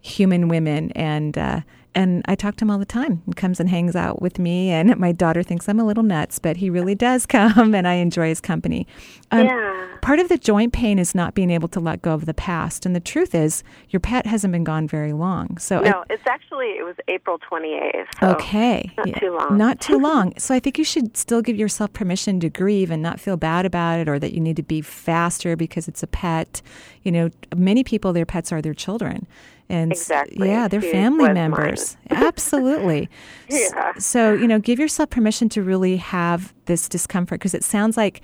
human 0.00 0.48
women 0.48 0.90
and. 0.92 1.36
Uh, 1.36 1.60
and 1.94 2.22
I 2.26 2.34
talk 2.34 2.56
to 2.56 2.64
him 2.64 2.70
all 2.70 2.78
the 2.78 2.84
time. 2.84 3.22
He 3.26 3.32
comes 3.32 3.60
and 3.60 3.68
hangs 3.68 3.94
out 3.96 4.20
with 4.22 4.38
me, 4.38 4.70
and 4.70 4.96
my 4.98 5.12
daughter 5.12 5.42
thinks 5.42 5.68
I'm 5.68 5.80
a 5.80 5.84
little 5.84 6.02
nuts, 6.02 6.38
but 6.38 6.56
he 6.58 6.70
really 6.70 6.94
does 6.94 7.26
come, 7.36 7.74
and 7.74 7.86
I 7.88 7.94
enjoy 7.94 8.28
his 8.28 8.40
company. 8.40 8.86
Um, 9.30 9.46
Yeah. 9.46 9.80
Part 10.02 10.18
of 10.18 10.28
the 10.28 10.36
joint 10.36 10.74
pain 10.74 10.98
is 10.98 11.14
not 11.14 11.32
being 11.34 11.48
able 11.50 11.68
to 11.68 11.80
let 11.80 12.02
go 12.02 12.12
of 12.12 12.26
the 12.26 12.34
past, 12.34 12.84
and 12.84 12.94
the 12.94 13.00
truth 13.00 13.34
is, 13.34 13.64
your 13.88 14.00
pet 14.00 14.26
hasn't 14.26 14.52
been 14.52 14.62
gone 14.64 14.86
very 14.86 15.14
long. 15.14 15.56
So, 15.56 15.78
I- 15.80 15.88
No, 15.90 16.04
it's 16.10 16.22
actually 16.26 16.72
it 16.78 16.84
was 16.84 16.94
April 17.08 17.38
28th. 17.38 18.04
So 18.20 18.26
okay, 18.32 18.90
not 18.98 19.06
Yeah, 19.06 19.18
too 19.18 19.30
long. 19.34 19.56
not 19.56 19.80
too 19.80 19.98
long. 20.08 20.34
So, 20.38 20.54
I 20.54 20.60
think 20.60 20.76
you 20.76 20.84
should 20.84 21.16
still 21.16 21.40
give 21.40 21.56
yourself 21.56 21.92
permission 21.94 22.38
to 22.40 22.50
grieve 22.50 22.90
and 22.90 23.02
not 23.02 23.18
feel 23.18 23.38
bad 23.38 23.64
about 23.64 23.98
it, 24.00 24.08
or 24.08 24.18
that 24.18 24.32
you 24.34 24.40
need 24.40 24.56
to 24.56 24.62
be 24.62 24.82
faster 24.82 25.56
because 25.56 25.88
it's 25.88 26.02
a 26.02 26.06
pet. 26.06 26.60
You 27.02 27.10
know, 27.12 27.30
many 27.56 27.82
people, 27.82 28.12
their 28.12 28.26
pets 28.26 28.52
are 28.52 28.60
their 28.60 28.74
children. 28.74 29.26
And 29.68 29.92
Exactly. 29.92 30.48
yeah, 30.48 30.68
they're 30.68 30.82
She 30.82 30.90
family 30.90 31.32
members. 31.32 31.96
Absolutely. 32.10 33.08
Yeah. 33.48 33.94
So, 33.98 34.34
you 34.34 34.46
know, 34.46 34.58
give 34.58 34.78
yourself 34.78 35.10
permission 35.10 35.48
to 35.50 35.62
really 35.62 35.96
have 35.96 36.52
this 36.66 36.88
discomfort 36.88 37.40
because 37.40 37.54
it 37.54 37.64
sounds 37.64 37.96
like 37.96 38.20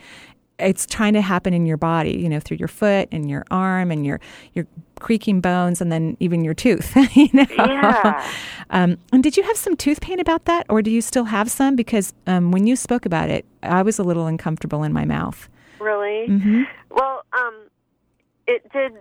it's 0.58 0.84
trying 0.84 1.14
to 1.14 1.22
happen 1.22 1.54
in 1.54 1.64
your 1.64 1.78
body, 1.78 2.12
you 2.12 2.28
know, 2.28 2.38
through 2.40 2.58
your 2.58 2.68
foot 2.68 3.08
and 3.10 3.30
your 3.30 3.44
arm 3.50 3.90
and 3.90 4.04
your 4.04 4.20
your 4.52 4.66
creaking 5.00 5.40
bones 5.40 5.80
and 5.80 5.90
then 5.90 6.14
even 6.20 6.44
your 6.44 6.52
tooth, 6.52 6.94
you 7.16 7.28
know. 7.32 7.46
Yeah. 7.56 8.30
Um, 8.72 8.98
and 9.12 9.20
did 9.20 9.36
you 9.36 9.42
have 9.42 9.56
some 9.56 9.74
tooth 9.76 10.00
pain 10.00 10.20
about 10.20 10.44
that 10.44 10.64
or 10.68 10.80
do 10.80 10.92
you 10.92 11.00
still 11.00 11.24
have 11.24 11.50
some 11.50 11.74
because 11.74 12.14
um, 12.28 12.52
when 12.52 12.68
you 12.68 12.76
spoke 12.76 13.04
about 13.04 13.28
it, 13.28 13.44
I 13.64 13.82
was 13.82 13.98
a 13.98 14.04
little 14.04 14.28
uncomfortable 14.28 14.84
in 14.84 14.92
my 14.92 15.04
mouth. 15.04 15.48
Really? 15.80 16.28
Mhm. 16.28 16.66
Well, 16.88 17.24
um, 17.32 17.54
it 18.46 18.70
did 18.72 18.92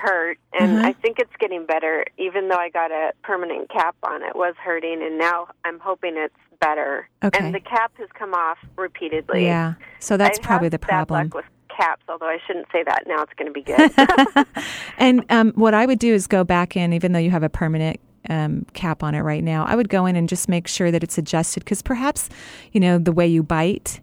hurt, 0.00 0.38
and 0.58 0.78
Uh-huh. 0.78 0.88
I 0.88 0.92
think 0.94 1.18
it's 1.18 1.34
getting 1.38 1.66
better. 1.66 2.04
Even 2.18 2.48
though 2.48 2.56
I 2.56 2.68
got 2.70 2.90
a 2.90 3.12
permanent 3.22 3.70
cap 3.70 3.96
on, 4.02 4.22
it 4.22 4.34
was 4.34 4.54
hurting, 4.62 5.02
and 5.02 5.18
now 5.18 5.48
I'm 5.64 5.78
hoping 5.78 6.14
it's 6.16 6.34
better. 6.60 7.08
Okay. 7.22 7.38
And 7.44 7.54
the 7.54 7.60
cap 7.60 7.92
has 7.98 8.08
come 8.14 8.34
off 8.34 8.58
repeatedly. 8.76 9.44
Yeah. 9.44 9.74
So 9.98 10.16
that's 10.16 10.38
I 10.38 10.42
probably 10.42 10.68
the 10.68 10.78
problem. 10.78 11.30
with 11.34 11.44
caps, 11.74 12.02
although 12.08 12.26
I 12.28 12.38
shouldn't 12.46 12.66
say 12.72 12.82
that. 12.84 13.04
Now 13.06 13.22
it's 13.22 13.32
going 13.34 13.46
to 13.46 13.52
be 13.52 13.62
good. 13.62 14.46
And 14.98 15.24
um, 15.30 15.52
what 15.52 15.72
I 15.72 15.86
would 15.86 15.98
do 15.98 16.12
is 16.12 16.26
go 16.26 16.44
back 16.44 16.76
in, 16.76 16.92
even 16.92 17.12
though 17.12 17.18
you 17.18 17.30
have 17.30 17.42
a 17.42 17.48
permanent 17.48 17.98
um, 18.28 18.66
cap 18.74 19.02
on 19.02 19.14
it 19.14 19.20
right 19.20 19.42
now, 19.42 19.64
I 19.64 19.74
would 19.76 19.88
go 19.88 20.04
in 20.04 20.14
and 20.16 20.28
just 20.28 20.46
make 20.46 20.68
sure 20.68 20.90
that 20.90 21.02
it's 21.02 21.16
adjusted 21.16 21.60
because 21.64 21.80
perhaps, 21.80 22.28
you 22.72 22.80
know, 22.80 22.98
the 22.98 23.12
way 23.12 23.26
you 23.26 23.42
bite 23.42 24.00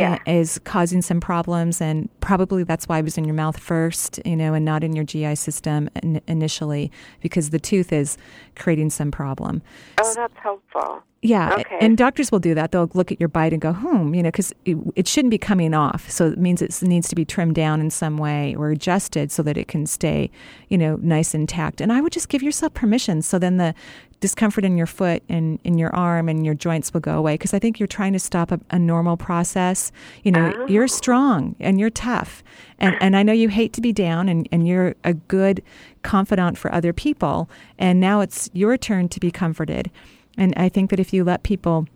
Yeah. 0.00 0.18
is 0.26 0.58
causing 0.64 1.02
some 1.02 1.20
problems. 1.20 1.80
And 1.80 2.08
probably 2.20 2.64
that's 2.64 2.86
why 2.88 2.98
it 2.98 3.02
was 3.04 3.16
in 3.18 3.24
your 3.24 3.34
mouth 3.34 3.58
first, 3.58 4.20
you 4.24 4.36
know, 4.36 4.54
and 4.54 4.64
not 4.64 4.82
in 4.84 4.94
your 4.94 5.04
GI 5.04 5.34
system 5.36 5.88
in- 6.02 6.20
initially 6.26 6.90
because 7.20 7.50
the 7.50 7.58
tooth 7.60 7.92
is 7.92 8.16
creating 8.56 8.90
some 8.90 9.10
problem. 9.10 9.62
oh, 10.02 10.12
that's 10.14 10.36
helpful. 10.38 11.02
Yeah, 11.22 11.54
Okay. 11.54 11.78
and 11.80 11.96
doctors 11.96 12.30
will 12.30 12.38
do 12.38 12.54
that. 12.54 12.70
They'll 12.70 12.90
look 12.92 13.10
at 13.10 13.18
your 13.18 13.30
bite 13.30 13.54
and 13.54 13.62
go, 13.62 13.72
"Hmm," 13.72 14.12
you 14.14 14.22
know, 14.22 14.28
because 14.28 14.52
it, 14.66 14.76
it 14.94 15.08
shouldn't 15.08 15.30
be 15.30 15.38
coming 15.38 15.72
off. 15.72 16.10
So 16.10 16.26
it 16.26 16.38
means 16.38 16.60
it 16.60 16.82
needs 16.82 17.08
to 17.08 17.14
be 17.14 17.24
trimmed 17.24 17.54
down 17.54 17.80
in 17.80 17.88
some 17.88 18.18
way 18.18 18.54
or 18.56 18.68
adjusted 18.70 19.32
so 19.32 19.42
that 19.44 19.56
it 19.56 19.66
can 19.66 19.86
stay, 19.86 20.30
you 20.68 20.76
know, 20.76 20.96
nice 21.00 21.32
and 21.32 21.44
intact. 21.44 21.80
And 21.80 21.90
I 21.90 22.02
would 22.02 22.12
just 22.12 22.28
give 22.28 22.42
yourself 22.42 22.74
permission. 22.74 23.22
So 23.22 23.38
then 23.38 23.56
the 23.56 23.74
discomfort 24.24 24.64
in 24.64 24.78
your 24.78 24.86
foot 24.86 25.22
and 25.28 25.58
in 25.64 25.76
your 25.76 25.94
arm 25.94 26.30
and 26.30 26.46
your 26.46 26.54
joints 26.54 26.94
will 26.94 27.02
go 27.02 27.18
away. 27.18 27.34
Because 27.34 27.52
I 27.52 27.58
think 27.58 27.78
you're 27.78 27.86
trying 27.86 28.14
to 28.14 28.18
stop 28.18 28.50
a, 28.50 28.58
a 28.70 28.78
normal 28.78 29.18
process. 29.18 29.92
You 30.22 30.32
know, 30.32 30.50
oh. 30.56 30.66
you're 30.66 30.88
strong 30.88 31.56
and 31.60 31.78
you're 31.78 31.90
tough, 31.90 32.42
and 32.78 32.96
and 33.02 33.18
I 33.18 33.22
know 33.22 33.34
you 33.34 33.50
hate 33.50 33.74
to 33.74 33.82
be 33.82 33.92
down, 33.92 34.30
and 34.30 34.48
and 34.50 34.66
you're 34.66 34.94
a 35.04 35.12
good 35.12 35.62
confidant 36.02 36.56
for 36.56 36.72
other 36.72 36.94
people. 36.94 37.50
And 37.78 38.00
now 38.00 38.22
it's 38.22 38.48
your 38.54 38.78
turn 38.78 39.10
to 39.10 39.20
be 39.20 39.30
comforted. 39.30 39.90
And 40.38 40.54
I 40.56 40.70
think 40.70 40.88
that 40.88 40.98
if 40.98 41.12
you 41.12 41.22
let 41.22 41.42
people 41.42 41.86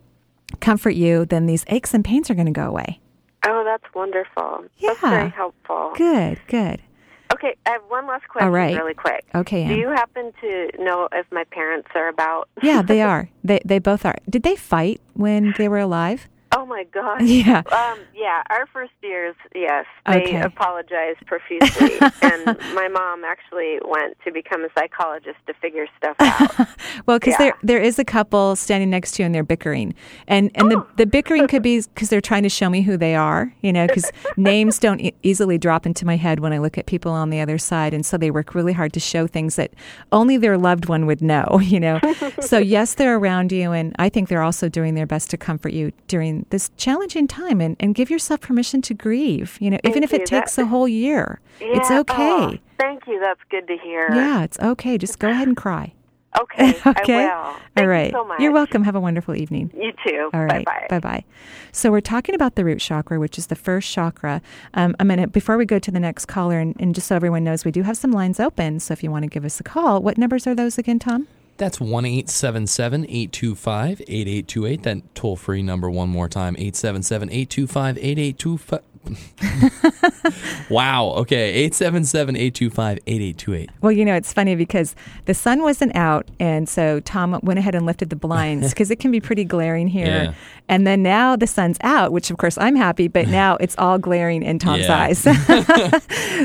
comfort 0.61 0.95
you, 0.95 1.25
then 1.25 1.47
these 1.47 1.65
aches 1.69 1.95
and 1.95 2.05
pains 2.05 2.29
are 2.31 2.35
going 2.35 2.53
to 2.53 2.53
go 2.53 2.69
away. 2.69 3.01
Oh, 3.47 3.65
that's 3.65 3.95
wonderful. 3.95 4.65
That's 4.83 5.03
Yeah. 5.03 5.11
very 5.11 5.31
helpful. 5.31 5.93
Good, 5.97 6.41
good. 6.47 6.83
Okay, 7.39 7.55
I 7.67 7.71
have 7.71 7.83
one 7.89 8.07
last 8.09 8.27
question, 8.29 8.49
All 8.49 8.53
right. 8.53 8.77
really 8.77 8.95
quick. 8.95 9.25
Okay, 9.33 9.67
Do 9.69 9.75
you 9.75 9.89
happen 9.91 10.33
to 10.41 10.71
know 10.79 11.09
if 11.13 11.25
my 11.31 11.45
parents 11.45 11.89
are 11.95 12.09
about? 12.09 12.49
Yeah, 12.63 12.83
they 12.83 13.01
are. 13.13 13.31
They 13.45 13.61
they 13.65 13.79
both 13.79 14.05
are. 14.05 14.17
Did 14.29 14.43
they 14.43 14.57
fight 14.57 15.01
when 15.15 15.55
they 15.57 15.69
were 15.69 15.79
alive? 15.79 16.29
Oh 16.57 16.65
my 16.65 16.85
God. 16.85 17.23
Yeah. 17.23 17.59
Um, 17.71 18.01
yeah, 18.15 18.43
our 18.51 18.67
first 18.73 18.93
years, 19.03 19.35
yes, 19.55 19.85
they 20.07 20.13
Okay. 20.17 20.41
apologized 20.41 21.25
profusely, 21.27 21.99
and 22.23 22.57
my 22.75 22.89
mom 22.89 23.23
actually 23.25 23.79
went 23.85 24.17
to 24.25 24.33
become 24.33 24.65
a 24.65 24.69
psychologist 24.77 25.37
to 25.47 25.55
figure 25.55 25.87
stuff 25.99 26.17
out. 26.21 26.69
Well, 27.07 27.19
because 27.19 27.35
Yeah. 27.39 27.39
there 27.39 27.55
there 27.63 27.79
is 27.83 27.99
a 27.99 28.05
couple 28.05 28.55
standing 28.57 28.91
next 28.91 29.13
to 29.13 29.23
you 29.23 29.27
and 29.27 29.35
they're 29.35 29.43
bickering, 29.45 29.95
and 30.27 30.51
and 30.55 30.71
the 30.71 30.85
the 30.97 31.07
bickering 31.07 31.47
could 31.49 31.63
be 31.63 31.81
because 31.95 32.09
they're 32.09 32.21
trying 32.21 32.43
to 32.43 32.49
show 32.49 32.69
me 32.69 32.83
who 32.83 32.97
they 32.97 33.15
are, 33.15 33.55
you 33.63 33.73
know, 33.73 33.87
because 33.87 34.11
names 34.37 34.79
don't 34.79 35.01
e- 35.01 35.15
easily 35.23 35.59
drop 35.59 35.87
into 35.87 36.05
my 36.07 36.17
head 36.17 36.41
when 36.41 36.53
I 36.53 36.59
look 36.59 36.77
at 36.79 36.87
people 36.87 37.13
on 37.13 37.31
the 37.31 37.41
other 37.41 37.57
side, 37.59 37.95
and 37.95 38.05
so 38.05 38.17
they 38.19 38.31
work 38.31 38.55
really 38.55 38.73
hard 38.73 38.93
to 38.95 39.01
show 39.01 39.27
things 39.27 39.57
that 39.57 39.73
only 40.13 40.37
their 40.39 40.59
loved 40.59 40.87
one 40.89 41.07
would 41.07 41.23
know, 41.23 41.61
you 41.63 41.79
know. 41.81 42.01
so 42.41 42.59
yes, 42.59 42.95
they're 42.95 43.17
around 43.17 43.53
you, 43.53 43.73
and 43.73 43.95
I 43.99 44.09
think 44.09 44.29
they're 44.29 44.43
also 44.43 44.69
doing 44.69 44.95
their 44.95 45.07
best 45.07 45.31
to 45.31 45.37
comfort 45.37 45.73
you 45.73 45.93
during 46.09 46.38
this 46.51 46.71
challenging 46.77 47.27
time, 47.29 47.61
and 47.61 47.77
and 47.81 47.95
give 47.95 48.11
yourself 48.11 48.41
permission 48.41 48.83
to 48.83 48.95
grieve, 48.95 49.57
you 49.61 49.71
know, 49.71 49.79
even 49.85 50.03
if 50.03 50.11
Thank 50.11 50.23
it 50.23 50.27
takes 50.27 50.57
That- 50.57 50.63
a 50.63 50.67
whole 50.67 50.89
year, 50.89 51.41
it's 51.61 51.91
okay. 51.91 52.15
oh, 52.17 52.55
thank 52.79 53.07
you. 53.07 53.21
That's 53.21 53.41
good 53.51 53.67
to 53.69 53.77
hear. 53.79 54.09
Yeah, 54.13 54.43
it's 54.45 54.59
okay. 54.61 54.99
Just 54.99 55.19
go 55.19 55.29
ahead 55.31 55.49
and 55.49 55.57
cry. 55.65 55.93
Okay, 56.39 56.71
okay. 56.87 57.25
I 57.27 57.43
will. 57.51 57.55
Thank 57.75 57.85
All 57.85 57.87
right. 57.87 58.07
you 58.07 58.13
so 58.13 58.25
much. 58.25 58.39
You're 58.41 58.53
welcome. 58.53 58.85
Have 58.85 58.95
a 58.95 59.01
wonderful 59.01 59.35
evening. 59.35 59.71
You 59.75 59.93
too. 60.07 60.29
All 60.35 60.45
right. 60.45 60.67
Bye 60.91 61.01
bye. 61.01 61.25
So 61.73 61.91
we're 61.91 62.03
talking 62.03 62.35
about 62.35 62.55
the 62.55 62.65
root 62.67 62.81
chakra, 62.81 63.19
which 63.19 63.39
is 63.39 63.47
the 63.47 63.57
first 63.57 63.91
chakra. 63.91 64.43
Um, 64.75 64.95
I'm 65.01 65.09
gonna 65.09 65.27
before 65.27 65.57
we 65.57 65.65
go 65.65 65.79
to 65.79 65.91
the 65.91 65.99
next 66.01 66.27
caller, 66.27 66.59
and, 66.59 66.77
and 66.79 66.95
just 66.95 67.07
so 67.09 67.17
everyone 67.17 67.45
knows, 67.45 67.65
we 67.65 67.71
do 67.71 67.83
have 67.83 67.97
some 67.97 68.13
lines 68.13 68.39
open. 68.39 68.79
So 68.79 68.93
if 68.93 69.03
you 69.03 69.11
want 69.11 69.23
to 69.25 69.29
give 69.29 69.45
us 69.45 69.59
a 69.59 69.63
call, 69.65 70.03
what 70.03 70.19
numbers 70.19 70.47
are 70.47 70.55
those 70.55 70.77
again, 70.79 70.99
Tom? 70.99 71.27
That's 71.59 71.81
1 71.81 72.07
825 73.05 74.01
8828. 74.01 74.83
That 74.85 75.15
toll 75.15 75.37
free 75.37 75.63
number, 75.63 75.91
one 75.91 76.09
more 76.09 76.29
time 76.29 76.55
877 76.57 77.31
825 77.31 77.99
8825. 77.99 78.81
wow. 80.71 81.07
Okay. 81.19 81.51
877 81.55 82.37
825 82.37 82.99
8828. 83.07 83.71
Well, 83.81 83.93
you 83.93 84.05
know, 84.05 84.15
it's 84.15 84.33
funny 84.33 84.55
because 84.55 84.95
the 85.27 85.35
sun 85.35 85.63
wasn't 85.63 85.95
out. 85.97 86.29
And 86.41 86.69
so 86.69 87.01
Tom 87.01 87.39
went 87.43 87.59
ahead 87.59 87.75
and 87.75 87.87
lifted 87.87 88.11
the 88.11 88.17
blinds 88.17 88.69
because 88.73 88.91
it 88.91 88.97
can 89.01 89.11
be 89.11 89.21
pretty 89.21 89.45
glaring 89.45 89.89
here. 89.89 90.07
Yeah. 90.07 90.35
And 90.69 90.87
then 90.87 91.03
now 91.03 91.35
the 91.37 91.47
sun's 91.47 91.79
out, 91.83 92.13
which 92.13 92.31
of 92.31 92.37
course 92.37 92.59
I'm 92.59 92.77
happy, 92.77 93.09
but 93.09 93.29
now 93.43 93.57
it's 93.57 93.75
all 93.79 93.99
glaring 93.99 94.43
in 94.43 94.59
Tom's 94.59 94.87
Yeah. 94.87 94.99
eyes. 94.99 95.19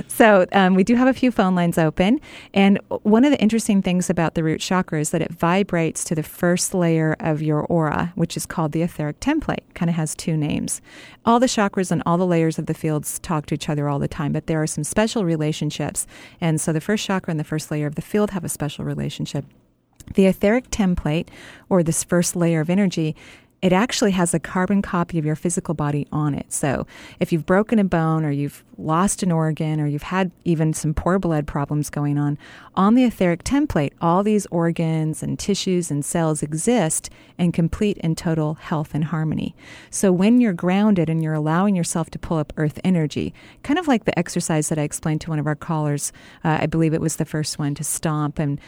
so 0.07 0.45
um, 0.51 0.75
we 0.75 0.83
do 0.83 0.95
have 0.95 1.07
a 1.07 1.13
few 1.13 1.31
phone 1.31 1.55
lines 1.55 1.77
open. 1.77 2.19
And 2.53 2.79
one 3.03 3.25
of 3.25 3.31
the 3.31 3.39
interesting 3.41 3.81
things 3.81 4.09
about 4.09 4.35
the 4.35 4.43
root 4.43 4.61
chakra 4.61 4.99
is 4.99 5.09
that 5.11 5.21
it 5.21 5.31
vibrates 5.31 6.03
to 6.05 6.15
the 6.15 6.23
first 6.23 6.73
layer 6.73 7.15
of 7.19 7.41
your 7.41 7.61
aura, 7.65 8.11
which 8.15 8.37
is 8.37 8.45
called 8.45 8.71
the 8.71 8.81
etheric 8.81 9.19
template. 9.19 9.59
Kind 9.73 9.89
of 9.89 9.95
has 9.95 10.15
two 10.15 10.37
names. 10.37 10.81
All 11.25 11.39
the 11.39 11.45
chakras 11.47 11.91
and 11.91 12.03
all 12.05 12.17
the 12.17 12.25
layers 12.25 12.52
of 12.59 12.65
the 12.65 12.73
fields 12.73 13.19
talk 13.19 13.45
to 13.47 13.55
each 13.55 13.69
other 13.69 13.89
all 13.89 13.99
the 13.99 14.07
time, 14.07 14.31
but 14.33 14.47
there 14.47 14.61
are 14.61 14.67
some 14.67 14.83
special 14.83 15.25
relationships. 15.25 16.07
And 16.41 16.59
so 16.59 16.73
the 16.73 16.81
first 16.81 17.05
chakra 17.05 17.31
and 17.31 17.39
the 17.39 17.43
first 17.43 17.71
layer 17.71 17.87
of 17.87 17.95
the 17.95 18.01
field 18.01 18.31
have 18.31 18.43
a 18.43 18.49
special 18.49 18.85
relationship. 18.85 19.45
The 20.15 20.25
etheric 20.25 20.69
template, 20.69 21.29
or 21.69 21.81
this 21.81 22.03
first 22.03 22.35
layer 22.35 22.59
of 22.59 22.69
energy, 22.69 23.15
it 23.63 23.71
actually 23.71 24.11
has 24.11 24.33
a 24.33 24.39
carbon 24.41 24.81
copy 24.81 25.17
of 25.17 25.25
your 25.25 25.37
physical 25.37 25.73
body 25.73 26.05
on 26.11 26.35
it. 26.35 26.51
So 26.51 26.85
if 27.21 27.31
you've 27.31 27.45
broken 27.45 27.79
a 27.79 27.85
bone 27.85 28.25
or 28.25 28.29
you've 28.29 28.61
lost 28.77 29.23
an 29.23 29.31
organ 29.31 29.79
or 29.79 29.87
you've 29.87 30.03
had 30.03 30.31
even 30.43 30.73
some 30.73 30.93
poor 30.93 31.17
blood 31.17 31.47
problems 31.47 31.89
going 31.89 32.17
on, 32.17 32.37
on 32.75 32.95
the 32.95 33.05
etheric 33.05 33.45
template, 33.45 33.93
all 34.01 34.21
these 34.21 34.45
organs 34.47 35.23
and 35.23 35.39
tissues 35.39 35.89
and 35.89 36.03
cells 36.03 36.43
exist 36.43 37.09
in 37.37 37.53
complete 37.53 37.97
and 38.01 38.17
total 38.17 38.55
health 38.55 38.93
and 38.93 39.05
harmony. 39.05 39.55
So 39.89 40.11
when 40.11 40.41
you're 40.41 40.51
grounded 40.51 41.09
and 41.09 41.23
you're 41.23 41.33
allowing 41.33 41.73
yourself 41.73 42.09
to 42.11 42.19
pull 42.19 42.39
up 42.39 42.51
earth 42.57 42.81
energy, 42.83 43.33
kind 43.63 43.79
of 43.79 43.87
like 43.87 44.03
the 44.03 44.19
exercise 44.19 44.67
that 44.67 44.77
I 44.77 44.81
explained 44.81 45.21
to 45.21 45.29
one 45.29 45.39
of 45.39 45.47
our 45.47 45.55
callers, 45.55 46.11
uh, 46.43 46.57
I 46.59 46.65
believe 46.65 46.93
it 46.93 46.99
was 46.99 47.15
the 47.15 47.23
first 47.23 47.57
one 47.57 47.75
to 47.75 47.83
stomp 47.85 48.39
and 48.39 48.59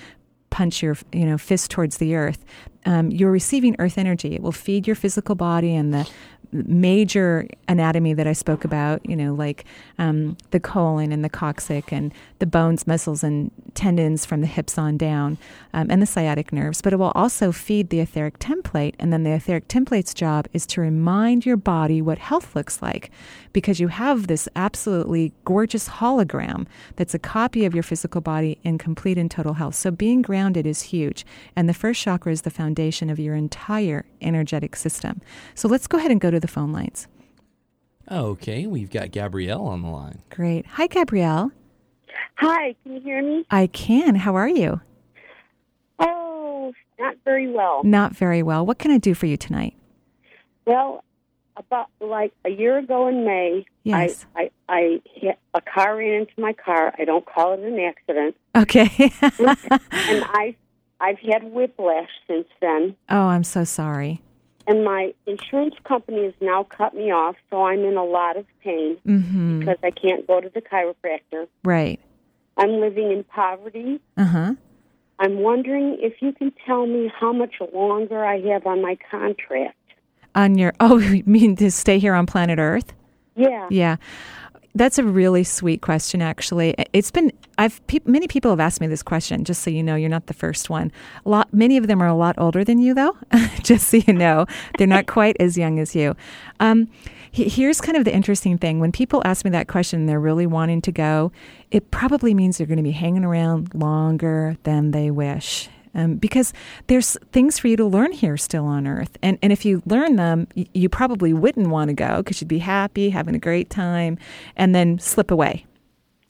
punch 0.52 0.82
your 0.82 0.96
you 1.12 1.26
know 1.26 1.38
fist 1.38 1.70
towards 1.70 1.98
the 1.98 2.16
earth 2.16 2.46
um, 2.86 3.12
you're 3.12 3.32
receiving 3.32 3.76
earth 3.80 3.98
energy 3.98 4.36
it 4.36 4.42
will 4.42 4.52
feed 4.52 4.88
your 4.88 4.96
physical 4.96 5.36
body 5.36 5.76
and 5.76 5.94
the 5.94 6.08
major 6.52 7.48
anatomy 7.68 8.14
that 8.14 8.28
i 8.28 8.34
spoke 8.34 8.64
about 8.64 9.08
you 9.08 9.16
know 9.16 9.34
like 9.34 9.66
um, 9.98 10.38
the 10.52 10.60
colon 10.60 11.12
and 11.12 11.24
the 11.24 11.30
coccyx 11.30 11.92
and 11.92 12.14
the 12.40 12.46
bones 12.46 12.88
muscles 12.88 13.24
and 13.24 13.52
tendons 13.74 14.26
from 14.26 14.42
the 14.42 14.48
hips 14.48 14.78
on 14.78 14.98
down 14.98 15.38
um, 15.74 15.88
and 15.90 16.02
the 16.02 16.06
sciatic 16.06 16.54
nerves 16.54 16.82
but 16.82 16.94
it 16.94 16.98
will 16.98 17.12
also 17.16 17.52
feed 17.52 17.90
the 17.90 18.00
etheric 18.00 18.40
template 18.40 18.94
and 19.00 19.12
then 19.12 19.24
the 19.24 19.32
etheric 19.32 19.68
template's 19.68 20.14
job 20.14 20.48
is 20.54 20.66
to 20.66 20.80
remind 20.80 21.46
your 21.46 21.58
body 21.58 22.02
what 22.02 22.20
health 22.20 22.56
looks 22.56 22.82
like 22.82 23.12
because 23.56 23.80
you 23.80 23.88
have 23.88 24.28
this 24.28 24.50
absolutely 24.58 25.32
gorgeous 25.46 25.88
hologram 25.88 26.68
that's 26.98 27.14
a 27.14 27.20
copy 27.20 27.64
of 27.64 27.74
your 27.74 27.84
physical 27.84 28.20
body 28.20 28.58
in 28.64 28.78
complete 28.78 29.18
and 29.18 29.32
total 29.32 29.54
health. 29.54 29.76
So 29.76 29.92
being 29.92 30.22
grounded 30.22 30.68
is 30.68 30.82
huge. 30.82 31.26
And 31.56 31.70
the 31.70 31.74
first 31.74 32.02
chakra 32.02 32.34
is 32.34 32.42
the 32.42 32.50
foundation 32.50 32.75
of 33.10 33.20
your 33.20 33.36
entire 33.36 34.06
energetic 34.22 34.76
system. 34.76 35.22
So 35.56 35.68
let's 35.68 35.88
go 35.88 35.98
ahead 35.98 36.12
and 36.12 36.20
go 36.22 36.30
to 36.32 36.40
the 36.40 36.48
phone 36.48 36.72
lines. 36.72 37.08
Okay. 38.12 38.68
We've 38.68 38.90
got 38.92 39.12
Gabrielle 39.12 39.66
on 39.66 39.82
the 39.82 39.90
line. 39.90 40.22
Great. 40.30 40.66
Hi, 40.68 40.88
Gabrielle. 40.88 41.52
Hi, 42.36 42.76
can 42.84 42.94
you 42.96 43.00
hear 43.02 43.22
me? 43.24 43.46
I 43.50 43.68
can. 43.68 44.16
How 44.16 44.36
are 44.36 44.48
you? 44.50 44.82
Oh, 46.00 46.74
not 47.00 47.16
very 47.26 47.50
well. 47.52 47.82
Not 47.84 48.16
very 48.16 48.44
well. 48.44 48.66
What 48.66 48.78
can 48.80 48.92
I 48.92 48.98
do 48.98 49.14
for 49.14 49.26
you 49.26 49.38
tonight? 49.38 49.76
Well, 50.66 51.04
about 51.58 51.88
like 52.02 52.34
a 52.44 52.50
year 52.50 52.78
ago 52.78 53.08
in 53.08 53.26
May, 53.26 53.66
Yes. 53.84 54.26
I, 54.36 54.50
I, 54.68 54.76
I 54.78 55.02
hit 55.14 55.38
a 55.54 55.62
car 55.62 55.96
ran 55.98 56.22
into 56.22 56.34
my 56.38 56.54
car. 56.54 56.94
I 57.00 57.06
don't 57.06 57.26
call 57.26 57.54
it 57.54 57.60
an 57.62 57.80
accident, 57.80 58.36
Okay. 58.56 59.12
and 59.22 60.24
I, 60.26 60.56
I've 61.00 61.20
had 61.20 61.44
whiplash 61.52 62.10
since 62.28 62.48
then. 62.62 62.96
oh, 63.10 63.28
I'm 63.28 63.44
so 63.44 63.64
sorry. 63.64 64.22
And 64.68 64.84
my 64.84 65.14
insurance 65.28 65.76
company 65.84 66.24
has 66.24 66.34
now 66.42 66.64
cut 66.64 66.96
me 66.96 67.12
off, 67.12 67.36
so 67.52 67.64
I'm 67.66 67.82
in 67.86 67.98
a 67.98 68.04
lot 68.04 68.36
of 68.38 68.46
pain 68.64 68.98
Mm-hmm. 69.06 69.60
because 69.60 69.78
I 69.84 69.92
can't 69.92 70.26
go 70.26 70.42
to 70.42 70.50
the 70.50 70.62
chiropractor. 70.62 71.48
Right. 71.64 72.00
I'm 72.58 72.80
living 72.80 73.12
in 73.12 73.24
poverty. 73.26 74.00
Uh 74.18 74.26
huh. 74.26 74.54
I'm 75.20 75.40
wondering 75.40 75.98
if 76.00 76.22
you 76.22 76.32
can 76.34 76.52
tell 76.66 76.88
me 76.88 77.12
how 77.20 77.32
much 77.32 77.56
longer 77.74 78.26
I 78.26 78.40
have 78.52 78.66
on 78.66 78.82
my 78.82 78.98
contract. 79.12 79.78
On 80.34 80.58
your, 80.58 80.74
oh, 80.80 80.98
you 80.98 81.24
mean 81.26 81.56
to 81.58 81.70
stay 81.70 82.00
here 82.00 82.14
on 82.16 82.26
planet 82.26 82.58
Earth? 82.58 82.94
Yeah. 83.36 83.68
Yeah. 83.70 83.98
That's 84.76 85.00
a 85.00 85.04
really 85.04 85.46
sweet 85.46 85.82
question, 85.82 86.22
actually. 86.22 86.76
It's 86.92 87.10
been 87.10 87.32
I've 87.58 87.86
pe- 87.88 88.00
many 88.06 88.28
people 88.28 88.52
have 88.52 88.60
asked 88.60 88.82
me 88.82 88.88
this 88.88 89.02
question. 89.02 89.46
Just 89.46 89.64
so 89.64 89.70
you 89.70 89.82
know, 89.82 89.96
you're 89.96 90.10
not 90.10 90.28
the 90.28 90.34
first 90.34 90.70
one. 90.70 90.92
A 91.26 91.30
lot, 91.30 91.54
many 91.54 91.78
of 91.78 91.88
them 91.88 92.02
are 92.04 92.08
a 92.08 92.14
lot 92.14 92.36
older 92.38 92.66
than 92.66 92.80
you, 92.80 92.94
though. 92.94 93.18
just 93.64 93.88
so 93.88 93.98
you 94.06 94.14
know, 94.14 94.46
they're 94.78 94.86
not 94.86 95.08
quite 95.08 95.38
as 95.40 95.58
young 95.58 95.80
as 95.80 95.96
you. 95.96 96.16
Um, 96.60 96.90
he- 97.32 97.48
here's 97.48 97.80
kind 97.80 97.98
of 97.98 98.04
the 98.04 98.14
interesting 98.14 98.58
thing: 98.58 98.80
when 98.82 98.92
people 98.92 99.22
ask 99.24 99.46
me 99.46 99.52
that 99.52 99.68
question, 99.70 100.08
they're 100.08 100.20
really 100.20 100.46
wanting 100.46 100.82
to 100.82 100.92
go. 100.92 101.32
It 101.72 101.90
probably 101.92 102.34
means 102.34 102.58
they're 102.58 102.68
going 102.68 102.78
to 102.78 102.84
be 102.84 102.92
hanging 102.92 103.24
around 103.24 103.74
longer 103.74 104.58
than 104.64 104.92
they 104.92 105.10
wish. 105.10 105.70
Um, 105.96 106.16
because 106.16 106.54
there's 106.88 107.18
things 107.32 107.58
for 107.58 107.68
you 107.68 107.78
to 107.78 107.86
learn 107.86 108.12
here 108.12 108.38
still 108.38 108.66
on 108.66 108.86
Earth, 108.86 109.18
and 109.24 109.38
and 109.42 109.52
if 109.54 109.66
you 109.66 109.82
learn 109.86 110.18
them, 110.18 110.48
y- 110.56 110.66
you 110.74 110.90
probably 110.90 111.34
wouldn't 111.34 111.68
want 111.70 111.88
to 111.90 111.94
go 111.94 112.18
because 112.18 112.42
you'd 112.42 112.48
be 112.48 112.60
happy, 112.60 113.10
having 113.10 113.34
a 113.36 113.40
great 113.40 113.70
time, 113.70 114.18
and 114.56 114.76
then 114.76 115.00
slip 115.00 115.32
away. 115.32 115.65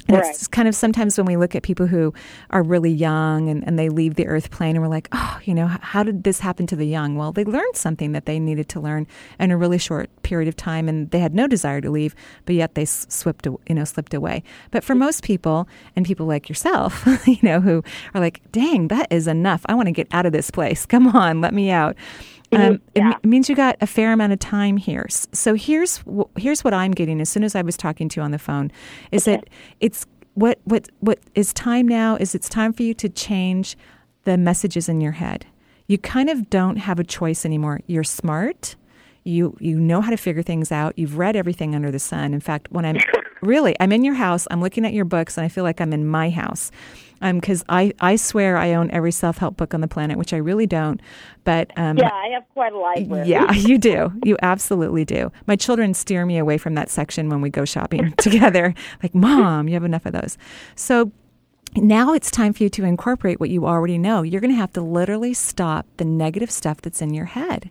And 0.07 0.17
Right. 0.17 0.29
it's 0.29 0.47
kind 0.47 0.67
of 0.67 0.75
sometimes 0.75 1.17
when 1.17 1.25
we 1.25 1.35
look 1.35 1.55
at 1.55 1.63
people 1.63 1.87
who 1.87 2.13
are 2.51 2.61
really 2.61 2.91
young 2.91 3.49
and, 3.49 3.65
and 3.65 3.79
they 3.79 3.89
leave 3.89 4.15
the 4.15 4.27
earth 4.27 4.51
plane 4.51 4.75
and 4.75 4.83
we're 4.83 4.89
like, 4.89 5.07
oh, 5.11 5.39
you 5.43 5.53
know, 5.53 5.67
how 5.67 6.03
did 6.03 6.23
this 6.23 6.39
happen 6.39 6.67
to 6.67 6.75
the 6.75 6.85
young? 6.85 7.15
Well, 7.15 7.31
they 7.31 7.43
learned 7.43 7.75
something 7.75 8.11
that 8.11 8.25
they 8.25 8.39
needed 8.39 8.69
to 8.69 8.79
learn 8.79 9.07
in 9.39 9.49
a 9.51 9.57
really 9.57 9.77
short 9.79 10.09
period 10.21 10.47
of 10.47 10.55
time 10.55 10.87
and 10.87 11.09
they 11.11 11.19
had 11.19 11.33
no 11.33 11.47
desire 11.47 11.81
to 11.81 11.89
leave, 11.89 12.13
but 12.45 12.55
yet 12.55 12.75
they 12.75 12.85
slipped, 12.85 13.45
you 13.45 13.59
know, 13.75 13.83
slipped 13.83 14.13
away. 14.13 14.43
But 14.71 14.83
for 14.83 14.93
most 14.95 15.23
people 15.23 15.67
and 15.95 16.05
people 16.05 16.27
like 16.27 16.49
yourself, 16.49 17.03
you 17.27 17.39
know, 17.41 17.59
who 17.59 17.83
are 18.13 18.21
like, 18.21 18.41
dang, 18.51 18.89
that 18.89 19.07
is 19.11 19.27
enough. 19.27 19.61
I 19.65 19.73
want 19.73 19.87
to 19.87 19.91
get 19.91 20.07
out 20.11 20.25
of 20.25 20.31
this 20.33 20.51
place. 20.51 20.85
Come 20.85 21.07
on, 21.07 21.41
let 21.41 21.53
me 21.53 21.71
out. 21.71 21.95
Um, 22.55 22.73
it, 22.73 22.81
Yeah. 22.95 23.13
it 23.23 23.25
means 23.25 23.49
you 23.49 23.55
got 23.55 23.75
a 23.81 23.87
fair 23.87 24.11
amount 24.13 24.33
of 24.33 24.39
time 24.39 24.77
here. 24.77 25.05
So 25.09 25.53
here's 25.55 25.97
wh- 25.99 26.29
here's 26.37 26.63
what 26.63 26.73
I'm 26.73 26.91
getting 26.91 27.21
as 27.21 27.29
soon 27.29 27.43
as 27.43 27.55
I 27.55 27.61
was 27.61 27.77
talking 27.77 28.09
to 28.09 28.19
you 28.19 28.23
on 28.23 28.31
the 28.31 28.39
phone, 28.39 28.71
is 29.11 29.25
that 29.25 29.47
it's 29.79 30.05
what 30.33 30.59
what 30.65 30.89
what 30.99 31.19
is 31.35 31.53
time 31.53 31.87
now 31.87 32.15
is 32.17 32.35
it's 32.35 32.49
time 32.49 32.73
for 32.73 32.83
you 32.83 32.93
to 32.95 33.09
change 33.09 33.77
the 34.23 34.37
messages 34.37 34.89
in 34.89 35.01
your 35.01 35.13
head. 35.13 35.45
You 35.87 35.97
kind 35.97 36.29
of 36.29 36.49
don't 36.49 36.77
have 36.77 36.99
a 36.99 37.03
choice 37.03 37.45
anymore. 37.45 37.79
You're 37.87 38.03
smart. 38.03 38.75
You 39.23 39.55
you 39.59 39.79
know 39.79 40.01
how 40.01 40.09
to 40.11 40.17
figure 40.17 40.43
things 40.43 40.71
out. 40.71 40.97
You've 40.97 41.17
read 41.17 41.35
everything 41.35 41.75
under 41.75 41.91
the 41.91 41.99
sun. 41.99 42.33
In 42.33 42.39
fact, 42.39 42.71
when 42.71 42.85
I'm 42.85 42.97
really 43.41 43.75
I'm 43.79 43.91
in 43.91 44.03
your 44.03 44.15
house, 44.15 44.47
I'm 44.51 44.61
looking 44.61 44.85
at 44.85 44.93
your 44.93 45.05
books, 45.05 45.37
and 45.37 45.45
I 45.45 45.47
feel 45.47 45.63
like 45.63 45.79
I'm 45.81 45.93
in 45.93 46.05
my 46.07 46.29
house. 46.29 46.71
Because 47.21 47.63
I, 47.69 47.93
I 47.99 48.15
swear 48.17 48.57
I 48.57 48.73
own 48.73 48.91
every 48.91 49.11
self 49.11 49.37
help 49.37 49.57
book 49.57 49.73
on 49.73 49.81
the 49.81 49.87
planet, 49.87 50.17
which 50.17 50.33
I 50.33 50.37
really 50.37 50.67
don't. 50.67 51.01
But 51.43 51.71
um, 51.77 51.97
Yeah, 51.97 52.09
I 52.11 52.27
have 52.33 52.43
quite 52.53 52.73
a 52.73 52.77
library. 52.77 53.27
yeah, 53.27 53.51
you 53.53 53.77
do. 53.77 54.11
You 54.23 54.37
absolutely 54.41 55.05
do. 55.05 55.31
My 55.47 55.55
children 55.55 55.93
steer 55.93 56.25
me 56.25 56.37
away 56.37 56.57
from 56.57 56.73
that 56.75 56.89
section 56.89 57.29
when 57.29 57.41
we 57.41 57.49
go 57.49 57.65
shopping 57.65 58.11
together. 58.17 58.73
Like, 59.01 59.15
Mom, 59.15 59.67
you 59.67 59.73
have 59.75 59.83
enough 59.83 60.05
of 60.05 60.13
those. 60.13 60.37
So 60.75 61.11
now 61.75 62.13
it's 62.13 62.31
time 62.31 62.53
for 62.53 62.63
you 62.63 62.69
to 62.69 62.83
incorporate 62.85 63.39
what 63.39 63.49
you 63.49 63.65
already 63.65 63.97
know. 63.97 64.21
You're 64.21 64.41
going 64.41 64.51
to 64.53 64.57
have 64.57 64.73
to 64.73 64.81
literally 64.81 65.33
stop 65.33 65.85
the 65.97 66.05
negative 66.05 66.49
stuff 66.51 66.81
that's 66.81 67.01
in 67.01 67.13
your 67.13 67.25
head. 67.25 67.69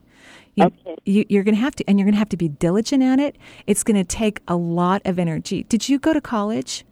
You, 0.57 0.65
Okay. 0.67 0.97
you, 1.05 1.25
you're 1.29 1.43
going 1.43 1.55
to 1.57 1.61
have 1.61 1.75
to, 1.77 1.85
and 1.89 1.99
you're 1.99 2.05
going 2.07 2.13
to 2.15 2.19
have 2.19 2.29
to 2.29 2.37
be 2.37 2.49
diligent 2.49 3.03
at 3.03 3.19
it. 3.19 3.37
It's 3.67 3.83
going 3.83 3.97
to 3.97 4.05
take 4.05 4.41
a 4.47 4.57
lot 4.57 5.03
of 5.05 5.19
energy. 5.19 5.65
Did 5.65 5.89
you 5.89 5.99
go 5.99 6.13
to 6.13 6.21
college? 6.21 6.85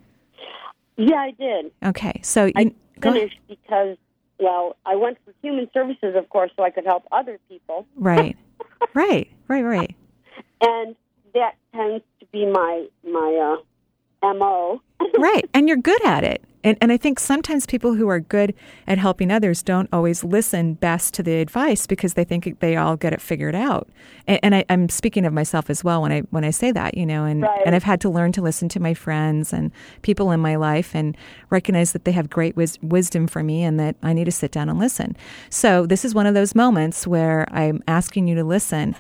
Yeah, 0.96 1.16
I 1.16 1.30
did. 1.32 1.72
Okay, 1.84 2.20
so 2.22 2.46
you, 2.46 2.52
I 2.56 2.72
finished 3.00 3.38
because, 3.48 3.96
well, 4.38 4.76
I 4.84 4.96
went 4.96 5.18
for 5.24 5.32
human 5.42 5.68
services, 5.72 6.14
of 6.16 6.28
course, 6.28 6.50
so 6.56 6.62
I 6.62 6.70
could 6.70 6.84
help 6.84 7.04
other 7.12 7.38
people. 7.48 7.86
right, 7.96 8.36
right, 8.94 9.30
right, 9.48 9.64
right. 9.64 9.96
And 10.60 10.94
that 11.34 11.54
tends 11.74 12.04
to 12.20 12.26
be 12.26 12.46
my 12.46 12.86
my 13.04 13.56
uh, 13.58 13.62
mo. 14.22 14.80
right 15.18 15.48
and 15.52 15.66
you're 15.68 15.76
good 15.76 16.02
at 16.04 16.22
it 16.24 16.42
And, 16.64 16.78
and 16.80 16.92
I 16.92 16.96
think 16.96 17.18
sometimes 17.18 17.66
people 17.66 17.94
who 17.94 18.06
are 18.08 18.20
good 18.20 18.54
at 18.86 18.98
helping 18.98 19.32
others 19.32 19.64
don't 19.64 19.88
always 19.92 20.22
listen 20.22 20.74
best 20.74 21.12
to 21.14 21.22
the 21.24 21.40
advice 21.40 21.88
because 21.88 22.14
they 22.14 22.22
think 22.22 22.60
they 22.60 22.76
all 22.76 22.96
get 22.96 23.12
it 23.12 23.20
figured 23.20 23.56
out. 23.56 23.88
And, 24.28 24.38
and 24.44 24.54
I, 24.54 24.64
am 24.68 24.88
speaking 24.88 25.26
of 25.26 25.32
myself 25.32 25.70
as 25.70 25.82
well 25.82 26.02
when 26.02 26.12
I 26.12 26.20
when 26.30 26.44
I 26.44 26.50
say 26.52 26.70
that, 26.70 26.96
you 26.96 27.04
know, 27.04 27.24
and, 27.24 27.42
Right. 27.42 27.62
and 27.66 27.74
I've 27.74 27.82
had 27.82 28.00
to 28.02 28.08
learn 28.08 28.30
to 28.32 28.42
listen 28.42 28.68
to 28.68 28.80
my 28.80 28.94
friends 28.94 29.52
and 29.52 29.72
people 30.02 30.30
in 30.30 30.38
my 30.38 30.54
life 30.54 30.94
and 30.94 31.16
recognize 31.50 31.90
that 31.94 32.04
they 32.04 32.12
have 32.12 32.30
great 32.30 32.54
wis- 32.56 32.78
wisdom 32.80 33.26
for 33.26 33.42
me 33.42 33.64
and 33.64 33.80
that 33.80 33.96
I 34.04 34.12
need 34.12 34.26
to 34.26 34.30
sit 34.42 34.52
down 34.52 34.68
and 34.68 34.78
listen. 34.78 35.16
So 35.50 35.84
this 35.84 36.04
is 36.04 36.14
one 36.14 36.28
of 36.28 36.34
those 36.34 36.54
moments 36.54 37.08
where 37.08 37.48
I'm 37.50 37.82
asking 37.88 38.28
you 38.28 38.36
to 38.36 38.44
listen. 38.44 38.94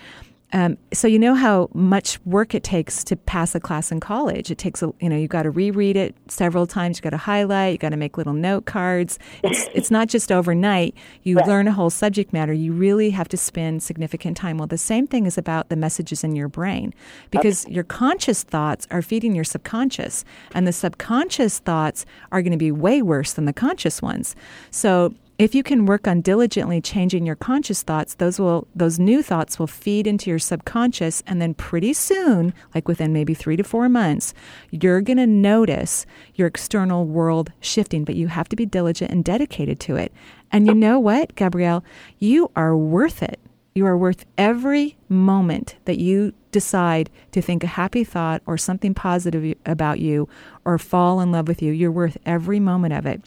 Um, 0.52 0.76
so 0.92 1.08
you 1.08 1.18
know 1.18 1.34
how 1.34 1.70
much 1.72 2.18
work 2.26 2.54
it 2.54 2.62
takes 2.62 3.02
to 3.04 3.16
pass 3.16 3.54
a 3.54 3.60
class 3.60 3.90
in 3.90 4.00
college. 4.00 4.50
It 4.50 4.58
takes 4.58 4.82
a 4.82 4.92
you 5.00 5.08
know 5.08 5.16
you 5.16 5.28
got 5.28 5.44
to 5.44 5.50
reread 5.50 5.96
it 5.96 6.14
several 6.28 6.66
times. 6.66 6.98
You 6.98 7.02
got 7.02 7.10
to 7.10 7.16
highlight. 7.16 7.72
You 7.72 7.78
got 7.78 7.90
to 7.90 7.96
make 7.96 8.18
little 8.18 8.34
note 8.34 8.66
cards. 8.66 9.18
It's 9.42 9.68
it's 9.74 9.90
not 9.90 10.08
just 10.08 10.30
overnight. 10.30 10.94
You 11.22 11.36
learn 11.46 11.68
a 11.68 11.72
whole 11.72 11.90
subject 11.90 12.32
matter. 12.32 12.52
You 12.52 12.72
really 12.72 13.10
have 13.10 13.28
to 13.28 13.36
spend 13.36 13.82
significant 13.82 14.36
time. 14.36 14.58
Well, 14.58 14.66
the 14.66 14.78
same 14.78 15.06
thing 15.06 15.26
is 15.26 15.38
about 15.38 15.70
the 15.70 15.76
messages 15.76 16.22
in 16.22 16.36
your 16.36 16.48
brain 16.48 16.92
because 17.30 17.66
your 17.68 17.84
conscious 17.84 18.42
thoughts 18.42 18.86
are 18.90 19.02
feeding 19.02 19.34
your 19.34 19.44
subconscious, 19.44 20.24
and 20.54 20.66
the 20.66 20.72
subconscious 20.72 21.60
thoughts 21.60 22.04
are 22.30 22.42
going 22.42 22.52
to 22.52 22.58
be 22.58 22.70
way 22.70 23.00
worse 23.00 23.32
than 23.32 23.46
the 23.46 23.52
conscious 23.52 24.02
ones. 24.02 24.36
So 24.70 25.14
if 25.42 25.54
you 25.56 25.62
can 25.62 25.86
work 25.86 26.06
on 26.06 26.20
diligently 26.20 26.80
changing 26.80 27.26
your 27.26 27.34
conscious 27.36 27.82
thoughts 27.82 28.14
those 28.14 28.38
will 28.38 28.68
those 28.74 28.98
new 28.98 29.22
thoughts 29.22 29.58
will 29.58 29.66
feed 29.66 30.06
into 30.06 30.30
your 30.30 30.38
subconscious 30.38 31.22
and 31.26 31.42
then 31.42 31.52
pretty 31.52 31.92
soon 31.92 32.54
like 32.74 32.86
within 32.86 33.12
maybe 33.12 33.34
3 33.34 33.56
to 33.56 33.64
4 33.64 33.88
months 33.88 34.34
you're 34.70 35.00
going 35.00 35.16
to 35.16 35.26
notice 35.26 36.06
your 36.34 36.46
external 36.46 37.04
world 37.06 37.50
shifting 37.60 38.04
but 38.04 38.14
you 38.14 38.28
have 38.28 38.48
to 38.48 38.56
be 38.56 38.66
diligent 38.66 39.10
and 39.10 39.24
dedicated 39.24 39.78
to 39.80 39.96
it. 39.96 40.12
And 40.50 40.66
you 40.66 40.74
know 40.74 40.98
what 40.98 41.34
gabrielle? 41.34 41.84
You 42.18 42.50
are 42.56 42.76
worth 42.76 43.22
it. 43.22 43.40
You 43.74 43.86
are 43.86 43.96
worth 43.96 44.26
every 44.36 44.96
moment 45.08 45.76
that 45.86 45.98
you 45.98 46.34
decide 46.50 47.08
to 47.30 47.40
think 47.40 47.64
a 47.64 47.68
happy 47.68 48.04
thought 48.04 48.42
or 48.44 48.58
something 48.58 48.92
positive 48.92 49.56
about 49.64 49.98
you 49.98 50.28
or 50.64 50.76
fall 50.78 51.20
in 51.20 51.32
love 51.32 51.48
with 51.48 51.62
you. 51.62 51.72
You're 51.72 51.90
worth 51.90 52.18
every 52.26 52.60
moment 52.60 52.92
of 52.92 53.06
it 53.06 53.22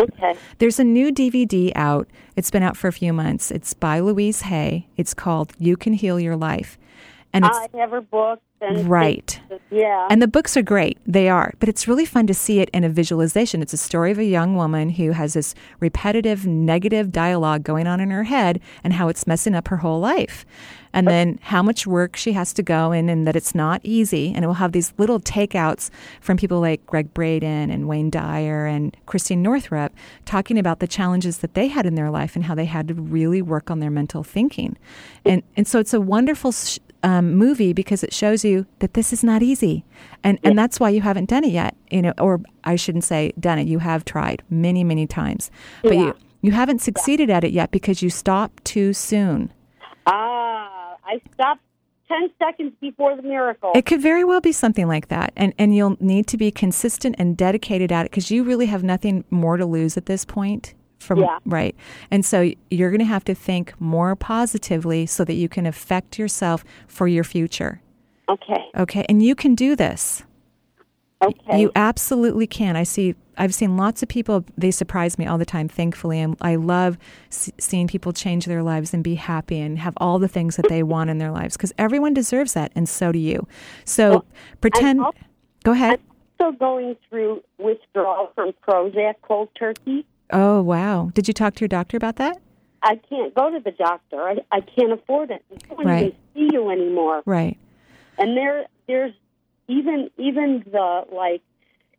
Okay. 0.00 0.34
there's 0.58 0.78
a 0.78 0.84
new 0.84 1.12
DVD 1.12 1.72
out. 1.74 2.08
It's 2.36 2.50
been 2.50 2.62
out 2.62 2.76
for 2.76 2.88
a 2.88 2.92
few 2.92 3.12
months. 3.12 3.50
It's 3.50 3.74
by 3.74 4.00
Louise 4.00 4.42
Hay. 4.42 4.88
It's 4.96 5.14
called 5.14 5.52
You 5.58 5.76
Can 5.76 5.92
Heal 5.92 6.18
Your 6.18 6.36
Life. 6.36 6.78
And 7.32 7.44
it's 7.44 7.56
I 7.56 7.68
have 7.78 7.90
her 7.90 8.00
books 8.00 8.42
and 8.60 8.88
right. 8.88 9.40
Yeah. 9.70 10.08
And 10.10 10.20
the 10.20 10.28
books 10.28 10.56
are 10.56 10.62
great. 10.62 10.98
They 11.06 11.28
are. 11.28 11.54
But 11.60 11.68
it's 11.68 11.86
really 11.86 12.04
fun 12.04 12.26
to 12.26 12.34
see 12.34 12.60
it 12.60 12.68
in 12.70 12.84
a 12.84 12.88
visualization. 12.88 13.62
It's 13.62 13.72
a 13.72 13.78
story 13.78 14.10
of 14.10 14.18
a 14.18 14.24
young 14.24 14.56
woman 14.56 14.90
who 14.90 15.12
has 15.12 15.34
this 15.34 15.54
repetitive 15.78 16.46
negative 16.46 17.12
dialogue 17.12 17.62
going 17.62 17.86
on 17.86 18.00
in 18.00 18.10
her 18.10 18.24
head 18.24 18.60
and 18.82 18.94
how 18.94 19.08
it's 19.08 19.26
messing 19.26 19.54
up 19.54 19.68
her 19.68 19.78
whole 19.78 20.00
life. 20.00 20.44
And 20.92 21.06
then 21.06 21.38
how 21.42 21.62
much 21.62 21.86
work 21.86 22.16
she 22.16 22.32
has 22.32 22.52
to 22.54 22.62
go 22.62 22.92
in 22.92 23.08
and 23.08 23.26
that 23.26 23.36
it's 23.36 23.54
not 23.54 23.80
easy. 23.84 24.32
And 24.34 24.44
it 24.44 24.48
will 24.48 24.54
have 24.54 24.72
these 24.72 24.92
little 24.98 25.20
takeouts 25.20 25.90
from 26.20 26.36
people 26.36 26.60
like 26.60 26.84
Gregg 26.86 27.14
Braden 27.14 27.70
and 27.70 27.86
Wayne 27.86 28.10
Dyer 28.10 28.66
and 28.66 28.96
Christine 29.06 29.42
Northrup 29.42 29.94
talking 30.24 30.58
about 30.58 30.80
the 30.80 30.88
challenges 30.88 31.38
that 31.38 31.54
they 31.54 31.68
had 31.68 31.86
in 31.86 31.94
their 31.94 32.10
life 32.10 32.34
and 32.34 32.44
how 32.44 32.54
they 32.54 32.64
had 32.64 32.88
to 32.88 32.94
really 32.94 33.40
work 33.42 33.70
on 33.70 33.78
their 33.80 33.90
mental 33.90 34.24
thinking. 34.24 34.76
And, 35.24 35.42
and 35.56 35.66
so 35.68 35.78
it's 35.78 35.94
a 35.94 36.00
wonderful 36.00 36.52
sh- 36.52 36.78
um, 37.02 37.34
movie 37.34 37.72
because 37.72 38.02
it 38.02 38.12
shows 38.12 38.44
you 38.44 38.66
that 38.80 38.94
this 38.94 39.12
is 39.12 39.24
not 39.24 39.42
easy, 39.42 39.84
and 40.22 40.38
and 40.42 40.58
that's 40.58 40.78
why 40.78 40.90
you 40.90 41.00
haven't 41.00 41.30
done 41.30 41.44
it 41.44 41.52
yet. 41.52 41.74
You 41.90 42.02
know, 42.02 42.12
or 42.18 42.40
I 42.64 42.76
shouldn't 42.76 43.04
say 43.04 43.32
done 43.40 43.58
it. 43.58 43.66
You 43.66 43.78
have 43.78 44.04
tried 44.04 44.42
many 44.50 44.84
many 44.84 45.06
times, 45.06 45.50
but 45.82 45.96
you 45.96 46.14
you 46.42 46.52
haven't 46.52 46.80
succeeded 46.80 47.30
at 47.30 47.44
it 47.44 47.52
yet 47.52 47.70
because 47.70 48.02
you 48.02 48.10
stopped 48.10 48.64
too 48.64 48.92
soon. 48.92 49.52
ah, 50.06 50.49
I 51.10 51.20
stopped 51.34 51.62
ten 52.08 52.30
seconds 52.38 52.72
before 52.80 53.16
the 53.16 53.22
miracle. 53.22 53.72
It 53.74 53.84
could 53.86 54.00
very 54.00 54.24
well 54.24 54.40
be 54.40 54.52
something 54.52 54.86
like 54.88 55.08
that, 55.08 55.32
and 55.36 55.52
and 55.58 55.74
you'll 55.74 55.96
need 56.00 56.26
to 56.28 56.36
be 56.36 56.50
consistent 56.50 57.16
and 57.18 57.36
dedicated 57.36 57.90
at 57.92 58.06
it 58.06 58.10
because 58.12 58.30
you 58.30 58.44
really 58.44 58.66
have 58.66 58.82
nothing 58.82 59.24
more 59.30 59.56
to 59.56 59.66
lose 59.66 59.96
at 59.96 60.06
this 60.06 60.24
point. 60.24 60.74
From 60.98 61.20
Yeah. 61.20 61.38
right, 61.46 61.74
and 62.10 62.24
so 62.26 62.52
you're 62.70 62.90
going 62.90 63.00
to 63.00 63.06
have 63.06 63.24
to 63.24 63.34
think 63.34 63.72
more 63.80 64.14
positively 64.14 65.06
so 65.06 65.24
that 65.24 65.32
you 65.32 65.48
can 65.48 65.64
affect 65.64 66.18
yourself 66.18 66.62
for 66.86 67.08
your 67.08 67.24
future. 67.24 67.80
okay. 68.28 68.62
Okay, 68.76 69.06
and 69.08 69.22
you 69.22 69.34
can 69.34 69.54
do 69.54 69.74
this. 69.74 70.24
Okay. 71.22 71.60
You 71.60 71.72
absolutely 71.74 72.46
can. 72.46 72.76
I 72.76 72.82
see. 72.84 73.14
I've 73.40 73.54
seen 73.54 73.76
lots 73.76 74.02
of 74.02 74.08
people. 74.08 74.44
They 74.56 74.70
surprise 74.70 75.18
me 75.18 75.26
all 75.26 75.38
the 75.38 75.44
time. 75.44 75.66
Thankfully, 75.68 76.20
and 76.20 76.36
I 76.40 76.54
love 76.56 76.98
s- 77.32 77.50
seeing 77.58 77.88
people 77.88 78.12
change 78.12 78.44
their 78.44 78.62
lives 78.62 78.92
and 78.94 79.02
be 79.02 79.14
happy 79.16 79.58
and 79.58 79.78
have 79.78 79.94
all 79.96 80.18
the 80.18 80.28
things 80.28 80.56
that 80.56 80.68
they 80.68 80.82
want 80.82 81.10
in 81.10 81.18
their 81.18 81.30
lives 81.32 81.56
because 81.56 81.72
everyone 81.78 82.14
deserves 82.14 82.52
that, 82.52 82.70
and 82.76 82.88
so 82.88 83.10
do 83.12 83.18
you. 83.18 83.46
So 83.84 84.24
pretend. 84.60 85.00
al- 85.00 85.14
Go 85.64 85.72
ahead. 85.72 85.92
I'm 85.92 85.98
still 86.36 86.52
going 86.52 86.96
through 87.08 87.42
withdrawal 87.58 88.30
from 88.34 88.52
Prozac 88.66 89.14
cold 89.22 89.48
turkey. 89.58 90.06
Oh 90.32 90.60
wow! 90.62 91.10
Did 91.14 91.26
you 91.26 91.34
talk 91.34 91.54
to 91.56 91.60
your 91.62 91.68
doctor 91.68 91.96
about 91.96 92.16
that? 92.16 92.36
I 92.82 92.96
can't 93.08 93.34
go 93.34 93.50
to 93.50 93.60
the 93.60 93.72
doctor. 93.72 94.22
I, 94.22 94.36
I 94.52 94.60
can't 94.60 94.92
afford 94.92 95.30
it. 95.30 95.44
I 95.52 95.74
don't 95.74 95.86
Right. 95.86 96.14
even 96.34 96.48
see 96.50 96.54
you 96.54 96.70
anymore. 96.70 97.22
Right. 97.26 97.58
And 98.16 98.36
there, 98.36 98.66
there's 98.86 99.12
even 99.68 100.10
even 100.18 100.64
the 100.70 101.04
like 101.12 101.42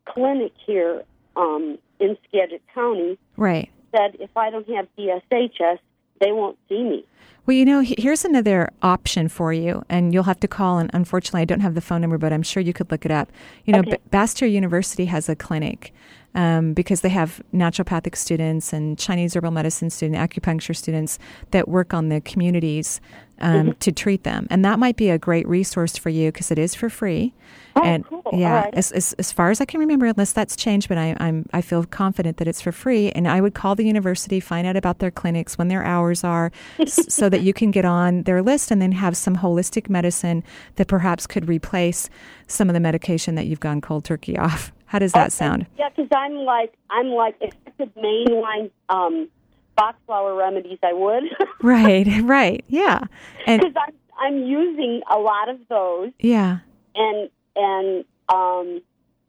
clinic 0.05 0.53
here 0.65 1.03
um, 1.41 1.77
in 1.99 2.17
Skagit 2.27 2.61
County 2.73 3.17
Right. 3.35 3.69
said 3.91 4.15
if 4.19 4.29
I 4.37 4.49
don't 4.49 4.67
have 4.69 4.87
DSHS, 4.97 5.79
they 6.21 6.31
won't 6.31 6.57
see 6.69 6.83
me. 6.83 7.05
Well, 7.47 7.57
you 7.57 7.65
know, 7.65 7.79
here's 7.81 8.23
another 8.23 8.69
option 8.83 9.27
for 9.27 9.51
you, 9.51 9.83
and 9.89 10.13
you'll 10.13 10.23
have 10.23 10.39
to 10.41 10.47
call. 10.47 10.77
And 10.77 10.91
unfortunately, 10.93 11.41
I 11.41 11.45
don't 11.45 11.61
have 11.61 11.73
the 11.73 11.81
phone 11.81 11.99
number, 12.01 12.19
but 12.19 12.31
I'm 12.31 12.43
sure 12.43 12.61
you 12.61 12.71
could 12.71 12.91
look 12.91 13.03
it 13.03 13.11
up. 13.11 13.31
You 13.65 13.73
know, 13.73 13.79
Okay. 13.79 13.91
B- 13.97 13.97
Bastyr 14.17 14.49
University 14.49 15.05
has 15.05 15.27
a 15.27 15.35
clinic 15.35 15.91
um, 16.36 16.73
because 16.73 17.01
they 17.01 17.09
have 17.09 17.41
naturopathic 17.53 18.15
students 18.15 18.73
and 18.73 18.97
Chinese 18.97 19.36
herbal 19.36 19.51
medicine 19.51 19.89
students, 19.89 20.19
acupuncture 20.19 20.75
students 20.75 21.19
that 21.51 21.67
work 21.67 21.93
on 21.93 22.09
the 22.09 22.21
communities 22.21 22.99
um, 23.43 23.51
Mm-hmm. 23.69 23.71
to 23.79 23.91
treat 23.91 24.23
them, 24.23 24.45
and 24.51 24.63
that 24.63 24.77
might 24.77 24.95
be 24.97 25.09
a 25.09 25.17
great 25.17 25.47
resource 25.47 25.97
for 25.97 26.09
you 26.09 26.32
because 26.32 26.51
it 26.51 26.59
is 26.59 26.75
for 26.75 26.89
free. 26.91 27.34
Oh, 27.75 27.82
and 27.82 28.05
cool. 28.05 28.21
yeah, 28.34 28.65
right. 28.65 28.73
as, 28.75 28.91
as 28.91 29.13
as 29.13 29.32
far 29.32 29.49
as 29.49 29.59
I 29.59 29.65
can 29.65 29.79
remember, 29.79 30.05
unless 30.05 30.32
that's 30.32 30.55
changed, 30.55 30.88
but 30.88 30.99
I, 30.99 31.17
I'm 31.19 31.47
I 31.51 31.61
feel 31.61 31.84
confident 31.86 32.38
that 32.38 32.47
it's 32.47 32.61
for 32.61 32.71
free. 32.71 33.09
And 33.13 33.27
I 33.27 33.41
would 33.41 33.55
call 33.55 33.73
the 33.73 33.84
university, 33.84 34.39
find 34.39 34.67
out 34.67 34.75
about 34.77 34.99
their 34.99 35.09
clinics, 35.09 35.57
when 35.57 35.69
their 35.69 35.84
hours 35.84 36.23
are, 36.23 36.51
s- 36.77 37.03
so 37.11 37.29
that 37.29 37.41
you 37.41 37.51
can 37.51 37.71
get 37.71 37.84
on 37.84 38.21
their 38.23 38.43
list 38.43 38.69
and 38.69 38.79
then 38.79 38.91
have 38.91 39.17
some 39.17 39.38
holistic 39.38 39.89
medicine 39.89 40.43
that 40.75 40.88
perhaps 40.88 41.25
could 41.25 41.49
replace 41.49 42.11
some 42.45 42.69
of 42.69 42.75
the 42.75 42.79
medication 42.79 43.34
that 43.34 43.47
you've 43.47 43.59
gone 43.59 43.82
cold 43.82 44.05
turkey 44.05 44.38
off. 44.47 44.71
How 44.91 44.99
does 44.99 45.13
that 45.13 45.27
Okay. 45.27 45.29
sound? 45.41 45.67
Yeah, 45.79 45.87
because 45.89 46.09
I'm 46.13 46.35
like 46.53 46.73
I'm 46.89 47.07
like 47.07 47.35
if 47.39 47.53
I 47.65 47.69
could 47.77 47.95
mainline 47.95 48.71
um, 48.89 49.29
Bach 49.77 49.95
flower 50.05 50.35
remedies, 50.35 50.79
I 50.83 50.91
would. 50.91 51.23
Right, 51.63 52.05
right, 52.23 52.63
yeah, 52.67 52.99
Because 53.47 53.73
I'm 53.87 53.93
I'm 54.19 54.37
using 54.43 55.01
a 55.09 55.17
lot 55.17 55.47
of 55.47 55.59
those, 55.69 56.11
yeah, 56.19 56.59
and 56.95 57.29
and 57.55 58.03
um, 58.27 58.81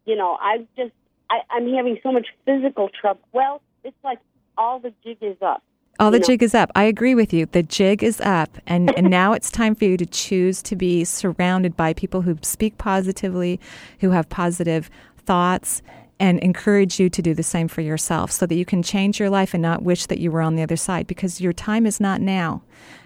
you 0.05 0.17
know 0.17 0.37
I 0.41 0.67
just 0.77 0.93
I, 1.31 1.41
I'm 1.51 1.73
having 1.75 1.99
so 2.03 2.11
much 2.11 2.27
physical 2.45 2.89
trouble. 3.01 3.21
Well, 3.33 3.63
it's 3.85 3.97
like 4.03 4.19
all 4.59 4.81
the 4.81 4.93
jig 5.05 5.19
is 5.21 5.37
up. 5.43 5.63
all 6.01 6.11
the 6.11 6.17
you 6.17 6.21
know. 6.23 6.27
jig 6.27 6.43
is 6.43 6.55
up. 6.55 6.71
I 6.75 6.85
agree 6.85 7.15
with 7.15 7.33
you. 7.33 7.47
The 7.47 7.63
jig 7.63 8.03
is 8.03 8.21
up, 8.23 8.51
and 8.67 8.93
and 8.99 9.09
now 9.21 9.33
it's 9.33 9.51
time 9.51 9.75
for 9.77 9.85
you 9.85 9.97
to 9.99 10.07
choose 10.07 10.61
to 10.63 10.75
be 10.75 11.05
surrounded 11.05 11.77
by 11.77 11.93
people 11.95 12.23
who 12.23 12.37
speak 12.43 12.79
positively, 12.79 13.61
who 14.01 14.11
have 14.11 14.29
positive 14.29 14.91
thoughts. 15.27 15.83
And 16.21 16.39
encourage 16.39 17.01
you 17.01 17.11
to 17.11 17.21
do 17.21 17.35
the 17.35 17.43
same 17.43 17.67
for 17.67 17.81
yourself 17.81 18.31
so 18.31 18.47
that 18.47 18.55
you 18.55 18.65
can 18.65 18.81
change 18.81 19.19
your 19.19 19.29
life 19.29 19.55
and 19.55 19.63
not 19.63 19.83
wish 19.83 20.07
that 20.07 20.21
you 20.21 20.31
were 20.31 20.41
on 20.41 20.55
the 20.55 20.63
other 20.63 20.77
side 20.77 21.09
because 21.09 21.41
your 21.41 21.53
time 21.53 21.85
is 21.85 21.99
not 21.99 22.21
now. 22.21 22.63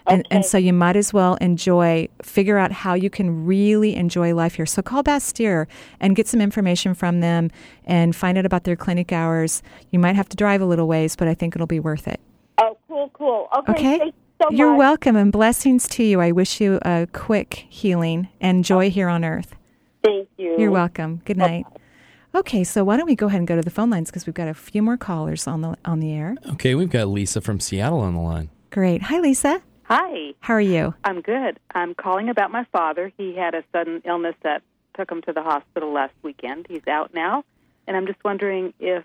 And, 0.07 0.27
and 0.31 0.45
so 0.45 0.59
you 0.59 0.75
might 0.75 0.97
as 0.97 1.15
well 1.15 1.37
enjoy, 1.37 2.09
figure 2.21 2.59
out 2.59 2.73
how 2.73 2.93
you 2.93 3.09
can 3.09 3.47
really 3.47 3.97
enjoy 3.97 4.35
life 4.35 4.57
here. 4.57 4.67
So 4.67 4.83
call 4.83 5.03
Bastyr 5.03 5.67
and 5.99 6.15
get 6.15 6.29
some 6.29 6.43
information 6.43 6.93
from 6.93 7.21
them 7.21 7.51
and 7.87 8.15
find 8.15 8.37
out 8.37 8.45
about 8.45 8.65
their 8.65 8.77
clinic 8.77 9.13
hours. 9.13 9.63
You 9.91 9.99
might 9.99 10.17
have 10.17 10.29
to 10.29 10.37
drive 10.37 10.61
a 10.61 10.67
little 10.67 10.87
ways, 10.87 11.17
but 11.17 11.27
I 11.27 11.33
think 11.33 11.57
it'll 11.57 11.67
be 11.67 11.81
worth 11.81 12.07
it. 12.07 12.21
Oh, 12.59 12.77
cool, 12.87 13.09
cool. 13.15 13.49
Okay, 13.61 13.95
Okay. 13.97 14.13
so 14.43 14.51
You're 14.51 14.73
much. 14.73 14.79
welcome 14.79 15.17
and 15.17 15.33
blessings 15.33 15.89
to 15.89 16.03
you. 16.03 16.21
I 16.21 16.33
wish 16.33 16.61
you 16.61 16.81
a 16.83 17.07
quick 17.15 17.65
healing 17.71 18.29
and 18.43 18.63
joy 18.63 18.91
here 18.91 19.09
on 19.09 19.25
earth. 19.25 19.57
Thank 20.05 20.29
you. 20.37 20.55
You're 20.59 20.71
welcome. 20.71 21.23
Good 21.25 21.39
night. 21.39 21.65
Okay, 22.37 22.65
so 22.65 22.85
why 22.85 22.99
don't 22.99 23.07
we 23.07 23.17
go 23.17 23.29
ahead 23.29 23.39
and 23.41 23.49
go 23.49 23.57
to 23.57 23.63
the 23.63 23.71
phone 23.71 23.89
lines 23.89 24.11
because 24.11 24.27
we've 24.27 24.35
got 24.35 24.47
a 24.47 24.53
few 24.53 24.83
more 24.83 24.99
callers 24.99 25.47
on 25.47 25.63
the 25.63 25.75
on 25.87 26.01
the 26.01 26.13
air. 26.13 26.37
Okay, 26.53 26.75
we've 26.75 26.91
got 26.91 27.09
Lisa 27.09 27.41
from 27.41 27.61
Seattle 27.61 28.01
on 28.01 28.13
the 28.13 28.21
line. 28.21 28.51
Great. 28.71 29.01
Hi, 29.05 29.21
Lisa. 29.21 29.63
Hi, 29.85 30.35
How 30.41 30.55
are 30.55 30.61
you? 30.61 30.95
I'm 31.05 31.23
good. 31.23 31.59
I'm 31.75 31.95
calling 31.95 32.29
about 32.29 32.51
my 32.51 32.67
father. 32.73 33.11
He 33.17 33.35
had 33.35 33.55
a 33.55 33.65
sudden 33.73 34.03
illness 34.05 34.35
that 34.43 34.63
took 34.99 35.11
him 35.11 35.23
to 35.23 35.33
the 35.33 35.43
hospital 35.43 35.93
last 35.93 36.13
weekend. 36.23 36.67
He's 36.69 36.87
out 36.87 37.15
now, 37.15 37.43
and 37.87 37.97
I'm 37.97 38.07
just 38.07 38.23
wondering 38.23 38.75
if 38.81 39.05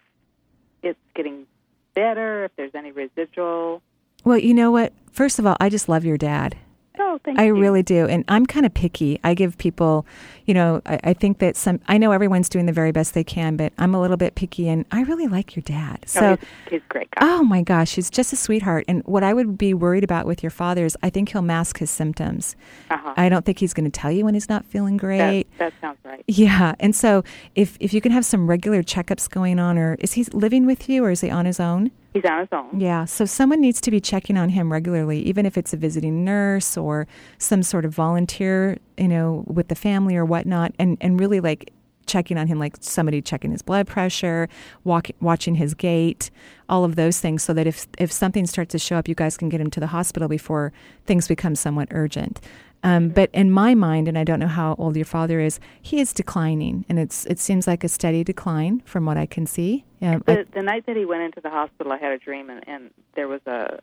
it's 0.84 1.00
getting 1.16 1.46
better, 1.94 2.46
if 2.46 2.52
there's 2.58 2.76
any 2.76 2.92
residual. 2.92 3.82
Well, 4.26 4.40
you 4.40 4.54
know 4.54 4.72
what? 4.72 4.92
First 5.12 5.40
of 5.40 5.46
all, 5.46 5.56
I 5.62 5.70
just 5.70 5.88
love 5.88 6.04
your 6.04 6.18
dad. 6.18 6.58
Oh, 7.04 7.20
thank 7.24 7.40
I 7.40 7.46
you. 7.46 7.60
really 7.60 7.82
do. 7.82 8.06
And 8.06 8.24
I'm 8.28 8.46
kind 8.46 8.64
of 8.66 8.74
picky. 8.74 9.20
I 9.24 9.34
give 9.34 9.58
people, 9.58 10.06
you 10.46 10.54
know, 10.54 10.82
I, 10.86 11.00
I 11.04 11.14
think 11.14 11.40
that 11.40 11.56
some, 11.56 11.80
I 11.88 11.98
know 11.98 12.12
everyone's 12.12 12.48
doing 12.48 12.68
the 12.68 12.72
very 12.72 12.92
best 12.92 13.16
they 13.16 13.24
can, 13.24 13.58
but 13.58 13.74
I'm 13.80 13.96
a 13.96 14.00
little 14.00 14.18
bit 14.18 14.36
picky 14.36 14.70
and 14.70 14.86
I 14.92 15.02
really 15.02 15.28
like 15.28 15.56
your 15.56 15.64
dad. 15.64 16.04
So, 16.06 16.22
oh, 16.22 16.36
he's, 16.36 16.70
he's 16.70 16.82
a 16.82 16.94
great 16.94 17.10
guy. 17.12 17.20
oh 17.24 17.44
my 17.44 17.64
gosh, 17.64 17.96
he's 17.96 18.10
just 18.12 18.34
a 18.34 18.36
sweetheart. 18.36 18.86
And 18.88 19.02
what 19.06 19.24
I 19.24 19.34
would 19.34 19.58
be 19.58 19.74
worried 19.74 20.04
about 20.04 20.26
with 20.28 20.44
your 20.44 20.52
father 20.52 20.86
is 20.86 20.96
I 21.02 21.10
think 21.10 21.30
he'll 21.30 21.42
mask 21.42 21.80
his 21.80 21.90
symptoms. 21.90 22.56
uh-huh. 22.92 23.14
I 23.18 23.30
don't 23.30 23.46
think 23.46 23.58
he's 23.58 23.74
going 23.74 23.90
to 23.90 24.00
tell 24.00 24.12
you 24.12 24.24
when 24.24 24.36
he's 24.36 24.50
not 24.50 24.64
feeling 24.64 24.98
that, 24.98 25.02
great. 25.02 25.58
that 25.58 25.74
sounds 25.82 25.98
right. 26.06 26.24
Yeah. 26.28 26.76
And 26.80 26.96
so 26.96 27.24
if, 27.56 27.78
if 27.80 27.94
you 27.94 28.02
can 28.02 28.12
have 28.12 28.26
some 28.26 28.48
regular 28.48 28.84
checkups 28.84 29.28
going 29.30 29.58
on, 29.58 29.78
or 29.78 29.96
is 29.96 30.14
he 30.14 30.24
living 30.26 30.68
with 30.68 30.88
you 30.88 31.04
or 31.04 31.12
is 31.12 31.22
he 31.22 31.32
on 31.32 31.46
his 31.46 31.60
own? 31.60 31.92
He's 32.14 32.26
on 32.26 32.40
his 32.40 32.50
own. 32.52 32.80
Yeah, 32.80 33.06
so 33.06 33.26
someone 33.26 33.62
needs 33.62 33.80
to 33.82 33.92
be 33.92 34.02
checking 34.02 34.38
on 34.38 34.50
him 34.50 34.72
regularly, 34.72 35.22
even 35.22 35.46
if 35.46 35.58
it's 35.58 35.74
a 35.74 35.78
visiting 35.78 36.26
nurse 36.26 36.76
or 36.76 37.08
some 37.38 37.64
sort 37.64 37.86
of 37.86 37.94
volunteer, 37.94 38.78
you 38.98 39.08
know, 39.08 39.46
with 39.48 39.70
the 39.70 39.76
family 39.76 40.16
or 40.18 40.26
whatnot, 40.26 40.74
and, 40.78 40.98
and 41.00 41.20
really 41.20 41.40
like 41.40 41.72
checking 42.08 42.38
on 42.38 42.48
him, 42.48 42.60
like 42.60 42.76
somebody 42.82 43.22
checking 43.22 43.52
his 43.52 43.62
blood 43.62 43.88
pressure, 43.88 44.50
walk, 44.84 45.10
watching 45.22 45.56
his 45.56 45.74
gait, 45.74 46.30
all 46.68 46.84
of 46.84 46.96
those 46.96 47.20
things, 47.22 47.44
so 47.44 47.54
that 47.54 47.66
if 47.66 47.88
if 47.98 48.12
something 48.12 48.46
starts 48.46 48.72
to 48.74 48.80
show 48.80 48.98
up, 48.98 49.08
you 49.08 49.16
guys 49.16 49.38
can 49.38 49.48
get 49.48 49.62
him 49.62 49.70
to 49.70 49.80
the 49.80 49.88
hospital 49.88 50.28
before 50.28 50.74
things 51.06 51.28
become 51.28 51.56
somewhat 51.56 51.88
urgent. 51.92 52.42
Um, 52.84 53.10
but 53.10 53.30
in 53.34 53.52
my 53.52 53.76
mind, 53.76 54.08
and 54.08 54.18
I 54.18 54.24
don't 54.24 54.40
know 54.40 54.48
how 54.48 54.76
old 54.80 54.96
your 54.96 55.06
father 55.06 55.40
is, 55.40 55.60
he 55.82 56.00
is 56.00 56.14
declining, 56.14 56.84
and 56.90 56.98
it's 56.98 57.26
it 57.28 57.38
seems 57.40 57.68
like 57.68 57.84
a 57.84 57.88
steady 57.90 58.24
decline 58.24 58.82
from 58.86 59.06
what 59.06 59.18
I 59.18 59.26
can 59.28 59.46
see. 59.46 59.86
Um, 60.02 60.24
I- 60.28 60.36
The, 60.36 60.48
the 60.54 60.62
night 60.64 60.86
that 60.88 60.96
he 60.98 61.06
went 61.06 61.22
into 61.22 61.42
the 61.42 61.50
hospital, 61.52 61.92
I 61.92 61.98
had 61.98 62.12
a 62.12 62.18
dream, 62.18 62.50
and, 62.50 62.68
and 62.68 62.90
there 63.16 63.28
was 63.28 63.42
a, 63.46 63.80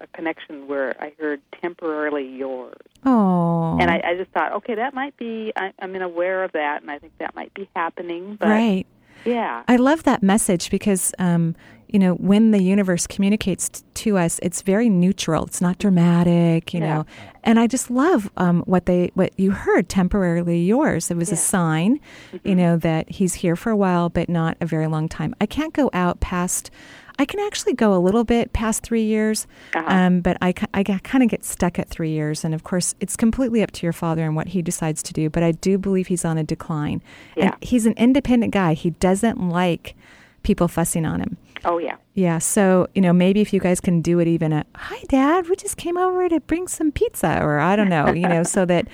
a 0.00 0.06
connection 0.08 0.66
where 0.66 0.96
I 1.00 1.12
heard 1.20 1.40
temporarily 1.60 2.26
yours. 2.26 2.74
oh, 3.06 3.78
And 3.80 3.88
I, 3.90 4.00
I 4.04 4.16
just 4.16 4.30
thought, 4.32 4.52
okay, 4.54 4.74
that 4.74 4.92
might 4.92 5.16
be, 5.16 5.52
I, 5.54 5.72
I'm 5.80 5.94
aware 5.94 6.42
of 6.42 6.50
that, 6.52 6.82
and 6.82 6.90
I 6.90 6.98
think 6.98 7.12
that 7.18 7.36
might 7.36 7.54
be 7.54 7.68
happening. 7.76 8.36
But 8.40 8.48
right. 8.48 8.86
yeah. 9.24 9.62
I 9.68 9.76
love 9.76 10.02
that 10.02 10.20
message 10.22 10.68
because, 10.68 11.12
um, 11.20 11.54
you 11.92 11.98
know, 11.98 12.14
when 12.14 12.50
the 12.50 12.62
universe 12.62 13.06
communicates 13.06 13.68
t- 13.68 13.82
to 13.94 14.18
us, 14.18 14.40
it's 14.42 14.62
very 14.62 14.88
neutral. 14.88 15.44
It's 15.46 15.60
not 15.60 15.78
dramatic, 15.78 16.72
you 16.74 16.80
Yeah. 16.80 16.88
know. 16.94 17.06
And 17.44 17.58
I 17.58 17.66
just 17.66 17.90
love 17.90 18.30
um, 18.36 18.62
what 18.66 18.86
they 18.86 19.10
what 19.14 19.32
you 19.38 19.50
heard 19.50 19.88
temporarily 19.88 20.60
yours. 20.62 21.10
It 21.10 21.16
was 21.16 21.30
a 21.32 21.36
sign, 21.36 22.00
Mm-hmm. 22.32 22.48
you 22.48 22.54
know, 22.54 22.76
that 22.78 23.10
he's 23.10 23.34
here 23.34 23.56
for 23.56 23.70
a 23.70 23.76
while, 23.76 24.08
but 24.08 24.28
not 24.28 24.56
a 24.60 24.66
very 24.66 24.86
long 24.86 25.08
time. 25.08 25.34
I 25.40 25.46
can't 25.46 25.72
go 25.74 25.90
out 25.92 26.20
past. 26.20 26.70
I 27.18 27.26
can 27.26 27.40
actually 27.40 27.74
go 27.74 27.94
a 27.94 28.00
little 28.00 28.24
bit 28.24 28.52
past 28.54 28.82
three 28.82 29.02
years, 29.04 29.46
Uh-huh. 29.74 29.84
um, 29.86 30.20
but 30.22 30.38
I, 30.40 30.54
I 30.72 30.82
kind 30.82 31.22
of 31.22 31.28
get 31.28 31.44
stuck 31.44 31.78
at 31.78 31.88
three 31.90 32.10
years. 32.10 32.42
And 32.44 32.54
of 32.54 32.62
course, 32.64 32.94
it's 33.00 33.16
completely 33.16 33.62
up 33.62 33.70
to 33.72 33.86
your 33.86 33.92
father 33.92 34.24
and 34.24 34.34
what 34.34 34.48
he 34.48 34.62
decides 34.62 35.02
to 35.04 35.12
do. 35.12 35.28
But 35.28 35.42
I 35.42 35.52
do 35.52 35.76
believe 35.78 36.06
he's 36.06 36.24
on 36.24 36.38
a 36.38 36.42
decline. 36.44 37.02
Yeah. 37.36 37.44
And 37.52 37.54
he's 37.60 37.84
an 37.86 37.92
independent 37.98 38.52
guy. 38.54 38.72
He 38.74 38.90
doesn't 38.90 39.38
like 39.48 39.94
people 40.42 40.68
fussing 40.68 41.04
on 41.06 41.20
him. 41.20 41.36
Oh, 41.64 41.78
yeah. 41.78 41.96
Yeah, 42.14 42.38
so 42.38 42.88
you 42.94 43.00
know 43.00 43.12
maybe 43.12 43.40
if 43.40 43.52
you 43.54 43.60
guys 43.60 43.80
can 43.80 44.02
do 44.02 44.18
it 44.18 44.28
even 44.28 44.52
a 44.52 44.64
hi 44.74 44.98
dad, 45.08 45.48
we 45.48 45.56
just 45.56 45.76
came 45.76 45.96
over 45.96 46.28
to 46.28 46.40
bring 46.40 46.68
some 46.68 46.92
pizza 46.92 47.40
or 47.42 47.58
I 47.58 47.74
don't 47.76 47.88
know, 47.88 48.12
you 48.12 48.28
know, 48.28 48.42
so 48.42 48.64
that 48.72 48.86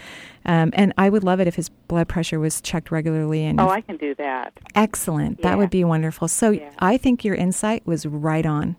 um, 0.44 0.70
and 0.74 0.92
I 0.99 1.09
would 1.09 1.24
love 1.24 1.40
it 1.40 1.49
if 1.49 1.57
his 1.57 1.68
blood 1.68 2.09
pressure 2.09 2.38
was 2.38 2.61
checked 2.61 2.90
regularly 2.92 3.44
and 3.44 3.61
Oh, 3.61 3.68
I 3.70 3.80
can 3.80 3.96
do 3.96 4.14
that. 4.16 4.53
excellent. 4.76 5.42
That 5.42 5.59
would 5.59 5.70
be 5.70 5.82
wonderful. 5.82 6.28
So 6.28 6.51
Yeah. 6.51 6.70
I 6.78 6.96
think 6.96 7.24
your 7.24 7.34
insight 7.34 7.84
was 7.86 8.07
right 8.07 8.46
on. 8.46 8.76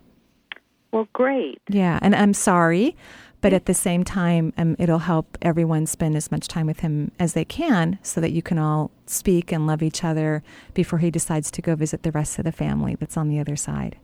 Well, 0.92 1.08
great. 1.14 1.60
Yeah, 1.70 2.00
and 2.02 2.16
I'm 2.16 2.34
sorry, 2.34 2.96
but 3.42 3.54
at 3.54 3.66
the 3.66 3.74
same 3.74 4.04
time, 4.04 4.54
um, 4.58 4.76
it'll 4.80 5.00
help 5.00 5.38
everyone 5.42 5.86
spend 5.86 6.16
as 6.16 6.32
much 6.32 6.48
time 6.48 6.68
with 6.68 6.82
him 6.82 7.12
as 7.20 7.34
they 7.34 7.46
can 7.46 8.00
so 8.04 8.20
that 8.22 8.32
you 8.32 8.42
can 8.42 8.58
all 8.58 8.92
speak 9.06 9.52
and 9.52 9.66
love 9.66 9.82
each 9.82 10.04
other 10.04 10.44
before 10.74 11.00
he 11.00 11.10
decides 11.10 11.50
to 11.52 11.62
go 11.62 11.76
visit 11.76 12.04
the 12.04 12.12
rest 12.12 12.38
of 12.38 12.46
the 12.46 12.52
family 12.52 12.96
that's 12.96 13.18
on 13.18 13.30
the 13.30 13.40
other 13.40 13.56
side. 13.56 13.98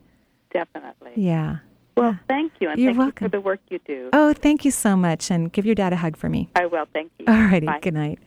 Definitely. 0.51 1.11
Yeah. 1.15 1.57
Well, 1.97 2.17
thank 2.27 2.53
you, 2.59 2.69
and 2.69 2.79
You're 2.79 2.91
thank 2.91 2.99
welcome. 2.99 3.25
you 3.25 3.29
for 3.29 3.37
the 3.37 3.41
work 3.41 3.59
you 3.69 3.79
do. 3.85 4.09
Oh, 4.11 4.33
thank 4.33 4.65
you 4.65 4.71
so 4.71 4.95
much. 4.97 5.31
And 5.31 5.51
give 5.51 5.65
your 5.65 5.75
dad 5.75 5.93
a 5.93 5.97
hug 5.97 6.17
for 6.17 6.29
me. 6.29 6.49
I 6.55 6.65
will. 6.65 6.85
Thank 6.93 7.11
you. 7.19 7.25
All 7.27 7.35
righty. 7.35 7.67
Good 7.81 7.93
night. 7.93 8.19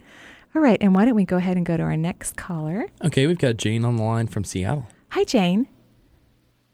All 0.55 0.63
right. 0.63 0.79
And 0.81 0.95
why 0.95 1.05
don't 1.05 1.15
we 1.15 1.25
go 1.25 1.37
ahead 1.37 1.57
and 1.59 1.67
go 1.67 1.77
to 1.77 1.83
our 1.83 1.97
next 1.97 2.37
caller? 2.37 2.87
Okay, 3.05 3.27
we've 3.27 3.39
got 3.39 3.59
Jane 3.59 3.85
on 3.85 3.97
the 3.97 4.03
line 4.03 4.27
from 4.27 4.45
Seattle. 4.45 4.87
Hi, 5.11 5.25
Jane. 5.25 5.69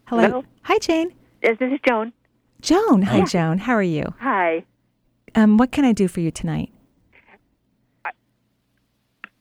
Hello. 0.06 0.22
Hello. 0.22 0.44
Hi, 0.62 0.78
Jane. 0.78 1.12
Yes, 1.42 1.56
this 1.58 1.72
is 1.72 1.80
Joan. 1.86 2.12
Joan. 2.64 3.02
Hi, 3.02 3.24
Joan. 3.26 3.58
How 3.58 3.74
are 3.74 3.82
you? 3.82 4.14
Hi. 4.20 4.64
Um, 5.34 5.58
what 5.58 5.70
can 5.70 5.84
I 5.84 5.92
do 5.92 6.08
for 6.08 6.20
you 6.20 6.30
tonight? 6.30 6.70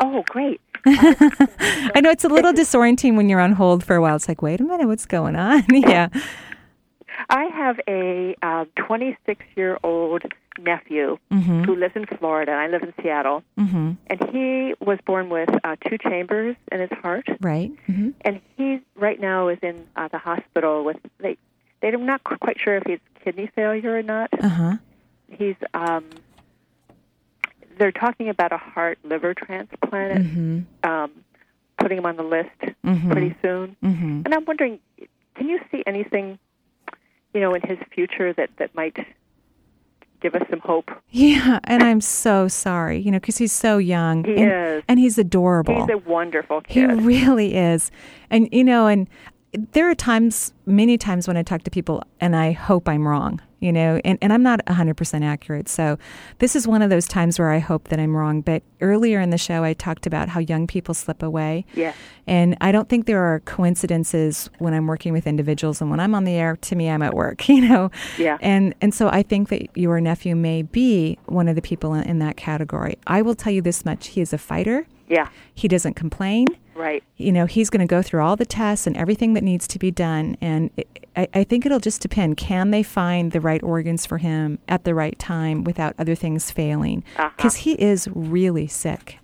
Oh, 0.02 0.24
great. 0.28 0.60
I 0.86 2.02
know 2.02 2.10
it's 2.10 2.26
a 2.26 2.28
little 2.28 2.52
disorienting 2.52 3.16
when 3.16 3.30
you're 3.30 3.40
on 3.40 3.54
hold 3.54 3.82
for 3.86 3.96
a 3.96 4.02
while. 4.02 4.18
It's 4.18 4.28
like, 4.28 4.42
wait 4.42 4.60
a 4.60 4.64
minute, 4.66 4.88
what's 4.88 5.06
going 5.06 5.38
on? 5.38 5.64
yeah. 5.72 6.10
I 7.30 7.46
have 7.46 7.80
a 7.88 8.36
26 8.86 9.46
year 9.56 9.78
old 9.84 10.24
nephew 10.60 11.18
Mm-hmm. 11.32 11.64
who 11.64 11.76
lives 11.76 11.96
in 11.96 12.06
Florida. 12.06 12.52
and 12.52 12.60
I 12.60 12.68
live 12.68 12.84
in 12.84 12.94
Seattle. 13.02 13.44
Mm-hmm. 13.58 13.92
And 14.08 14.30
he 14.32 14.74
was 14.86 15.00
born 15.06 15.30
with 15.30 15.50
uh, 15.64 15.78
two 15.88 15.98
chambers 15.98 16.56
in 16.72 16.82
his 16.82 16.92
heart. 17.02 17.26
Right. 17.42 17.72
Mm-hmm. 17.88 18.10
And 18.22 18.42
he 18.58 18.82
right 18.96 19.20
now 19.20 19.48
is 19.48 19.58
in 19.64 19.88
uh, 19.96 20.10
the 20.10 20.20
hospital 20.20 20.84
with, 20.84 20.98
they, 21.20 21.38
they're 21.92 21.98
not 21.98 22.24
quite 22.24 22.60
sure 22.60 22.78
if 22.78 22.84
he's 22.88 23.00
kidney 23.24 23.50
failure 23.56 23.96
or 23.98 24.02
not. 24.04 24.30
Uh 24.42 24.48
huh. 24.48 24.74
He's, 25.30 25.56
um, 25.74 26.06
they're 27.78 27.92
talking 27.92 28.30
about 28.30 28.52
a 28.52 28.58
heart 28.58 29.00
liver 29.04 29.34
transplant, 29.34 30.26
Mm-hmm. 30.26 30.90
um, 30.90 31.12
putting 31.80 31.98
him 31.98 32.06
on 32.06 32.16
the 32.16 32.24
list 32.24 32.50
Mm-hmm. 32.86 33.12
pretty 33.12 33.36
soon. 33.42 33.76
Mm-hmm. 33.84 34.22
And 34.26 34.34
I'm 34.34 34.46
wondering, 34.46 34.80
can 35.36 35.50
you 35.50 35.60
see 35.72 35.84
anything, 35.88 36.38
you 37.34 37.42
know, 37.42 37.54
in 37.54 37.62
his 37.62 37.78
future 37.94 38.32
that 38.34 38.50
that 38.58 38.74
might 38.76 38.98
give 40.22 40.36
us 40.36 40.44
some 40.50 40.60
hope? 40.60 40.92
Yeah. 41.10 41.60
And 41.64 41.82
I'm 41.84 42.02
so 42.02 42.48
sorry, 42.48 43.00
you 43.00 43.10
know, 43.12 43.20
because 43.20 43.38
he's 43.38 43.52
so 43.54 43.78
young. 43.78 44.24
He 44.24 44.36
and, 44.38 44.52
is. 44.78 44.84
And 44.88 45.00
he's 45.00 45.18
adorable. 45.18 45.76
He's 45.86 45.90
a 45.94 45.98
wonderful 45.98 46.62
He 46.68 46.86
really 46.86 47.56
is. 47.56 47.90
And, 48.30 48.48
you 48.52 48.64
know, 48.64 48.88
and 48.88 49.10
there 49.72 49.90
are 49.90 49.96
times, 49.96 50.54
many 50.66 50.98
times 50.98 51.28
when 51.28 51.38
I 51.38 51.44
talk 51.44 51.64
to 51.64 51.72
people 51.72 52.04
and 52.20 52.36
I 52.36 52.54
hope 52.54 52.90
I'm 52.90 53.08
wrong, 53.08 53.40
you 53.60 53.72
know, 53.72 54.02
and, 54.04 54.18
and 54.20 54.34
I'm 54.34 54.42
not 54.42 54.66
100% 54.66 55.24
accurate. 55.24 55.70
So 55.70 56.00
this 56.40 56.56
is 56.56 56.68
one 56.68 56.82
of 56.82 56.90
those 56.90 57.08
times 57.08 57.38
where 57.38 57.52
I 57.52 57.60
hope 57.60 57.90
that 57.90 58.00
I'm 58.00 58.16
wrong. 58.18 58.42
But 58.42 58.64
earlier 58.82 59.22
in 59.22 59.30
the 59.30 59.38
show, 59.38 59.64
I 59.64 59.74
talked 59.74 60.08
about 60.08 60.30
how 60.30 60.40
young 60.40 60.66
people 60.66 60.96
slip 60.96 61.22
away. 61.22 61.66
yeah. 61.76 61.94
And 62.26 62.58
I 62.62 62.72
don't 62.72 62.90
think 62.90 63.06
there 63.06 63.22
are 63.22 63.42
coincidences 63.42 64.50
when 64.58 64.74
I'm 64.74 64.88
working 64.88 65.14
with 65.14 65.28
individuals 65.28 65.82
and 65.82 65.92
when 65.92 66.00
I'm 66.00 66.16
on 66.16 66.24
the 66.24 66.34
air, 66.34 66.56
to 66.56 66.76
me, 66.76 66.90
I'm 66.90 67.02
at 67.04 67.14
work, 67.14 67.48
you 67.54 67.62
know? 67.62 67.92
Yeah. 68.18 68.38
And, 68.42 68.74
and 68.82 68.94
so 68.94 69.10
I 69.10 69.22
think 69.24 69.50
that 69.50 69.78
your 69.78 70.02
nephew 70.02 70.36
may 70.36 70.64
be 70.64 71.20
one 71.26 71.48
of 71.48 71.56
the 71.56 71.62
people 71.62 71.94
in, 71.94 72.04
in 72.04 72.20
that 72.20 72.38
category. 72.38 72.98
I 73.08 73.22
will 73.22 73.36
tell 73.36 73.54
you 73.54 73.62
this 73.62 73.86
much 73.86 74.08
he 74.08 74.22
is 74.22 74.34
a 74.34 74.38
fighter, 74.38 74.88
Yeah. 75.10 75.30
he 75.54 75.68
doesn't 75.68 75.94
complain 75.96 76.48
Right. 76.76 77.04
you 77.18 77.32
know 77.32 77.46
he's 77.46 77.70
going 77.70 77.86
to 77.88 77.90
go 77.90 78.02
through 78.02 78.22
all 78.24 78.36
the 78.36 78.46
tests 78.46 78.88
and 78.88 78.98
everything 78.98 79.34
that 79.34 79.44
needs 79.44 79.68
to 79.68 79.80
be 79.80 79.92
done 79.92 80.38
and 80.42 80.70
it, 80.78 80.88
I, 81.16 81.28
I 81.34 81.44
think 81.44 81.66
it'll 81.66 81.80
just 81.80 82.02
depend 82.02 82.38
can 82.38 82.72
they 82.72 82.84
find 82.84 83.32
the 83.32 83.42
right 83.42 83.62
organs 83.62 84.06
for 84.06 84.18
him 84.18 84.60
at 84.68 84.84
the 84.84 84.96
right 84.96 85.18
time 85.20 85.64
without 85.64 85.94
other 86.00 86.16
things 86.16 86.50
failing 86.52 87.04
Uh-huh. 87.18 87.30
because 87.38 87.56
he 87.58 87.74
is 87.74 88.08
really 88.14 88.68
sick 88.68 89.20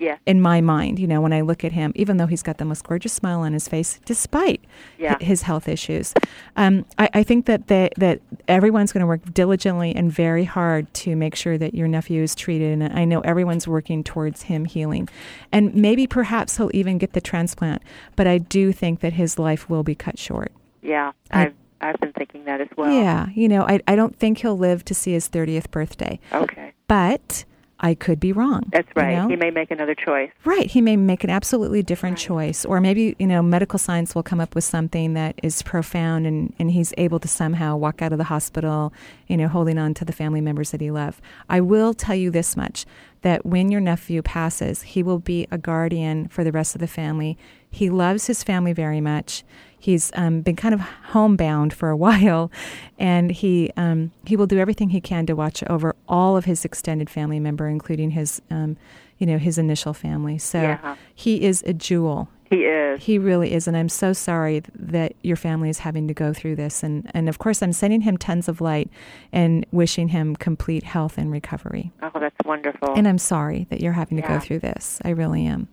Yeah. 0.00 0.16
in 0.26 0.40
my 0.40 0.60
mind 0.62 0.98
you 0.98 1.06
know 1.06 1.20
when 1.20 1.32
i 1.32 1.42
look 1.42 1.62
at 1.62 1.72
him 1.72 1.92
even 1.94 2.16
though 2.16 2.26
he's 2.26 2.42
got 2.42 2.56
the 2.58 2.64
most 2.64 2.82
gorgeous 2.88 3.12
smile 3.12 3.40
on 3.40 3.52
his 3.52 3.68
face 3.68 4.00
despite 4.06 4.62
Yeah. 4.98 5.16
his 5.20 5.42
health 5.42 5.68
issues 5.68 6.14
um, 6.56 6.86
I, 6.98 7.10
I 7.14 7.22
think 7.22 7.44
that 7.46 7.66
they, 7.68 7.90
that 7.98 8.20
everyone's 8.48 8.92
going 8.92 9.02
to 9.02 9.06
work 9.06 9.20
diligently 9.32 9.94
and 9.94 10.10
very 10.10 10.44
hard 10.44 10.92
to 10.94 11.14
make 11.14 11.36
sure 11.36 11.58
that 11.58 11.74
your 11.74 11.86
nephew 11.86 12.22
is 12.22 12.34
treated 12.34 12.72
and 12.80 12.98
i 12.98 13.04
know 13.04 13.20
everyone's 13.20 13.68
working 13.68 14.02
towards 14.02 14.42
him 14.42 14.64
healing 14.64 15.06
and 15.52 15.74
maybe 15.74 16.06
perhaps 16.06 16.56
he'll 16.56 16.70
even 16.74 16.96
get 16.98 17.12
the 17.12 17.20
transplant 17.20 17.82
but 18.16 18.26
i 18.26 18.38
do 18.38 18.72
think 18.72 19.00
that 19.00 19.12
his 19.12 19.38
life 19.38 19.68
will 19.68 19.82
be 19.82 19.94
cut 19.94 20.18
short 20.18 20.50
Yeah. 20.82 21.12
I- 21.30 21.42
I've 21.46 21.54
I've 21.82 22.00
been 22.00 22.12
thinking 22.12 22.44
that 22.44 22.60
as 22.60 22.68
well. 22.76 22.90
yeah 22.92 23.28
you 23.34 23.48
know 23.48 23.62
I, 23.62 23.80
I 23.86 23.96
don't 23.96 24.14
think 24.16 24.38
he'll 24.38 24.56
live 24.58 24.84
to 24.86 24.94
see 24.94 25.12
his 25.12 25.28
30th 25.28 25.70
birthday 25.70 26.18
Okay. 26.32 26.72
but 26.88 27.44
i 27.80 27.94
could 27.94 28.20
be 28.20 28.32
wrong 28.32 28.62
That's 28.72 28.88
you 28.94 29.02
right. 29.02 29.16
know? 29.16 29.28
He 29.28 29.36
may 29.36 29.50
make 29.50 29.70
another 29.70 29.94
choice. 29.94 30.30
Right. 30.44 30.66
He 30.66 30.80
may 30.80 30.96
make 30.96 31.24
an 31.24 31.30
absolutely 31.30 31.82
different 31.82 32.18
choice. 32.18 32.64
Or 32.64 32.80
maybe, 32.80 33.14
you 33.18 33.26
know, 33.26 33.42
medical 33.42 33.78
science 33.78 34.14
will 34.14 34.22
come 34.22 34.40
up 34.40 34.54
with 34.54 34.64
something 34.64 35.14
that 35.14 35.38
is 35.42 35.62
profound 35.62 36.26
and, 36.26 36.52
and 36.58 36.70
he's 36.70 36.92
able 36.98 37.18
to 37.20 37.28
somehow 37.28 37.76
walk 37.76 38.02
out 38.02 38.12
of 38.12 38.18
the 38.18 38.24
hospital, 38.24 38.92
you 39.26 39.36
know, 39.36 39.48
holding 39.48 39.78
on 39.78 39.94
to 39.94 40.04
the 40.04 40.12
family 40.12 40.40
members 40.40 40.70
that 40.70 40.80
he 40.80 40.90
loved. 40.90 41.20
I 41.48 41.60
will 41.60 41.94
tell 41.94 42.14
you 42.14 42.30
this 42.30 42.56
much 42.56 42.86
that 43.22 43.44
when 43.44 43.70
your 43.70 43.80
nephew 43.80 44.22
passes, 44.22 44.82
he 44.82 45.02
will 45.02 45.18
be 45.18 45.46
a 45.50 45.58
guardian 45.58 46.28
for 46.28 46.42
the 46.42 46.52
rest 46.52 46.74
of 46.74 46.80
the 46.80 46.86
family. 46.86 47.36
He 47.70 47.90
loves 47.90 48.26
his 48.26 48.42
family 48.42 48.72
very 48.72 49.00
much. 49.00 49.44
He's 49.80 50.12
um, 50.14 50.42
been 50.42 50.56
kind 50.56 50.74
of 50.74 50.80
homebound 50.80 51.72
for 51.72 51.88
a 51.88 51.96
while, 52.06 52.52
and 52.98 53.30
he 53.32 53.70
um, 53.76 54.12
he 54.26 54.36
will 54.36 54.46
do 54.46 54.58
everything 54.58 54.90
he 54.90 55.00
can 55.00 55.26
to 55.26 55.34
watch 55.34 55.64
over 55.68 55.96
all 56.08 56.36
of 56.36 56.44
his 56.44 56.64
extended 56.64 57.08
family 57.10 57.40
member, 57.40 57.66
including 57.66 58.10
his 58.10 58.40
um, 58.50 58.76
you 59.18 59.26
know 59.26 59.38
his 59.38 59.58
initial 59.58 59.94
family. 59.94 60.38
So 60.38 60.60
Yeah. 60.60 60.96
he 61.14 61.42
is 61.42 61.62
a 61.66 61.72
jewel. 61.72 62.28
He 62.50 62.64
is. 62.64 63.00
He 63.02 63.16
really 63.18 63.52
is, 63.54 63.68
and 63.68 63.76
I'm 63.76 63.88
so 63.88 64.12
sorry 64.12 64.62
that 64.74 65.14
your 65.22 65.36
family 65.36 65.70
is 65.70 65.78
having 65.78 66.08
to 66.08 66.14
go 66.14 66.32
through 66.34 66.56
this. 66.56 66.82
And 66.82 67.08
and 67.14 67.28
of 67.28 67.38
course, 67.38 67.62
I'm 67.62 67.72
sending 67.72 68.00
him 68.02 68.16
tons 68.18 68.48
of 68.48 68.60
light 68.60 68.90
and 69.32 69.64
wishing 69.72 70.08
him 70.08 70.34
complete 70.36 70.82
health 70.82 71.16
and 71.16 71.30
recovery. 71.30 71.92
Oh, 72.02 72.10
that's 72.18 72.34
wonderful. 72.44 72.92
And 72.96 73.06
I'm 73.08 73.18
sorry 73.18 73.66
that 73.70 73.80
you're 73.80 73.92
having 73.92 74.16
to 74.18 74.22
Yeah. 74.24 74.34
go 74.34 74.40
through 74.40 74.58
this. 74.58 74.98
I 75.04 75.10
really 75.10 75.46
am. 75.46 75.68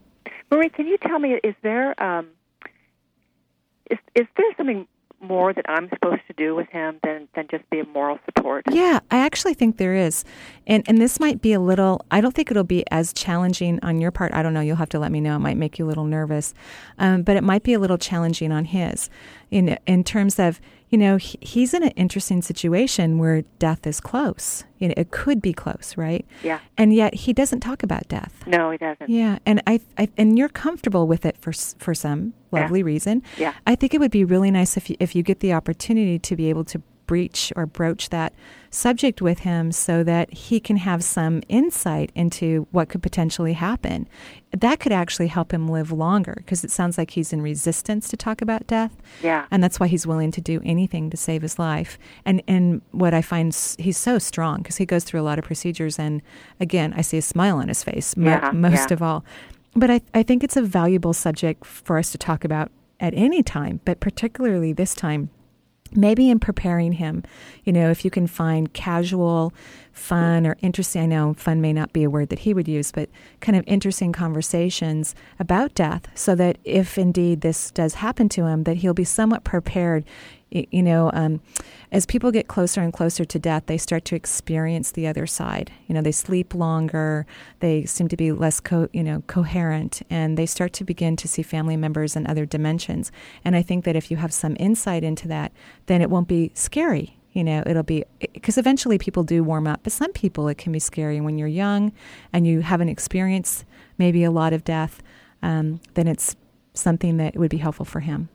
Marie, 0.52 0.70
can 0.70 0.86
you 0.88 0.98
tell 1.00 1.20
me 1.20 1.34
is 1.44 1.56
there 1.64 2.02
um, 2.02 2.28
is 3.90 4.00
is 4.16 4.28
there 4.38 4.46
something 4.58 4.88
more 5.20 5.52
that 5.52 5.66
I'm 5.68 5.90
supposed 5.90 6.22
to 6.28 6.34
do 6.34 6.56
with 6.56 6.70
him 6.70 7.00
than 7.04 7.28
than 7.36 7.48
just 7.50 7.68
be 7.70 7.80
a 7.80 7.86
moral 7.86 8.20
support? 8.26 8.66
Yeah, 8.70 9.00
I 9.10 9.18
actually 9.18 9.56
think 9.56 9.78
there 9.78 9.96
is. 9.96 10.24
And 10.68 10.84
and 10.88 11.00
this 11.00 11.20
might 11.20 11.42
be 11.42 11.54
a 11.54 11.60
little 11.60 12.06
I 12.12 12.22
don't 12.22 12.36
think 12.36 12.52
it'll 12.52 12.64
be 12.64 12.86
as 12.92 13.14
challenging 13.14 13.80
on 13.82 14.00
your 14.00 14.12
part. 14.12 14.34
I 14.34 14.44
don't 14.44 14.54
know, 14.54 14.62
you'll 14.62 14.76
have 14.76 14.90
to 14.90 15.00
let 15.00 15.12
me 15.12 15.20
know. 15.20 15.36
It 15.36 15.40
might 15.40 15.58
make 15.58 15.80
you 15.80 15.86
a 15.86 15.90
little 15.90 16.06
nervous. 16.06 16.54
Um, 17.00 17.24
but 17.24 17.36
it 17.36 17.44
might 17.44 17.64
be 17.64 17.74
a 17.74 17.80
little 17.80 17.98
challenging 17.98 18.52
on 18.52 18.66
his 18.66 19.10
in 19.50 19.78
in 19.88 20.04
terms 20.04 20.40
of, 20.40 20.62
you 20.90 20.98
know, 20.98 21.18
he, 21.18 21.38
he's 21.42 21.74
in 21.74 21.84
an 21.84 21.92
interesting 21.92 22.42
situation 22.42 23.20
where 23.20 23.42
death 23.60 23.86
is 23.86 24.00
close. 24.00 24.64
You 24.80 24.88
know, 24.88 24.94
it 24.96 25.12
could 25.12 25.42
be 25.42 25.52
close, 25.52 25.96
right? 25.98 26.26
Yeah. 26.44 26.60
And 26.78 26.94
yet 26.94 27.14
he 27.14 27.34
doesn't 27.34 27.60
talk 27.60 27.84
about 27.84 28.08
death. 28.08 28.44
No, 28.48 28.72
he 28.72 28.78
doesn't. 28.78 29.10
Yeah, 29.10 29.40
and 29.46 29.62
I, 29.68 29.82
I 29.98 30.08
and 30.18 30.38
you're 30.38 30.50
comfortable 30.50 31.06
with 31.08 31.26
it 31.26 31.38
for 31.38 31.52
for 31.52 31.94
some 31.94 32.34
Yeah. 32.54 32.62
lovely 32.62 32.84
reason. 32.84 33.22
Yeah. 33.38 33.54
I 33.66 33.76
think 33.76 33.94
it 33.94 34.00
would 34.00 34.12
be 34.12 34.24
really 34.24 34.52
nice 34.52 34.78
if 34.78 34.90
you, 34.90 34.96
if 35.00 35.14
you 35.16 35.24
get 35.24 35.40
the 35.42 35.52
opportunity 35.54 36.20
to 36.20 36.36
be 36.36 36.50
able 36.50 36.64
to 36.66 36.82
breach 37.08 37.52
or 37.56 37.66
broach 37.66 38.10
that 38.10 38.34
subject 38.70 39.22
with 39.22 39.40
him 39.40 39.72
so 39.72 40.04
that 40.04 40.32
he 40.32 40.60
can 40.60 40.78
have 40.78 41.04
some 41.04 41.42
insight 41.48 42.12
into 42.14 42.68
what 42.72 42.90
could 42.90 43.02
potentially 43.02 43.54
happen. 43.54 44.08
That 44.56 44.80
could 44.80 44.92
actually 44.92 45.28
help 45.28 45.54
him 45.54 45.68
live 45.68 45.92
longer 45.92 46.34
because 46.38 46.64
it 46.64 46.72
sounds 46.72 46.98
like 46.98 47.12
he's 47.12 47.34
in 47.34 47.42
resistance 47.42 48.10
to 48.10 48.18
talk 48.18 48.42
about 48.42 48.68
death. 48.68 48.92
Yeah. 49.24 49.46
And 49.50 49.64
that's 49.64 49.80
why 49.80 49.88
he's 49.88 50.06
willing 50.06 50.32
to 50.32 50.42
do 50.42 50.62
anything 50.64 51.10
to 51.10 51.18
save 51.18 51.42
his 51.42 51.58
life. 51.58 51.98
And 52.26 52.44
and 52.48 52.82
what 52.92 53.14
I 53.14 53.22
find 53.22 53.48
he's 53.80 53.98
so 53.98 54.20
strong 54.20 54.58
because 54.58 54.78
he 54.78 54.86
goes 54.86 55.04
through 55.04 55.22
a 55.22 55.24
lot 55.24 55.40
of 55.40 55.46
procedures 55.46 55.98
and 55.98 56.22
again, 56.60 56.94
I 56.96 57.02
see 57.02 57.18
a 57.18 57.22
smile 57.22 57.58
on 57.58 57.70
his 57.70 57.84
face 57.84 58.16
mo- 58.18 58.30
Yeah, 58.30 58.52
most 58.52 58.90
yeah. 58.90 58.94
of 58.94 59.02
all. 59.02 59.26
But 59.76 59.90
I, 59.92 60.02
I 60.14 60.24
think 60.24 60.44
it's 60.44 60.58
a 60.58 60.62
valuable 60.62 61.14
subject 61.14 61.66
for 61.66 61.98
us 61.98 62.12
to 62.12 62.18
talk 62.18 62.44
about 62.44 62.72
at 63.00 63.14
any 63.14 63.44
time, 63.44 63.80
but 63.86 64.00
particularly 64.00 64.74
this 64.74 64.94
time. 64.96 65.30
Maybe 65.96 66.30
in 66.30 66.40
preparing 66.40 66.94
him, 66.94 67.24
you 67.64 67.74
know, 67.74 67.90
if 67.90 68.04
you 68.04 68.12
can 68.12 68.28
find 68.28 68.74
casual, 68.74 69.54
fun, 69.92 70.46
or 70.46 70.58
interesting, 70.62 71.04
I 71.04 71.06
know 71.06 71.34
fun 71.34 71.62
may 71.62 71.74
not 71.74 71.94
be 71.94 72.04
a 72.04 72.10
word 72.10 72.30
that 72.30 72.40
he 72.40 72.54
would 72.54 72.68
use, 72.68 72.92
but 72.92 73.10
kind 73.42 73.58
of 73.58 73.64
interesting 73.68 74.12
conversations 74.12 75.16
about 75.40 75.74
death 75.76 76.08
so 76.16 76.36
that 76.36 76.58
if 76.64 76.98
indeed 76.98 77.42
this 77.42 77.72
does 77.72 77.96
happen 77.96 78.30
to 78.30 78.46
him, 78.46 78.64
that 78.64 78.78
he'll 78.78 78.94
be 78.94 79.04
somewhat 79.04 79.44
prepared. 79.44 80.04
You 80.50 80.82
know, 80.84 81.12
um, 81.14 81.42
as 81.92 82.06
people 82.06 82.32
get 82.32 82.48
closer 82.48 82.82
and 82.82 82.94
closer 82.94 83.26
to 83.26 83.40
death, 83.40 83.64
they 83.66 83.78
start 83.78 84.06
to 84.06 84.16
experience 84.16 84.92
the 84.92 85.06
other 85.06 85.28
side. 85.28 85.72
You 85.88 85.96
know, 85.96 86.02
they 86.02 86.14
sleep 86.14 86.56
longer, 86.56 87.26
they 87.60 87.86
seem 87.86 88.08
to 88.08 88.18
be 88.18 88.32
less, 88.32 88.60
co- 88.62 88.90
you 88.94 89.04
know, 89.04 89.24
coherent, 89.28 90.02
and 90.10 90.38
they 90.38 90.46
start 90.46 90.72
to 90.74 90.86
begin 90.86 91.18
to 91.18 91.28
see 91.28 91.44
family 91.44 91.76
members 91.76 92.16
in 92.16 92.26
other 92.28 92.46
dimensions. 92.46 93.12
And 93.44 93.56
I 93.56 93.62
think 93.62 93.84
that 93.84 93.96
if 93.96 94.10
you 94.10 94.18
have 94.18 94.34
some 94.34 94.56
insight 94.60 95.04
into 95.04 95.28
that, 95.28 95.52
then 95.88 96.02
it 96.02 96.10
won't 96.10 96.30
be 96.30 96.52
scary. 96.54 97.18
You 97.34 97.44
know, 97.44 97.62
it'll 97.66 97.84
be 97.84 98.04
because 98.34 98.58
eventually 98.58 98.98
people 98.98 99.24
do 99.24 99.44
warm 99.44 99.68
up, 99.68 99.82
but 99.84 99.92
some 99.92 100.12
people 100.14 100.48
it 100.48 100.58
can 100.58 100.72
be 100.72 100.80
scary. 100.80 101.22
When 101.22 101.38
you're 101.38 101.48
young 101.48 101.92
and 102.34 102.48
you 102.48 102.62
haven't 102.62 102.90
experienced 102.90 103.64
maybe 103.98 104.24
a 104.24 104.32
lot 104.32 104.54
of 104.54 104.64
death, 104.64 105.04
um, 105.44 105.80
then 105.94 106.08
it's 106.08 106.36
something 106.74 107.18
that 107.18 107.36
would 107.36 107.52
be 107.52 107.58
helpful 107.58 107.86
for 107.86 108.00
him. 108.00 108.30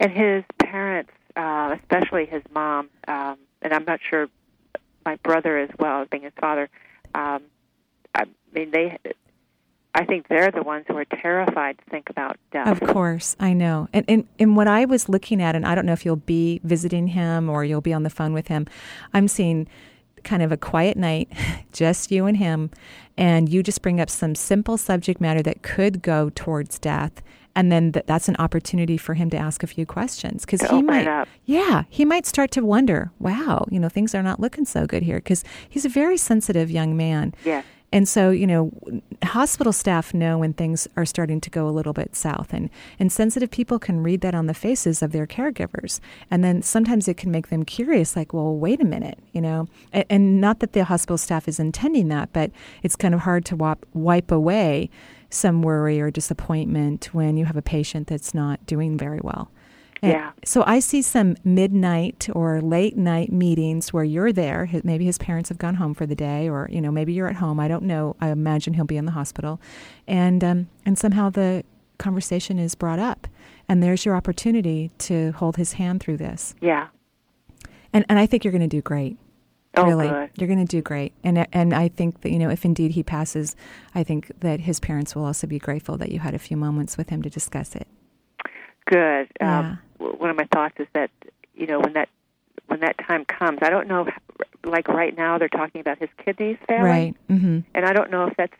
And 0.00 0.12
his 0.12 0.44
parents, 0.58 1.10
uh, 1.36 1.76
especially 1.80 2.26
his 2.26 2.42
mom, 2.52 2.88
um, 3.06 3.36
and 3.62 3.72
I'm 3.72 3.84
not 3.84 4.00
sure 4.08 4.28
my 5.04 5.16
brother 5.16 5.56
as 5.58 5.70
well, 5.78 6.04
being 6.10 6.24
his 6.24 6.32
father. 6.40 6.68
Um, 7.14 7.42
I 8.14 8.24
mean, 8.52 8.70
they. 8.70 8.98
I 9.94 10.04
think 10.04 10.28
they're 10.28 10.50
the 10.50 10.62
ones 10.62 10.84
who 10.88 10.96
are 10.98 11.06
terrified 11.06 11.78
to 11.78 11.84
think 11.90 12.10
about 12.10 12.36
death. 12.52 12.68
Of 12.68 12.86
course, 12.86 13.34
I 13.40 13.54
know. 13.54 13.88
And, 13.94 14.04
and 14.08 14.28
and 14.38 14.54
what 14.54 14.68
I 14.68 14.84
was 14.84 15.08
looking 15.08 15.40
at, 15.40 15.56
and 15.56 15.64
I 15.64 15.74
don't 15.74 15.86
know 15.86 15.94
if 15.94 16.04
you'll 16.04 16.16
be 16.16 16.60
visiting 16.64 17.08
him 17.08 17.48
or 17.48 17.64
you'll 17.64 17.80
be 17.80 17.94
on 17.94 18.02
the 18.02 18.10
phone 18.10 18.34
with 18.34 18.48
him, 18.48 18.66
I'm 19.14 19.26
seeing 19.26 19.66
kind 20.22 20.42
of 20.42 20.52
a 20.52 20.56
quiet 20.58 20.98
night, 20.98 21.32
just 21.72 22.10
you 22.10 22.26
and 22.26 22.36
him, 22.36 22.70
and 23.16 23.48
you 23.48 23.62
just 23.62 23.80
bring 23.80 23.98
up 23.98 24.10
some 24.10 24.34
simple 24.34 24.76
subject 24.76 25.20
matter 25.20 25.42
that 25.42 25.62
could 25.62 26.02
go 26.02 26.30
towards 26.34 26.78
death. 26.78 27.22
And 27.56 27.72
then 27.72 27.90
th- 27.90 28.06
that's 28.06 28.28
an 28.28 28.36
opportunity 28.38 28.96
for 28.96 29.14
him 29.14 29.30
to 29.30 29.36
ask 29.36 29.64
a 29.64 29.66
few 29.66 29.86
questions 29.86 30.44
because 30.44 30.62
he 30.70 30.82
might, 30.82 31.08
up. 31.08 31.26
yeah, 31.46 31.84
he 31.88 32.04
might 32.04 32.26
start 32.26 32.52
to 32.52 32.64
wonder, 32.64 33.10
wow, 33.18 33.66
you 33.70 33.80
know, 33.80 33.88
things 33.88 34.14
are 34.14 34.22
not 34.22 34.38
looking 34.38 34.64
so 34.64 34.86
good 34.86 35.02
here 35.02 35.16
because 35.16 35.42
he's 35.68 35.84
a 35.84 35.88
very 35.88 36.18
sensitive 36.18 36.70
young 36.70 36.96
man. 36.96 37.34
yeah 37.44 37.62
And 37.92 38.08
so, 38.08 38.30
you 38.30 38.46
know, 38.46 38.72
hospital 39.22 39.72
staff 39.72 40.12
know 40.12 40.38
when 40.38 40.52
things 40.52 40.88
are 40.96 41.06
starting 41.06 41.40
to 41.40 41.50
go 41.50 41.68
a 41.68 41.70
little 41.70 41.92
bit 41.92 42.16
south, 42.16 42.52
and, 42.52 42.68
and 42.98 43.10
sensitive 43.12 43.50
people 43.50 43.78
can 43.78 44.02
read 44.02 44.20
that 44.20 44.34
on 44.34 44.46
the 44.46 44.54
faces 44.54 45.02
of 45.02 45.12
their 45.12 45.26
caregivers. 45.26 46.00
And 46.30 46.42
then 46.42 46.62
sometimes 46.62 47.08
it 47.08 47.16
can 47.16 47.30
make 47.30 47.48
them 47.48 47.64
curious, 47.64 48.16
like, 48.16 48.34
well, 48.34 48.56
wait 48.56 48.80
a 48.82 48.84
minute, 48.84 49.18
you 49.32 49.40
know. 49.40 49.68
And, 49.92 50.04
and 50.10 50.40
not 50.40 50.58
that 50.60 50.72
the 50.72 50.84
hospital 50.84 51.16
staff 51.16 51.48
is 51.48 51.58
intending 51.60 52.08
that, 52.08 52.32
but 52.32 52.50
it's 52.82 52.96
kind 52.96 53.14
of 53.14 53.20
hard 53.20 53.44
to 53.46 53.76
wipe 53.94 54.30
away 54.30 54.90
some 55.36 55.62
worry 55.62 56.00
or 56.00 56.10
disappointment 56.10 57.10
when 57.12 57.36
you 57.36 57.44
have 57.44 57.56
a 57.56 57.62
patient 57.62 58.08
that's 58.08 58.34
not 58.34 58.64
doing 58.66 58.96
very 58.96 59.20
well. 59.22 59.50
And 60.02 60.12
Yeah. 60.12 60.32
So 60.44 60.62
I 60.66 60.80
see 60.80 61.02
some 61.02 61.36
midnight 61.44 62.28
or 62.32 62.60
late 62.60 62.96
night 62.96 63.32
meetings 63.32 63.92
where 63.92 64.04
you're 64.04 64.32
there. 64.32 64.68
Maybe 64.84 65.04
his 65.04 65.18
parents 65.18 65.48
have 65.48 65.58
gone 65.58 65.76
home 65.76 65.94
for 65.94 66.06
the 66.06 66.14
day, 66.14 66.48
or 66.48 66.68
you 66.70 66.80
know, 66.80 66.90
maybe 66.90 67.12
you're 67.12 67.28
at 67.28 67.36
home. 67.36 67.58
I 67.60 67.68
don't 67.68 67.84
know. 67.84 68.16
I 68.20 68.28
imagine 68.28 68.74
he'll 68.74 68.84
be 68.84 68.96
in 68.96 69.06
the 69.06 69.12
hospital, 69.12 69.60
and 70.06 70.42
um, 70.44 70.68
and 70.84 70.98
somehow 70.98 71.30
the 71.30 71.64
conversation 71.98 72.58
is 72.58 72.74
brought 72.74 72.98
up, 72.98 73.26
and 73.68 73.82
there's 73.82 74.04
your 74.04 74.14
opportunity 74.14 74.90
to 74.98 75.32
hold 75.32 75.56
his 75.56 75.74
hand 75.74 76.00
through 76.00 76.18
this. 76.18 76.54
Yeah. 76.60 76.88
And 77.92 78.04
and 78.08 78.18
I 78.18 78.26
think 78.26 78.44
you're 78.44 78.52
going 78.52 78.60
to 78.60 78.66
do 78.68 78.82
great. 78.82 79.16
Oh, 79.76 79.84
really, 79.86 80.08
good. 80.08 80.30
you're 80.36 80.46
going 80.48 80.64
to 80.64 80.76
do 80.76 80.80
great. 80.82 81.12
And 81.24 81.46
and 81.52 81.74
I 81.74 81.88
think 81.88 82.22
that 82.22 82.30
you 82.30 82.38
know, 82.38 82.50
if 82.50 82.64
indeed 82.64 82.92
he 82.92 83.02
passes, 83.02 83.54
I 83.94 84.02
think 84.04 84.30
that 84.40 84.60
his 84.60 84.80
parents 84.80 85.14
will 85.14 85.24
also 85.24 85.46
be 85.46 85.58
grateful 85.58 85.96
that 85.98 86.10
you 86.10 86.18
had 86.20 86.34
a 86.34 86.38
few 86.38 86.56
moments 86.56 86.96
with 86.96 87.10
him 87.10 87.22
to 87.22 87.30
discuss 87.30 87.74
it. 87.76 87.86
Good. 88.86 89.28
Yeah. 89.40 89.58
Um, 89.58 89.78
one 89.98 90.30
of 90.30 90.36
my 90.36 90.46
thoughts 90.52 90.74
is 90.78 90.86
that 90.94 91.10
you 91.54 91.66
know 91.66 91.80
when 91.80 91.92
that 91.94 92.08
when 92.68 92.80
that 92.80 92.96
time 93.06 93.24
comes, 93.24 93.58
I 93.62 93.70
don't 93.70 93.88
know. 93.88 94.06
Like 94.64 94.88
right 94.88 95.16
now, 95.16 95.38
they're 95.38 95.48
talking 95.48 95.80
about 95.80 95.98
his 95.98 96.08
kidneys 96.24 96.56
failing, 96.66 96.82
Right. 96.82 97.16
Mm-hmm. 97.30 97.60
and 97.74 97.84
I 97.84 97.92
don't 97.92 98.10
know 98.10 98.26
if 98.26 98.34
that's 98.36 98.52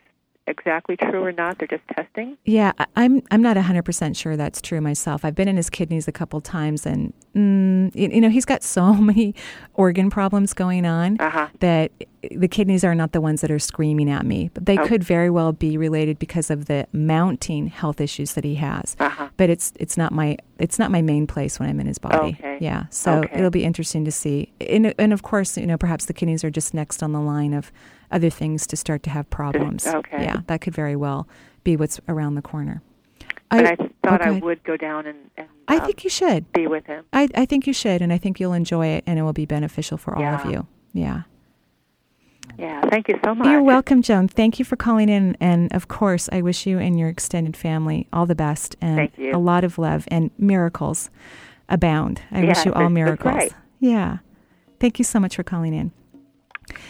exactly 0.47 0.95
true 0.97 1.23
or 1.23 1.31
not. 1.31 1.57
They're 1.59 1.67
just 1.67 1.87
testing. 1.95 2.37
Yeah, 2.45 2.71
I'm 2.95 3.21
I'm 3.31 3.41
not 3.41 3.57
100% 3.57 4.15
sure 4.15 4.35
that's 4.37 4.61
true 4.61 4.81
myself. 4.81 5.23
I've 5.25 5.35
been 5.35 5.47
in 5.47 5.57
his 5.57 5.69
kidneys 5.69 6.07
a 6.07 6.11
couple 6.11 6.39
times 6.41 6.85
and 6.85 7.13
mm, 7.35 7.93
you, 7.95 8.09
you 8.09 8.21
know, 8.21 8.29
he's 8.29 8.45
got 8.45 8.63
so 8.63 8.93
many 9.11 9.35
organ 9.75 10.09
problems 10.09 10.53
going 10.53 10.85
on 10.85 11.17
Uh-huh. 11.19 11.47
that 11.59 11.91
the 12.31 12.47
kidneys 12.47 12.83
are 12.83 12.95
not 12.95 13.11
the 13.13 13.21
ones 13.21 13.41
that 13.41 13.51
are 13.51 13.59
screaming 13.59 14.09
at 14.09 14.25
me, 14.25 14.49
but 14.53 14.65
they 14.65 14.77
Oh. 14.77 14.85
could 14.87 15.03
very 15.03 15.29
well 15.29 15.51
be 15.53 15.77
related 15.77 16.19
because 16.19 16.49
of 16.49 16.65
the 16.65 16.87
mounting 16.91 17.67
health 17.67 18.01
issues 18.01 18.33
that 18.33 18.43
he 18.43 18.55
has. 18.55 18.95
Uh-huh. 18.99 19.29
But 19.37 19.49
it's 19.49 19.71
it's 19.79 19.97
not 19.97 20.11
my 20.11 20.37
it's 20.59 20.79
not 20.79 20.91
my 20.91 21.01
main 21.01 21.27
place 21.27 21.59
when 21.59 21.69
I'm 21.69 21.79
in 21.79 21.87
his 21.87 21.99
body. 21.99 22.35
Okay. 22.39 22.57
Yeah. 22.61 22.85
So 22.89 23.19
Okay. 23.19 23.37
it'll 23.37 23.51
be 23.51 23.63
interesting 23.63 24.03
to 24.05 24.11
see. 24.11 24.51
And 24.61 24.93
and 24.97 25.13
of 25.13 25.21
course, 25.23 25.57
you 25.57 25.67
know, 25.67 25.77
perhaps 25.77 26.05
the 26.05 26.13
kidneys 26.13 26.43
are 26.43 26.49
just 26.49 26.73
next 26.73 27.03
on 27.03 27.11
the 27.11 27.21
line 27.21 27.53
of 27.53 27.71
other 28.11 28.29
things 28.29 28.65
to 28.67 28.75
start 28.75 29.03
to 29.03 29.09
have 29.09 29.29
problems. 29.29 29.85
okay. 29.87 30.23
Yeah, 30.23 30.41
that 30.47 30.61
could 30.61 30.73
very 30.73 30.95
well 30.95 31.27
be 31.63 31.75
what's 31.75 31.99
around 32.07 32.35
the 32.35 32.41
corner. 32.41 32.81
But 33.49 33.65
I, 33.65 33.75
thought 34.03 34.21
I 34.21 34.31
would 34.31 34.63
go 34.63 34.75
down 34.75 35.05
and, 35.05 35.17
and 35.37 35.47
I 35.67 35.77
um, 35.77 35.85
think 35.85 36.03
you 36.03 36.09
should. 36.09 36.51
be 36.51 36.67
with 36.67 36.85
him. 36.85 37.05
I, 37.13 37.29
I 37.33 37.45
think 37.45 37.65
you 37.65 37.73
should, 37.73 38.01
and 38.01 38.11
I 38.11 38.17
think 38.17 38.39
you'll 38.39 38.53
enjoy 38.53 38.87
it, 38.87 39.05
and 39.07 39.17
it 39.17 39.21
will 39.21 39.33
be 39.33 39.45
beneficial 39.45 39.97
for 39.97 40.15
all 40.15 40.23
of 40.23 40.45
you. 40.51 40.67
Yeah. 40.93 41.23
Yeah. 42.57 42.81
Thank 42.89 43.07
you 43.07 43.19
so 43.23 43.35
much. 43.35 43.47
You're 43.47 43.63
welcome, 43.63 44.01
Joan. 44.01 44.27
Thank 44.27 44.59
you 44.59 44.65
for 44.65 44.75
calling 44.75 45.07
in, 45.09 45.37
and 45.39 45.73
of 45.73 45.87
course, 45.87 46.27
I 46.31 46.41
wish 46.41 46.65
you 46.65 46.79
and 46.79 46.99
your 46.99 47.07
extended 47.07 47.55
family 47.55 48.07
all 48.11 48.25
the 48.25 48.35
best 48.35 48.75
and 48.81 49.09
a 49.19 49.37
lot 49.37 49.63
of 49.63 49.77
love 49.77 50.07
and 50.09 50.31
miracles 50.37 51.09
abound. 51.69 52.21
I 52.31 52.43
wish 52.43 52.65
you 52.65 52.73
all 52.73 52.89
miracles. 52.89 53.33
right. 53.33 53.53
Yeah. 53.79 54.17
Thank 54.79 54.99
you 54.99 55.05
so 55.05 55.19
much 55.19 55.35
for 55.35 55.43
calling 55.43 55.73
in. 55.73 55.91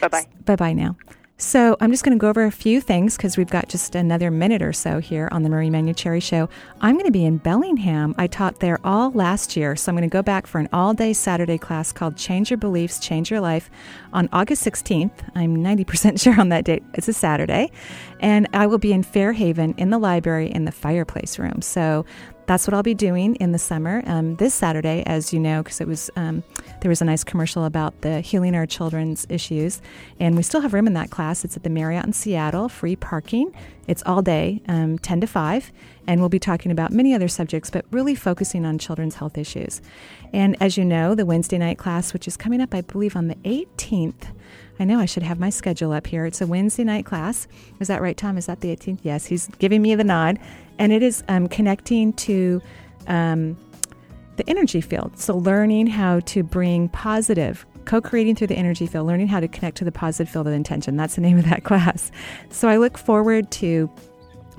Bye 0.02 0.08
bye. 0.08 0.28
Bye 0.46 0.56
bye 0.56 0.74
now. 0.74 0.96
So 1.40 1.78
I'm 1.80 1.92
just 1.92 2.04
going 2.04 2.18
to 2.18 2.20
go 2.20 2.30
over 2.30 2.46
a 2.46 2.52
few 2.52 2.82
things 2.82 3.16
because 3.16 3.38
we've 3.38 3.50
got 3.50 3.70
just 3.70 3.94
another 3.94 4.32
minute 4.32 4.64
or 4.64 4.74
so 4.74 4.98
here 4.98 5.30
on 5.32 5.44
the 5.44 5.50
Marie 5.50 5.70
Manuchehri 5.70 6.22
Show. 6.22 6.50
I'm 6.82 6.96
going 6.96 7.06
to 7.06 7.12
be 7.12 7.26
in 7.26 7.38
Bellingham. 7.38 8.16
I 8.18 8.26
taught 8.26 8.60
there 8.60 8.80
all 8.84 9.12
last 9.12 9.56
year, 9.56 9.76
so 9.76 9.92
I'm 9.92 9.96
going 9.96 10.10
to 10.10 10.12
go 10.12 10.24
back 10.24 10.48
for 10.48 10.58
an 10.58 10.68
all-day 10.74 11.14
Saturday 11.14 11.60
class 11.60 11.94
called 11.94 12.18
"Change 12.18 12.50
Your 12.50 12.58
Beliefs, 12.58 12.98
Change 12.98 13.30
Your 13.30 13.40
Life" 13.40 13.70
on 14.14 14.30
August 14.34 14.66
16th. 14.66 15.12
I'm 15.36 15.58
90% 15.58 16.20
sure 16.24 16.40
on 16.42 16.50
that 16.50 16.66
date. 16.66 16.82
It's 16.96 17.08
a 17.08 17.14
Saturday, 17.14 17.72
and 18.20 18.48
I 18.54 18.66
will 18.66 18.80
be 18.80 18.92
in 18.92 19.04
Fairhaven 19.04 19.76
in 19.78 19.92
the 19.92 20.00
library 20.00 20.52
in 20.52 20.66
the 20.66 20.72
fireplace 20.72 21.38
room. 21.38 21.62
So 21.62 22.04
that's 22.48 22.66
what 22.66 22.74
I'll 22.74 22.82
be 22.82 22.94
doing 22.94 23.36
in 23.36 23.52
the 23.52 23.60
summer. 23.60 24.02
Um, 24.08 24.36
this 24.38 24.54
Saturday, 24.54 25.04
as 25.06 25.34
you 25.34 25.40
know, 25.40 25.62
because 25.62 25.82
it 25.82 25.88
was 25.88 26.10
um, 26.16 26.44
there 26.82 26.90
was 26.90 27.02
a 27.02 27.06
nice 27.06 27.24
commercial 27.24 27.66
about 27.66 28.02
the 28.02 28.22
healing 28.22 28.56
our 28.56 28.66
children's 28.66 29.28
issues, 29.30 29.82
and 30.20 30.36
we 30.36 30.44
still 30.44 30.62
have 30.62 30.74
room 30.74 30.88
in 30.88 30.94
that 30.94 31.12
class. 31.12 31.44
It's 31.44 31.58
at 31.58 31.64
the 31.64 31.70
Marriott 31.70 32.06
in 32.06 32.14
Seattle, 32.14 32.70
free 32.70 32.96
parking. 32.96 33.54
It's 33.86 34.02
all 34.06 34.22
day, 34.22 34.62
um, 34.68 34.98
ten 34.98 35.20
to 35.22 35.28
five, 35.28 35.74
and 36.08 36.22
we'll 36.22 36.30
be 36.30 36.40
talking 36.40 36.72
about 36.72 36.92
many 36.92 37.14
other 37.14 37.28
subjects, 37.28 37.70
but 37.70 37.86
really 37.92 38.16
focusing 38.16 38.66
on 38.66 38.78
children's 38.80 39.16
health 39.16 39.38
issues. 39.38 39.82
And 40.32 40.56
as 40.62 40.78
you 40.78 40.86
know, 40.86 41.16
the 41.16 41.26
Wednesday 41.26 41.58
night 41.58 41.78
class, 41.78 42.14
which 42.14 42.28
is 42.28 42.38
coming 42.38 42.62
up, 42.62 42.74
I 42.74 42.82
believe, 42.82 43.16
on 43.16 43.28
the 43.28 43.36
18th. 43.36 44.34
I 44.80 44.86
know 44.86 45.00
I 45.00 45.06
should 45.06 45.24
have 45.24 45.40
my 45.40 45.50
schedule 45.50 45.92
up 45.92 46.08
here. 46.08 46.26
It's 46.26 46.42
a 46.42 46.48
Wednesday 46.48 46.84
night 46.84 47.06
class. 47.06 47.48
Is 47.80 47.88
that 47.88 48.02
right, 48.02 48.16
Tom? 48.16 48.38
Is 48.38 48.46
that 48.46 48.62
the 48.62 48.76
18th? 48.76 49.00
Yes, 49.04 49.26
he's 49.26 49.48
giving 49.60 49.82
me 49.82 49.96
the 49.96 50.04
nod. 50.04 50.40
And 50.78 50.92
it 50.92 51.02
is 51.02 51.24
um, 51.28 51.48
connecting 51.48 52.14
to 52.14 52.62
um, 53.08 53.58
the 54.36 54.48
energy 54.48 54.82
field. 54.82 55.18
So, 55.18 55.36
learning 55.36 55.88
how 55.88 56.20
to 56.22 56.44
bring 56.44 56.90
positive, 56.90 57.66
co 57.86 58.02
creating 58.02 58.36
through 58.36 58.48
the 58.48 58.58
energy 58.58 58.86
field, 58.86 59.08
learning 59.08 59.28
how 59.28 59.40
to 59.40 59.48
connect 59.48 59.78
to 59.78 59.86
the 59.86 59.92
positive 59.92 60.32
field 60.32 60.48
of 60.48 60.54
intention. 60.54 60.96
That's 60.96 61.16
the 61.16 61.22
name 61.22 61.38
of 61.40 61.46
that 61.46 61.64
class. 61.66 62.12
So, 62.52 62.68
I 62.68 62.78
look 62.78 62.98
forward 62.98 63.52
to 63.54 63.90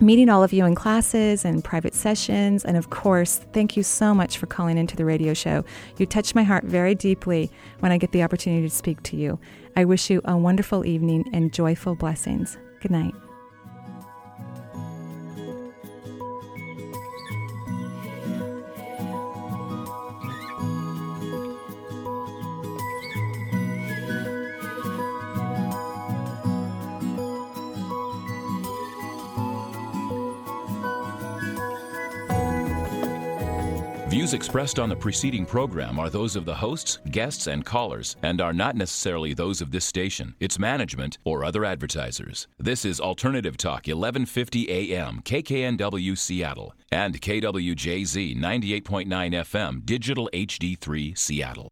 meeting 0.00 0.28
all 0.28 0.44
of 0.44 0.52
you 0.52 0.64
in 0.64 0.74
classes 0.74 1.44
and 1.44 1.62
private 1.64 1.94
sessions. 1.94 2.64
And 2.64 2.76
of 2.76 2.90
course, 2.90 3.38
thank 3.52 3.76
you 3.76 3.82
so 3.82 4.14
much 4.14 4.38
for 4.38 4.46
calling 4.46 4.78
into 4.78 4.96
the 4.96 5.04
radio 5.04 5.34
show. 5.34 5.64
You 5.96 6.06
touch 6.06 6.34
my 6.34 6.44
heart 6.44 6.64
very 6.64 6.94
deeply 6.94 7.50
when 7.80 7.90
I 7.90 7.98
get 7.98 8.12
the 8.12 8.22
opportunity 8.22 8.68
to 8.68 8.74
speak 8.74 9.02
to 9.04 9.16
you. 9.16 9.38
I 9.76 9.84
wish 9.84 10.10
you 10.10 10.20
a 10.24 10.36
wonderful 10.36 10.84
evening 10.84 11.28
and 11.32 11.52
joyful 11.52 11.94
blessings. 11.94 12.56
Good 12.80 12.90
night. 12.90 13.14
Views 34.18 34.34
expressed 34.34 34.80
on 34.80 34.88
the 34.88 34.96
preceding 34.96 35.46
program 35.46 35.96
are 35.96 36.10
those 36.10 36.34
of 36.34 36.44
the 36.44 36.56
hosts, 36.56 36.98
guests, 37.12 37.46
and 37.46 37.64
callers, 37.64 38.16
and 38.24 38.40
are 38.40 38.52
not 38.52 38.74
necessarily 38.74 39.32
those 39.32 39.60
of 39.60 39.70
this 39.70 39.84
station, 39.84 40.34
its 40.40 40.58
management, 40.58 41.18
or 41.22 41.44
other 41.44 41.64
advertisers. 41.64 42.48
This 42.58 42.84
is 42.84 42.98
Alternative 43.00 43.56
Talk, 43.56 43.86
1150 43.86 44.92
AM, 44.92 45.20
KKNW 45.20 46.18
Seattle, 46.18 46.74
and 46.90 47.22
KWJZ 47.22 48.36
98.9 48.36 49.06
FM, 49.06 49.86
Digital 49.86 50.28
HD3 50.32 51.16
Seattle. 51.16 51.70